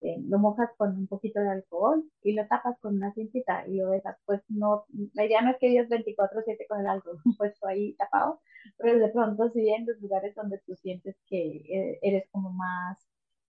eh, 0.00 0.16
lo 0.28 0.38
mojas 0.38 0.70
con 0.76 0.96
un 0.96 1.08
poquito 1.08 1.40
de 1.40 1.50
alcohol 1.50 2.04
y 2.22 2.32
lo 2.32 2.46
tapas 2.46 2.78
con 2.80 2.96
una 2.96 3.12
cintita 3.14 3.66
y 3.66 3.76
lo 3.76 3.90
dejas. 3.90 4.16
Pues 4.26 4.40
no, 4.48 4.86
la 5.14 5.24
idea 5.26 5.42
no 5.42 5.50
es 5.50 5.58
que 5.58 5.68
Dios 5.70 5.88
24-7 5.88 6.66
con 6.68 6.80
el 6.80 6.86
alcohol 6.86 7.20
puesto 7.38 7.66
ahí 7.66 7.94
tapado, 7.94 8.40
pero 8.76 8.98
de 8.98 9.08
pronto 9.08 9.50
sí 9.50 9.68
en 9.68 9.86
los 9.86 10.00
lugares 10.00 10.34
donde 10.36 10.58
tú 10.66 10.76
sientes 10.76 11.16
que 11.26 11.38
eh, 11.68 11.98
eres 12.02 12.28
como 12.30 12.50
más, 12.52 12.98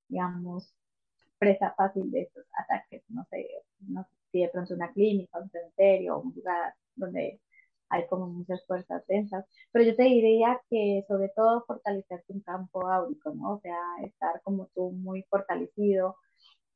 digamos, 0.07 0.73
presa 1.39 1.73
fácil 1.77 2.11
de 2.11 2.21
estos 2.23 2.45
ataques, 2.57 3.03
no 3.09 3.25
sé, 3.31 3.47
no 3.87 4.03
sé 4.03 4.09
si 4.31 4.41
de 4.41 4.49
pronto 4.49 4.73
una 4.75 4.91
clínica, 4.93 5.39
un 5.39 5.49
cementerio, 5.49 6.19
un 6.19 6.33
lugar 6.35 6.73
donde 6.95 7.41
hay 7.89 8.07
como 8.07 8.27
muchas 8.27 8.65
fuerzas 8.67 9.05
densas, 9.07 9.45
pero 9.71 9.85
yo 9.85 9.95
te 9.95 10.03
diría 10.03 10.61
que 10.69 11.03
sobre 11.07 11.29
todo 11.35 11.63
fortalecer 11.65 12.23
tu 12.27 12.41
campo 12.43 12.87
áurico, 12.87 13.31
¿no? 13.33 13.53
O 13.55 13.59
sea, 13.61 13.77
estar 14.03 14.41
como 14.43 14.67
tú 14.75 14.91
muy 14.91 15.23
fortalecido, 15.23 16.17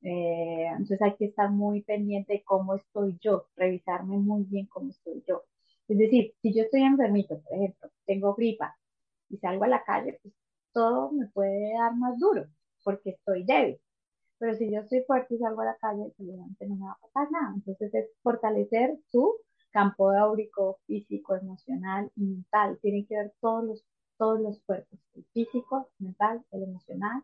eh, 0.02 0.68
entonces 0.72 1.02
hay 1.02 1.16
que 1.16 1.26
estar 1.26 1.50
muy 1.52 1.82
pendiente 1.84 2.34
de 2.34 2.44
cómo 2.44 2.76
estoy 2.76 3.18
yo, 3.22 3.48
revisarme 3.56 4.18
muy 4.18 4.44
bien 4.46 4.68
cómo 4.68 4.90
estoy 4.92 5.24
yo. 5.28 5.44
Es 5.88 5.98
decir, 5.98 6.34
si 6.42 6.54
yo 6.54 6.64
estoy 6.64 6.82
enfermito, 6.84 7.42
por 7.42 7.54
ejemplo, 7.56 7.90
tengo 8.06 8.36
gripa 8.36 8.78
y 9.30 9.38
salgo 9.38 9.64
a 9.66 9.68
la 9.70 9.84
calle, 9.84 10.20
pues 10.22 10.34
todo 10.74 11.12
me 11.12 11.28
puede 11.28 11.74
dar 11.74 11.96
más 11.96 12.20
duro 12.20 12.46
porque 12.84 13.12
estoy 13.12 13.46
débil. 13.46 13.80
Pero 14.44 14.58
si 14.58 14.70
yo 14.70 14.82
estoy 14.82 15.02
fuerte 15.04 15.36
y 15.36 15.38
salgo 15.38 15.62
a 15.62 15.66
la 15.68 15.78
calle, 15.78 16.12
seguramente 16.18 16.68
no 16.68 16.76
me 16.76 16.86
va 16.88 16.92
a 16.92 16.98
pasar 16.98 17.32
nada. 17.32 17.54
Entonces 17.56 17.94
es 17.94 18.10
fortalecer 18.22 19.00
tu 19.10 19.38
campo 19.72 20.12
áurico, 20.12 20.82
físico, 20.86 21.38
emocional 21.38 22.12
y 22.18 22.26
mental. 22.26 22.78
Tienen 22.82 23.06
que 23.08 23.16
ver 23.16 23.34
todos 23.40 23.64
los, 23.64 23.86
todos 24.18 24.42
los 24.42 24.60
cuerpos, 24.64 25.00
el 25.16 25.24
físico, 25.34 25.90
mental, 25.98 26.44
el 26.52 26.64
emocional 26.64 27.24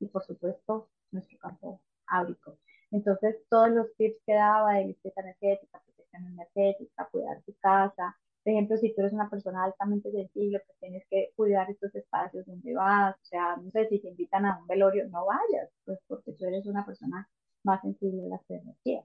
y 0.00 0.06
por 0.06 0.24
supuesto 0.24 0.88
nuestro 1.10 1.38
campo 1.38 1.82
áurico. 2.06 2.56
Entonces, 2.92 3.36
todos 3.50 3.68
los 3.68 3.94
tips 3.98 4.16
que 4.24 4.32
daba 4.32 4.72
de 4.72 4.86
limpieza 4.86 5.20
energética, 5.20 5.82
protección 5.84 6.28
energética, 6.28 7.08
cuidar 7.12 7.42
tu 7.42 7.52
casa. 7.60 8.16
Por 8.44 8.52
ejemplo, 8.52 8.76
si 8.76 8.94
tú 8.94 9.00
eres 9.00 9.12
una 9.12 9.28
persona 9.28 9.64
altamente 9.64 10.10
sensible, 10.10 10.62
pues 10.64 10.78
tienes 10.78 11.04
que 11.10 11.32
cuidar 11.36 11.70
estos 11.70 11.94
espacios 11.94 12.46
donde 12.46 12.74
vas. 12.74 13.16
O 13.16 13.24
sea, 13.24 13.56
no 13.56 13.70
sé, 13.70 13.88
si 13.88 13.98
te 13.98 14.08
invitan 14.08 14.46
a 14.46 14.58
un 14.58 14.66
velorio, 14.66 15.08
no 15.08 15.26
vayas, 15.26 15.70
pues 15.84 15.98
porque 16.06 16.32
tú 16.32 16.46
eres 16.46 16.66
una 16.66 16.86
persona 16.86 17.28
más 17.64 17.80
sensible 17.82 18.24
a 18.24 18.28
las 18.28 18.50
energías. 18.50 19.04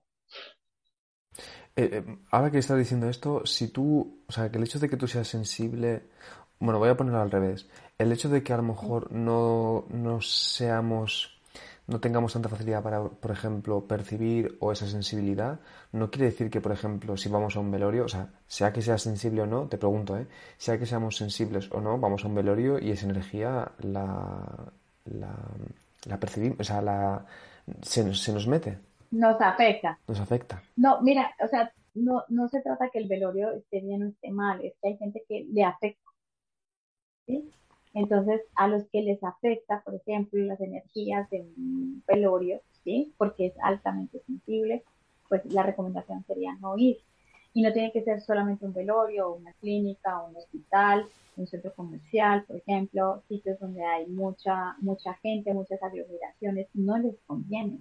Eh, 1.75 1.89
eh, 1.91 2.17
ahora 2.31 2.51
que 2.51 2.59
estás 2.59 2.77
diciendo 2.77 3.09
esto, 3.09 3.45
si 3.45 3.69
tú, 3.69 4.23
o 4.27 4.31
sea, 4.31 4.51
que 4.51 4.57
el 4.57 4.63
hecho 4.63 4.79
de 4.79 4.89
que 4.89 4.97
tú 4.97 5.07
seas 5.07 5.27
sensible, 5.27 6.03
bueno, 6.59 6.79
voy 6.79 6.89
a 6.89 6.97
ponerlo 6.97 7.19
al 7.19 7.31
revés, 7.31 7.67
el 7.97 8.11
hecho 8.11 8.29
de 8.29 8.43
que 8.43 8.53
a 8.53 8.57
lo 8.57 8.63
mejor 8.63 9.11
no, 9.11 9.86
no 9.89 10.21
seamos 10.21 11.32
no 11.88 11.99
tengamos 11.99 12.34
tanta 12.34 12.49
facilidad 12.49 12.81
para, 12.81 13.03
por 13.03 13.31
ejemplo, 13.31 13.86
percibir 13.88 14.57
o 14.59 14.71
esa 14.71 14.88
sensibilidad, 14.88 15.59
no 15.91 16.09
quiere 16.09 16.25
decir 16.25 16.49
que, 16.49 16.61
por 16.61 16.71
ejemplo, 16.71 17.17
si 17.17 17.29
vamos 17.29 17.55
a 17.55 17.59
un 17.59 17.71
velorio, 17.71 18.05
o 18.05 18.07
sea, 18.07 18.29
sea 18.47 18.71
que 18.71 18.81
sea 18.81 18.97
sensible 18.97 19.41
o 19.41 19.45
no, 19.45 19.67
te 19.67 19.77
pregunto, 19.77 20.17
¿eh? 20.17 20.27
Sea 20.57 20.79
que 20.79 20.86
seamos 20.86 21.17
sensibles 21.17 21.69
o 21.71 21.81
no, 21.81 21.97
vamos 21.97 22.23
a 22.23 22.27
un 22.27 22.36
velorio 22.36 22.79
y 22.79 22.91
esa 22.91 23.05
energía 23.05 23.71
la, 23.79 24.71
la, 25.05 26.17
percibimos, 26.19 26.61
o 26.61 26.63
sea, 26.63 26.81
la, 26.81 27.25
se, 27.81 28.13
se 28.15 28.34
nos 28.34 28.47
mete. 28.47 28.77
Nos 29.11 29.39
afecta. 29.41 29.99
Nos 30.07 30.19
afecta. 30.19 30.63
No, 30.77 31.01
mira, 31.01 31.36
o 31.43 31.47
sea, 31.47 31.71
no, 31.95 32.23
no 32.29 32.47
se 32.47 32.61
trata 32.61 32.89
que 32.89 32.99
el 32.99 33.07
velorio 33.07 33.51
esté 33.51 33.81
bien 33.81 34.03
o 34.03 34.07
esté 34.07 34.31
mal, 34.31 34.63
es 34.63 34.73
que 34.81 34.88
hay 34.88 34.97
gente 34.97 35.23
que 35.27 35.45
le 35.51 35.63
afecta. 35.63 36.09
¿sí? 37.25 37.51
Entonces, 37.94 38.41
a 38.56 38.68
los 38.68 38.86
que 38.86 39.02
les 39.02 39.24
afecta, 39.24 39.82
por 39.86 39.96
ejemplo, 39.96 40.44
las 40.44 40.60
energías 40.60 41.30
de 41.30 41.41
un 41.41 42.04
velorio, 42.08 42.62
¿sí? 42.84 43.14
Porque 43.18 43.48
es 43.48 43.54
altamente 43.62 44.20
sensible, 44.26 44.84
pues 45.30 45.46
la 45.46 45.64
recomendación 45.64 46.24
sería 46.26 46.56
no 46.56 46.78
ir. 46.78 46.98
Y 47.54 47.62
no 47.62 47.72
tiene 47.72 47.91
que 47.91 48.04
ser 48.04 48.22
solamente 48.22 48.66
un 48.66 48.74
velorio, 48.74 49.34
una 49.34 49.54
clínica, 49.54 50.24
un 50.24 50.36
hospital, 50.36 51.06
un 51.38 51.48
centro 51.48 51.74
comercial, 51.74 52.44
por 52.46 52.58
ejemplo, 52.58 53.22
sitios 53.28 53.60
donde 53.60 53.84
hay 53.84 54.08
mucha, 54.08 54.76
mucha 54.80 55.14
gente, 55.16 55.54
muchas 55.54 55.82
aglomeraciones, 55.82 56.68
no 56.74 56.98
les 56.98 57.16
conviene, 57.28 57.80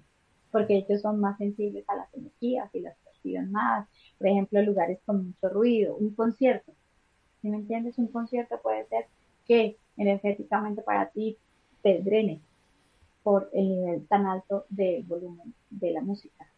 porque 0.50 0.76
ellos 0.76 1.00
son 1.00 1.20
más 1.20 1.38
sensibles 1.38 1.88
a 1.88 1.96
las 1.96 2.12
energías 2.14 2.68
y 2.74 2.80
las 2.80 2.96
perciben 2.98 3.50
más. 3.50 3.88
Por 4.18 4.28
ejemplo, 4.28 4.60
lugares 4.62 4.98
con 5.06 5.26
mucho 5.26 5.48
ruido, 5.48 5.96
un 5.96 6.14
concierto. 6.14 6.72
Si 7.40 7.48
me 7.48 7.56
entiendes, 7.56 7.98
un 7.98 8.08
concierto 8.08 8.60
puede 8.62 8.86
ser 8.86 9.06
que 9.46 9.76
energéticamente 10.02 10.82
para 10.82 11.10
ti 11.10 11.38
te 11.82 12.00
drene 12.02 12.40
por 13.22 13.50
el 13.52 13.68
nivel 13.68 14.06
tan 14.08 14.26
alto 14.26 14.66
del 14.68 15.02
volumen 15.04 15.54
de 15.70 15.92
la 15.92 16.02
música. 16.02 16.52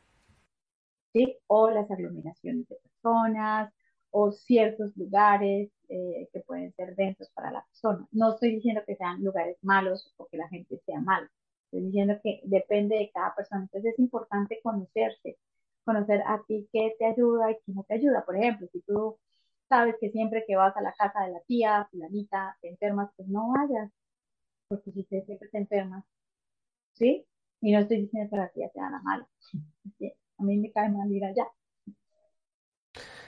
¿Sí? 1.13 1.37
O 1.47 1.71
las 1.71 1.91
aglomeraciones 1.91 2.69
de 2.69 2.77
personas 2.77 3.73
o 4.11 4.33
ciertos 4.33 4.97
lugares 4.97 5.71
eh, 5.89 6.29
que 6.33 6.41
pueden 6.41 6.73
ser 6.75 6.95
densos 6.97 7.29
para 7.35 7.51
la 7.51 7.65
persona. 7.65 8.07
No 8.13 8.33
estoy 8.33 8.53
diciendo 8.53 8.83
que 8.87 8.97
sean 8.97 9.23
lugares 9.23 9.57
malos 9.63 10.13
o 10.17 10.27
que 10.27 10.37
la 10.37 10.49
gente 10.49 10.81
sea 10.87 11.01
mala. 11.01 11.31
Estoy 11.67 11.87
diciendo 11.87 12.19
que 12.23 12.41
depende 12.45 12.97
de 12.97 13.11
cada 13.13 13.35
persona. 13.35 13.63
Entonces 13.63 13.93
es 13.93 13.99
importante 13.99 14.61
conocerse, 14.63 15.37
conocer 15.85 16.23
a 16.27 16.41
ti 16.47 16.69
qué 16.73 16.95
te 16.99 17.07
ayuda 17.07 17.51
y 17.51 17.55
qué 17.57 17.73
no 17.73 17.83
te 17.85 17.95
ayuda. 17.95 18.25
Por 18.25 18.37
ejemplo, 18.37 18.69
si 18.73 18.81
tú 18.83 19.17
sabes 19.75 19.97
que 20.01 20.11
siempre 20.11 20.45
que 20.47 20.55
vas 20.55 20.77
a 20.77 20.81
la 20.81 20.93
casa 20.93 21.25
de 21.25 21.33
la 21.33 21.41
tía, 21.41 21.89
fulanita, 21.91 22.57
te 22.61 22.69
enfermas, 22.69 23.11
pues 23.17 23.29
no 23.29 23.49
vayas, 23.49 23.91
porque 24.69 24.93
si 24.93 25.03
te, 25.03 25.25
siempre 25.25 25.49
te 25.49 25.59
enfermas, 25.59 26.05
¿sí? 26.93 27.27
Y 27.61 27.73
no 27.73 27.81
estoy 27.81 28.03
diciendo 28.03 28.31
que 28.31 28.37
la 28.37 28.49
tía 28.51 28.69
sea 28.71 28.91
la 28.91 29.01
mala, 29.03 29.27
a 30.39 30.43
mí 30.45 30.59
me 30.59 30.71
cae 30.71 30.91
mal 30.91 31.11
ir 31.11 31.25
allá. 31.25 31.49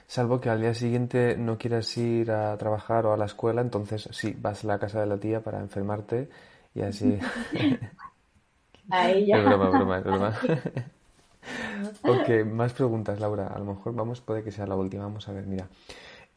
Salvo 0.06 0.40
que 0.40 0.50
al 0.50 0.60
día 0.60 0.72
siguiente 0.72 1.36
no 1.36 1.58
quieras 1.58 1.96
ir 1.96 2.30
a 2.30 2.56
trabajar 2.58 3.06
o 3.06 3.12
a 3.12 3.16
la 3.16 3.24
escuela, 3.24 3.60
entonces 3.60 4.08
sí, 4.12 4.36
vas 4.38 4.62
a 4.62 4.68
la 4.68 4.78
casa 4.78 5.00
de 5.00 5.06
la 5.06 5.18
tía 5.18 5.42
para 5.42 5.58
enfermarte 5.58 6.28
y 6.76 6.82
así. 6.82 7.18
Ahí 8.88 9.26
ya. 9.26 9.36
Es 9.38 9.44
broma, 9.44 9.68
broma, 9.70 9.98
es 9.98 10.04
broma. 10.04 10.32
ok, 12.04 12.46
más 12.46 12.72
preguntas, 12.72 13.18
Laura. 13.18 13.48
A 13.48 13.58
lo 13.58 13.64
mejor 13.64 13.94
vamos, 13.96 14.20
puede 14.20 14.44
que 14.44 14.52
sea 14.52 14.66
la 14.66 14.76
última. 14.76 15.02
Vamos 15.04 15.28
a 15.28 15.32
ver, 15.32 15.44
mira. 15.46 15.66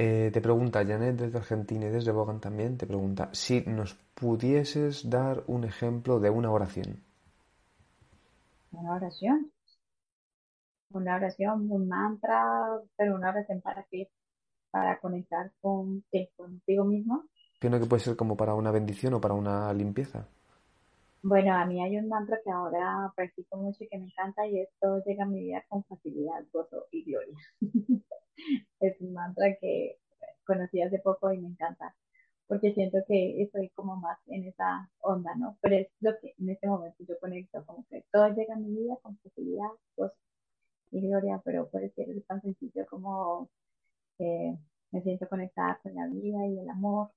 Eh, 0.02 0.32
te 0.32 0.40
pregunta 0.40 0.86
Janet 0.86 1.18
desde 1.18 1.40
Argentina 1.40 1.88
y 1.88 1.90
desde 1.90 2.14
Bogan 2.14 2.40
también, 2.40 2.78
te 2.78 2.88
pregunta 2.88 3.28
si 3.34 3.60
nos 3.68 3.96
pudieses 4.14 5.10
dar 5.10 5.44
un 5.48 5.66
ejemplo 5.66 6.22
de 6.22 6.30
una 6.30 6.52
oración. 6.52 7.04
Una 8.72 8.94
oración. 8.94 9.52
Una 10.92 11.18
oración, 11.18 11.70
un 11.70 11.90
mantra, 11.90 12.80
pero 12.96 13.14
una 13.16 13.32
oración 13.32 13.60
para 13.60 13.84
qué? 13.92 14.10
Para 14.72 14.98
conectar 15.00 15.52
con, 15.60 16.06
contigo 16.38 16.86
mismo. 16.86 17.26
Entiendo 17.56 17.82
que 17.82 17.86
puede 17.86 18.02
ser 18.02 18.16
como 18.16 18.38
para 18.38 18.54
una 18.54 18.72
bendición 18.72 19.16
o 19.16 19.20
para 19.20 19.34
una 19.34 19.74
limpieza. 19.74 20.26
Bueno, 21.22 21.54
a 21.54 21.66
mí 21.66 21.84
hay 21.84 21.98
un 21.98 22.08
mantra 22.08 22.40
que 22.42 22.50
ahora 22.50 23.12
practico 23.18 23.58
mucho 23.58 23.84
y 23.84 23.90
que 23.90 23.98
me 23.98 24.06
encanta 24.06 24.48
y 24.48 24.62
esto 24.62 25.04
llega 25.06 25.26
a 25.26 25.28
mi 25.28 25.42
vida 25.42 25.62
con 25.68 25.84
facilidad, 25.84 26.46
gozo 26.54 26.86
y 26.90 27.04
gloria. 27.04 27.38
es 28.80 29.00
un 29.02 29.14
mantra 29.14 29.56
que 29.60 29.98
conocí 30.46 30.82
hace 30.82 31.00
poco 31.00 31.32
y 31.34 31.40
me 31.40 31.50
encanta, 31.50 31.96
porque 32.48 32.74
siento 32.74 33.00
que 33.08 33.42
estoy 33.44 33.70
como 33.72 33.98
más 33.98 34.18
en 34.28 34.46
esa 34.46 34.90
onda, 35.00 35.36
¿no? 35.36 35.58
Pero 35.62 35.76
es 35.78 35.88
lo 36.02 36.12
que 36.22 36.34
en 36.40 36.50
este 36.50 36.68
momento 36.68 37.04
yo 37.08 37.20
conecto, 37.20 37.66
como 37.66 37.86
que 37.90 38.04
todo 38.12 38.28
llega 38.36 38.56
a 38.56 38.58
mi 38.58 38.72
vida 38.76 38.98
con 39.02 39.18
facilidad, 39.20 39.70
gozo 39.96 40.16
y 40.92 41.02
gloria, 41.08 41.42
pero 41.46 41.70
puede 41.70 41.92
ser 41.92 42.08
tan 42.28 42.42
sencillo 42.42 42.86
como 42.90 43.50
eh, 44.20 44.58
me 44.92 45.02
siento 45.04 45.28
conectada 45.30 45.80
con 45.84 45.96
la 45.96 46.08
vida 46.08 46.46
y 46.48 46.60
el 46.60 46.70
amor. 46.70 47.12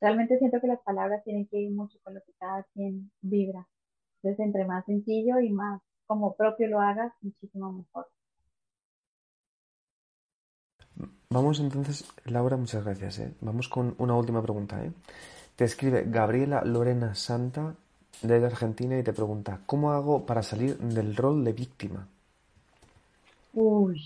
Realmente 0.00 0.38
siento 0.38 0.60
que 0.60 0.68
las 0.68 0.80
palabras 0.82 1.24
tienen 1.24 1.46
que 1.48 1.58
ir 1.58 1.72
mucho 1.72 1.98
con 2.02 2.14
lo 2.14 2.22
que 2.22 2.32
cada 2.38 2.64
quien 2.74 3.10
vibra. 3.22 3.68
Entonces, 4.22 4.46
entre 4.46 4.64
más 4.66 4.84
sencillo 4.86 5.40
y 5.40 5.50
más 5.50 5.82
como 6.06 6.36
propio 6.36 6.68
lo 6.68 6.80
hagas, 6.80 7.12
muchísimo 7.22 7.72
mejor. 7.72 8.08
Vamos 11.30 11.60
entonces, 11.60 12.04
Laura, 12.24 12.56
muchas 12.56 12.84
gracias. 12.84 13.18
¿eh? 13.18 13.32
Vamos 13.40 13.68
con 13.68 13.94
una 13.98 14.14
última 14.14 14.42
pregunta. 14.42 14.84
¿eh? 14.84 14.92
Te 15.56 15.64
escribe 15.64 16.04
Gabriela 16.06 16.62
Lorena 16.64 17.14
Santa, 17.14 17.74
desde 18.22 18.46
Argentina 18.46 18.98
y 18.98 19.02
te 19.02 19.12
pregunta, 19.12 19.60
¿cómo 19.66 19.92
hago 19.92 20.24
para 20.26 20.42
salir 20.42 20.78
del 20.78 21.16
rol 21.16 21.44
de 21.44 21.52
víctima? 21.52 22.06
Uy, 23.52 24.00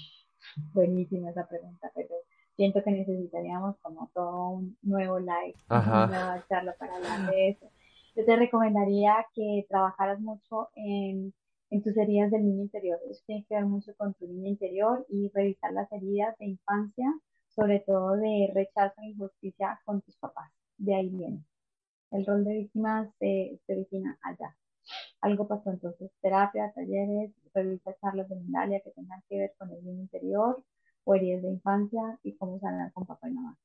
buenísima 0.72 1.30
esa 1.30 1.46
pregunta, 1.46 1.90
pero 1.94 2.14
siento 2.56 2.82
que 2.82 2.90
necesitaríamos 2.90 3.76
como 3.82 4.10
todo 4.12 4.48
un 4.50 4.76
nuevo 4.82 5.18
live, 5.18 5.54
una 5.68 6.06
nueva 6.06 6.44
charla 6.48 6.74
para 6.78 6.96
hablar 6.96 7.30
de 7.30 7.50
eso. 7.50 7.70
Yo 8.16 8.24
te 8.24 8.36
recomendaría 8.36 9.24
que 9.34 9.64
trabajaras 9.68 10.20
mucho 10.20 10.70
en, 10.74 11.32
en 11.70 11.82
tus 11.82 11.96
heridas 11.96 12.30
del 12.30 12.44
niño 12.44 12.62
interior. 12.62 12.98
Eso 13.08 13.22
tiene 13.26 13.44
que 13.48 13.54
ver 13.54 13.66
mucho 13.66 13.94
con 13.96 14.14
tu 14.14 14.26
niño 14.26 14.48
interior 14.48 15.06
y 15.08 15.30
revisar 15.34 15.72
las 15.72 15.90
heridas 15.92 16.36
de 16.38 16.46
infancia, 16.46 17.12
sobre 17.48 17.80
todo 17.80 18.16
de 18.16 18.50
rechazo 18.54 19.00
e 19.02 19.08
injusticia 19.10 19.80
con 19.84 20.00
tus 20.02 20.16
papás. 20.16 20.50
De 20.78 20.94
ahí 20.94 21.08
viene. 21.08 21.44
El 22.10 22.24
rol 22.24 22.44
de 22.44 22.54
víctima 22.54 23.10
se, 23.18 23.60
se 23.66 23.72
origina 23.72 24.18
allá. 24.22 24.56
Algo 25.20 25.46
pasó 25.46 25.70
entonces, 25.70 26.10
terapia, 26.22 26.72
talleres, 26.74 27.32
revisa 27.52 27.94
charlas 28.00 28.28
de 28.28 28.36
Mindalia 28.36 28.80
que 28.80 28.90
tengan 28.92 29.22
que 29.28 29.38
ver 29.38 29.54
con 29.58 29.70
el 29.70 29.84
niño 29.84 30.02
interior 30.02 30.64
o 31.04 31.14
heridas 31.14 31.42
de 31.42 31.50
infancia 31.50 32.18
y 32.22 32.34
cómo 32.36 32.58
sanar 32.60 32.92
con 32.92 33.06
papá 33.06 33.28
y 33.28 33.32
mamá. 33.32 33.58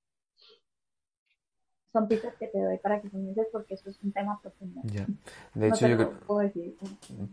Son 1.94 2.08
pistas 2.08 2.34
que 2.39 2.48
te 2.48 2.60
doy 2.60 2.80
para 2.80 3.00
que 3.00 3.10
comiences 3.12 3.46
porque 3.52 3.76
eso 3.76 3.88
es 3.91 4.02
un 4.04 4.12
tema 4.12 4.39
profundo. 4.41 4.82
Ya. 4.86 5.06
De 5.54 5.68
hecho, 5.68 5.88
yo 5.88 5.96
creo, 5.96 6.14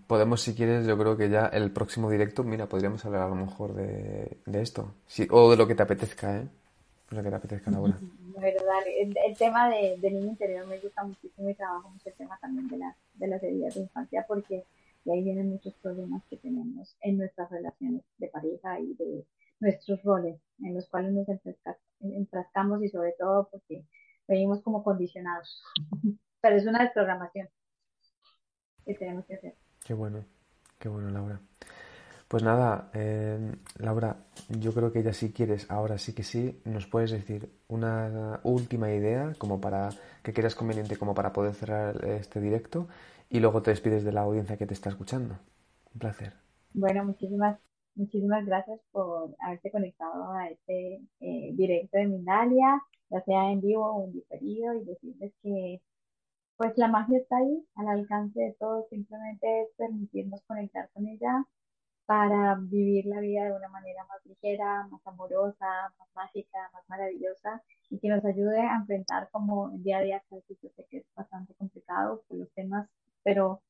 podemos, 0.07 0.43
si 0.43 0.55
quieres, 0.55 0.87
yo 0.87 0.99
creo 0.99 1.17
que 1.17 1.31
ya 1.31 1.47
el 1.47 1.73
próximo 1.73 2.11
directo, 2.11 2.45
mira, 2.45 2.67
podríamos 2.67 3.03
hablar 3.07 3.23
a 3.23 3.29
lo 3.29 3.37
mejor 3.37 3.73
de, 3.73 4.37
de 4.45 4.61
esto. 4.61 4.93
o 5.31 5.51
de 5.51 5.57
lo 5.57 5.67
que 5.67 5.75
te 5.75 5.83
apetezca, 5.83 6.37
¿eh? 6.37 6.49
Lo 7.09 7.23
que 7.23 7.31
te 7.31 7.37
apetezca, 7.37 7.71
Laura. 7.71 7.99
Bueno, 8.01 8.61
dale. 8.67 9.15
El, 9.27 9.37
tema 9.39 9.71
de, 9.71 9.97
del 9.99 10.15
niño 10.15 10.29
interior 10.29 10.67
me 10.67 10.79
gusta 10.79 11.05
muchísimo 11.05 11.49
y 11.49 11.55
trabajo 11.55 11.89
mucho 11.89 12.11
el 12.11 12.15
tema 12.15 12.39
también 12.39 12.69
de, 12.69 12.77
las 12.77 12.97
de 13.15 13.27
las 13.29 13.43
heridas 13.43 13.75
de 13.75 13.81
infancia 13.81 14.27
porque 14.29 14.65
de 15.07 15.13
ahí 15.13 15.25
vienen 15.25 15.49
muchos 15.49 15.73
problemas 15.77 16.23
que 16.29 16.37
tenemos 16.37 16.95
en 17.01 17.17
nuestras 17.17 17.51
relaciones 17.51 18.03
de 18.19 18.29
pareja 18.29 18.79
y 18.79 18.93
de 18.93 19.25
nuestros 19.59 20.03
roles 20.03 20.39
en 20.63 20.75
los 20.75 20.87
cuales 20.89 21.13
nos 21.13 21.27
enfrascamos 22.01 22.83
y 22.83 22.89
sobre 22.91 23.13
todo 23.19 23.49
porque 23.51 23.85
venimos 24.31 24.63
como 24.63 24.83
condicionados. 24.83 25.63
Pero 26.41 26.57
es 26.57 26.67
una 26.67 26.81
desprogramación 26.81 27.49
que 28.87 28.95
tenemos 28.95 29.27
que 29.27 29.35
hacer. 29.35 29.57
Qué 29.85 29.93
bueno, 29.93 30.25
qué 30.79 30.89
bueno, 30.89 31.11
Laura. 31.11 31.41
Pues 32.29 32.45
nada, 32.45 32.91
eh, 32.95 33.57
Laura, 33.79 34.17
yo 34.49 34.73
creo 34.73 34.93
que 34.93 35.03
ya 35.03 35.13
si 35.13 35.33
quieres, 35.33 35.69
ahora 35.69 35.99
sí 35.99 36.15
que 36.15 36.23
sí, 36.23 36.63
nos 36.65 36.87
puedes 36.87 37.11
decir 37.11 37.51
una 37.67 38.41
última 38.45 38.93
idea 38.93 39.35
como 39.37 39.61
para 39.61 39.89
que 40.23 40.33
quieras 40.33 40.55
conveniente 40.55 40.97
como 40.97 41.13
para 41.13 41.33
poder 41.33 41.55
cerrar 41.55 42.05
este 42.05 42.41
directo 42.41 42.87
y 43.29 43.41
luego 43.41 43.63
te 43.63 43.73
despides 43.73 44.05
de 44.05 44.13
la 44.13 44.21
audiencia 44.21 44.57
que 44.57 44.67
te 44.67 44.75
está 44.75 44.91
escuchando. 44.91 45.39
Un 45.93 45.99
placer. 45.99 46.35
Bueno, 46.73 47.05
muchísimas, 47.05 47.59
muchísimas 47.95 48.45
gracias 48.47 48.81
por 48.93 49.35
haberte 49.41 49.71
conectado 49.71 50.33
a 50.33 50.49
este 50.49 51.01
eh, 51.21 51.51
directo 51.55 51.99
de 51.99 52.07
Mindalia, 52.07 52.83
ya 53.11 53.21
sea 53.23 53.51
en 53.51 53.61
vivo 53.61 53.87
o 53.87 54.05
en 54.05 54.13
diferido, 54.13 54.75
y 54.75 54.85
decirles 54.85 55.33
que 55.43 55.81
pues 56.57 56.77
la 56.77 56.89
magia 56.89 57.19
está 57.19 57.39
ahí, 57.39 57.67
al 57.75 57.89
alcance 57.89 58.39
de 58.39 58.53
todos, 58.59 58.87
simplemente 58.91 59.63
es 59.63 59.69
permitirnos 59.77 60.43
conectar 60.43 60.91
con 60.93 61.07
ella 61.07 61.47
para 62.11 62.57
vivir 62.61 63.07
la 63.07 63.21
vida 63.21 63.45
de 63.45 63.53
una 63.53 63.69
manera 63.69 64.05
más 64.05 64.19
ligera, 64.27 64.87
más 64.89 65.01
amorosa, 65.07 65.95
más 65.99 66.09
mágica, 66.15 66.59
más 66.75 66.83
maravillosa 66.89 67.63
y 67.89 67.99
que 67.99 68.09
nos 68.09 68.25
ayude 68.25 68.61
a 68.61 68.77
enfrentar 68.77 69.29
como 69.31 69.71
el 69.71 69.83
día 69.83 69.99
a 69.99 70.03
día, 70.03 70.23
que 70.29 70.43
yo 70.61 70.69
sé 70.77 70.87
que 70.91 70.99
es 70.99 71.05
bastante 71.15 71.55
complicado 71.55 72.23
por 72.29 72.39
los 72.39 72.51
temas, 72.53 72.89
pero 73.23 73.63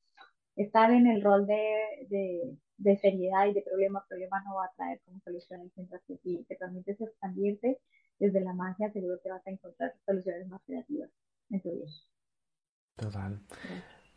estar 0.55 0.91
en 0.91 1.07
el 1.07 1.21
rol 1.21 1.47
de, 1.47 2.57
de, 2.77 2.97
seriedad 2.97 3.47
y 3.47 3.53
de 3.53 3.61
problema 3.61 4.05
problema 4.07 4.41
no 4.43 4.55
va 4.55 4.65
a 4.65 4.71
traer 4.75 4.99
como 5.05 5.19
soluciones, 5.21 5.71
mientras 5.75 6.01
que 6.07 6.17
si 6.17 6.43
te 6.43 6.55
permites 6.55 6.99
expandirte 6.99 7.79
desde 8.19 8.41
la 8.41 8.53
magia, 8.53 8.91
seguro 8.91 9.19
que 9.23 9.29
vas 9.29 9.45
a 9.45 9.51
encontrar 9.51 9.93
soluciones 10.05 10.47
más 10.47 10.61
creativas 10.65 11.09
en 11.49 11.61
tu 11.61 11.71
vida. 11.71 11.87
Total. 12.95 13.39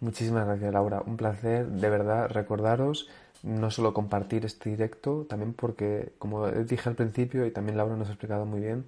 Muchísimas 0.00 0.46
gracias, 0.46 0.72
Laura. 0.72 1.02
Un 1.06 1.16
placer, 1.16 1.66
de 1.66 1.90
verdad, 1.90 2.28
recordaros 2.28 3.08
no 3.42 3.70
solo 3.70 3.92
compartir 3.92 4.44
este 4.44 4.70
directo, 4.70 5.26
también 5.28 5.52
porque, 5.52 6.14
como 6.18 6.50
dije 6.50 6.88
al 6.88 6.96
principio 6.96 7.46
y 7.46 7.50
también 7.50 7.76
Laura 7.76 7.96
nos 7.96 8.08
ha 8.08 8.12
explicado 8.12 8.46
muy 8.46 8.60
bien, 8.60 8.86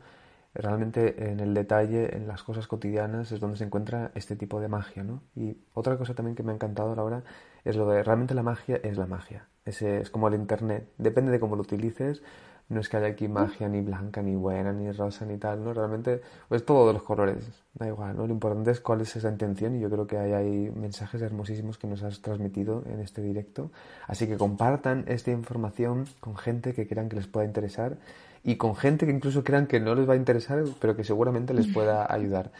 realmente 0.58 1.30
en 1.30 1.40
el 1.40 1.54
detalle, 1.54 2.16
en 2.16 2.26
las 2.26 2.42
cosas 2.42 2.66
cotidianas 2.66 3.32
es 3.32 3.40
donde 3.40 3.56
se 3.56 3.64
encuentra 3.64 4.10
este 4.14 4.36
tipo 4.36 4.60
de 4.60 4.68
magia, 4.68 5.04
¿no? 5.04 5.22
Y 5.34 5.56
otra 5.74 5.96
cosa 5.96 6.14
también 6.14 6.34
que 6.34 6.42
me 6.42 6.52
ha 6.52 6.54
encantado, 6.54 6.94
Laura, 6.94 7.22
es 7.64 7.76
lo 7.76 7.88
de 7.88 8.02
realmente 8.02 8.34
la 8.34 8.42
magia 8.42 8.80
es 8.82 8.96
la 8.96 9.06
magia. 9.06 9.48
Ese 9.64 10.00
es 10.00 10.10
como 10.10 10.28
el 10.28 10.34
Internet. 10.34 10.88
Depende 10.98 11.32
de 11.32 11.40
cómo 11.40 11.56
lo 11.56 11.62
utilices, 11.62 12.22
no 12.68 12.80
es 12.80 12.88
que 12.88 12.96
haya 12.96 13.06
aquí 13.06 13.28
magia 13.28 13.68
ni 13.68 13.80
blanca, 13.80 14.22
ni 14.22 14.34
buena, 14.34 14.72
ni 14.72 14.90
rosa, 14.90 15.24
ni 15.24 15.38
tal, 15.38 15.62
¿no? 15.62 15.72
Realmente 15.72 16.20
es 16.50 16.64
todo 16.64 16.88
de 16.88 16.94
los 16.94 17.02
colores, 17.02 17.48
da 17.74 17.86
igual, 17.86 18.16
¿no? 18.16 18.26
Lo 18.26 18.32
importante 18.32 18.72
es 18.72 18.80
cuál 18.80 19.02
es 19.02 19.14
esa 19.14 19.28
intención 19.28 19.76
y 19.76 19.80
yo 19.80 19.88
creo 19.88 20.06
que 20.06 20.18
hay, 20.18 20.32
hay 20.32 20.70
mensajes 20.70 21.22
hermosísimos 21.22 21.78
que 21.78 21.86
nos 21.86 22.02
has 22.02 22.20
transmitido 22.22 22.82
en 22.86 23.00
este 23.00 23.22
directo. 23.22 23.70
Así 24.08 24.26
que 24.26 24.36
compartan 24.36 25.04
esta 25.06 25.30
información 25.30 26.06
con 26.18 26.36
gente 26.36 26.74
que 26.74 26.88
crean 26.88 27.08
que 27.08 27.16
les 27.16 27.28
pueda 27.28 27.46
interesar 27.46 27.98
y 28.46 28.54
con 28.54 28.76
gente 28.76 29.06
que 29.06 29.12
incluso 29.12 29.42
crean 29.42 29.66
que 29.66 29.80
no 29.80 29.96
les 29.96 30.08
va 30.08 30.14
a 30.14 30.16
interesar, 30.16 30.62
pero 30.80 30.94
que 30.94 31.02
seguramente 31.02 31.52
les 31.52 31.66
pueda 31.66 32.06
ayudar. 32.08 32.52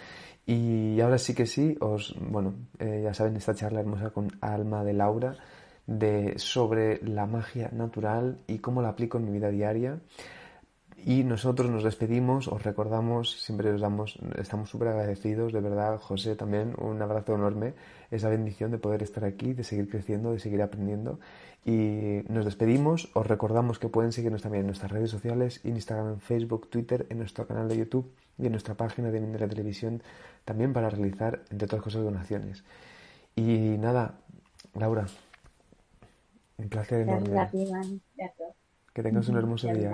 Y 0.45 1.01
ahora 1.01 1.17
sí 1.17 1.33
que 1.33 1.47
sí, 1.47 1.77
os, 1.81 2.17
bueno, 2.21 2.55
eh, 2.81 3.03
ya 3.05 3.15
saben, 3.15 3.37
esta 3.37 3.55
charla 3.55 3.81
hermosa 3.81 4.11
con 4.11 4.33
Alma 4.41 4.83
de 4.83 4.93
Laura 4.95 5.37
de, 5.87 6.35
sobre 6.39 7.01
la 7.05 7.27
magia 7.27 7.71
natural 7.73 8.41
y 8.49 8.59
cómo 8.59 8.83
la 8.83 8.89
aplico 8.89 9.19
en 9.19 9.27
mi 9.27 9.31
vida 9.31 9.49
diaria. 9.51 10.01
Y 11.05 11.23
nosotros 11.23 11.71
nos 11.71 11.85
despedimos, 11.85 12.49
os 12.49 12.65
recordamos, 12.65 13.41
siempre 13.41 13.71
os 13.71 13.81
damos, 13.81 14.19
estamos 14.37 14.69
súper 14.69 14.89
agradecidos, 14.89 15.53
de 15.53 15.61
verdad, 15.61 16.01
José, 16.01 16.35
también 16.35 16.75
un 16.79 17.01
abrazo 17.01 17.37
enorme, 17.37 17.75
esa 18.11 18.29
bendición 18.29 18.73
de 18.73 18.79
poder 18.79 19.05
estar 19.05 19.25
aquí, 19.25 19.53
de 19.53 19.63
seguir 19.63 19.89
creciendo, 19.89 20.33
de 20.33 20.41
seguir 20.41 20.63
aprendiendo. 20.63 21.21
Y 21.67 22.23
nos 22.29 22.45
despedimos, 22.45 23.11
os 23.15 23.27
recordamos 23.27 23.81
que 23.81 23.89
pueden 23.89 24.13
seguirnos 24.13 24.41
también 24.41 24.61
en 24.61 24.67
nuestras 24.67 24.93
redes 24.93 25.11
sociales, 25.11 25.61
Instagram, 25.65 26.21
Facebook, 26.21 26.71
Twitter, 26.71 27.07
en 27.11 27.19
nuestro 27.19 27.45
canal 27.49 27.69
de 27.69 27.77
YouTube 27.77 28.15
y 28.39 28.47
en 28.47 28.53
nuestra 28.53 28.77
página 28.77 29.11
de 29.11 29.21
Mindera 29.21 29.49
Televisión, 29.49 30.01
también 30.45 30.73
para 30.73 30.91
realizar, 30.91 31.43
entre 31.51 31.67
otras 31.67 31.83
cosas, 31.83 32.05
donaciones. 32.05 32.63
Y 33.35 33.79
nada, 33.79 34.15
Laura, 34.75 35.07
un 36.59 36.69
placer 36.69 37.01
enorme. 37.01 37.51
Que 38.95 39.03
tengas 39.03 39.29
un 39.29 39.37
hermoso 39.37 39.67
día. 39.67 39.91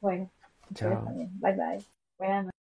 Bueno, 0.00 0.28
chao. 0.74 1.12
Bye 1.14 1.52
bye. 1.52 1.84
Buenas 2.18 2.53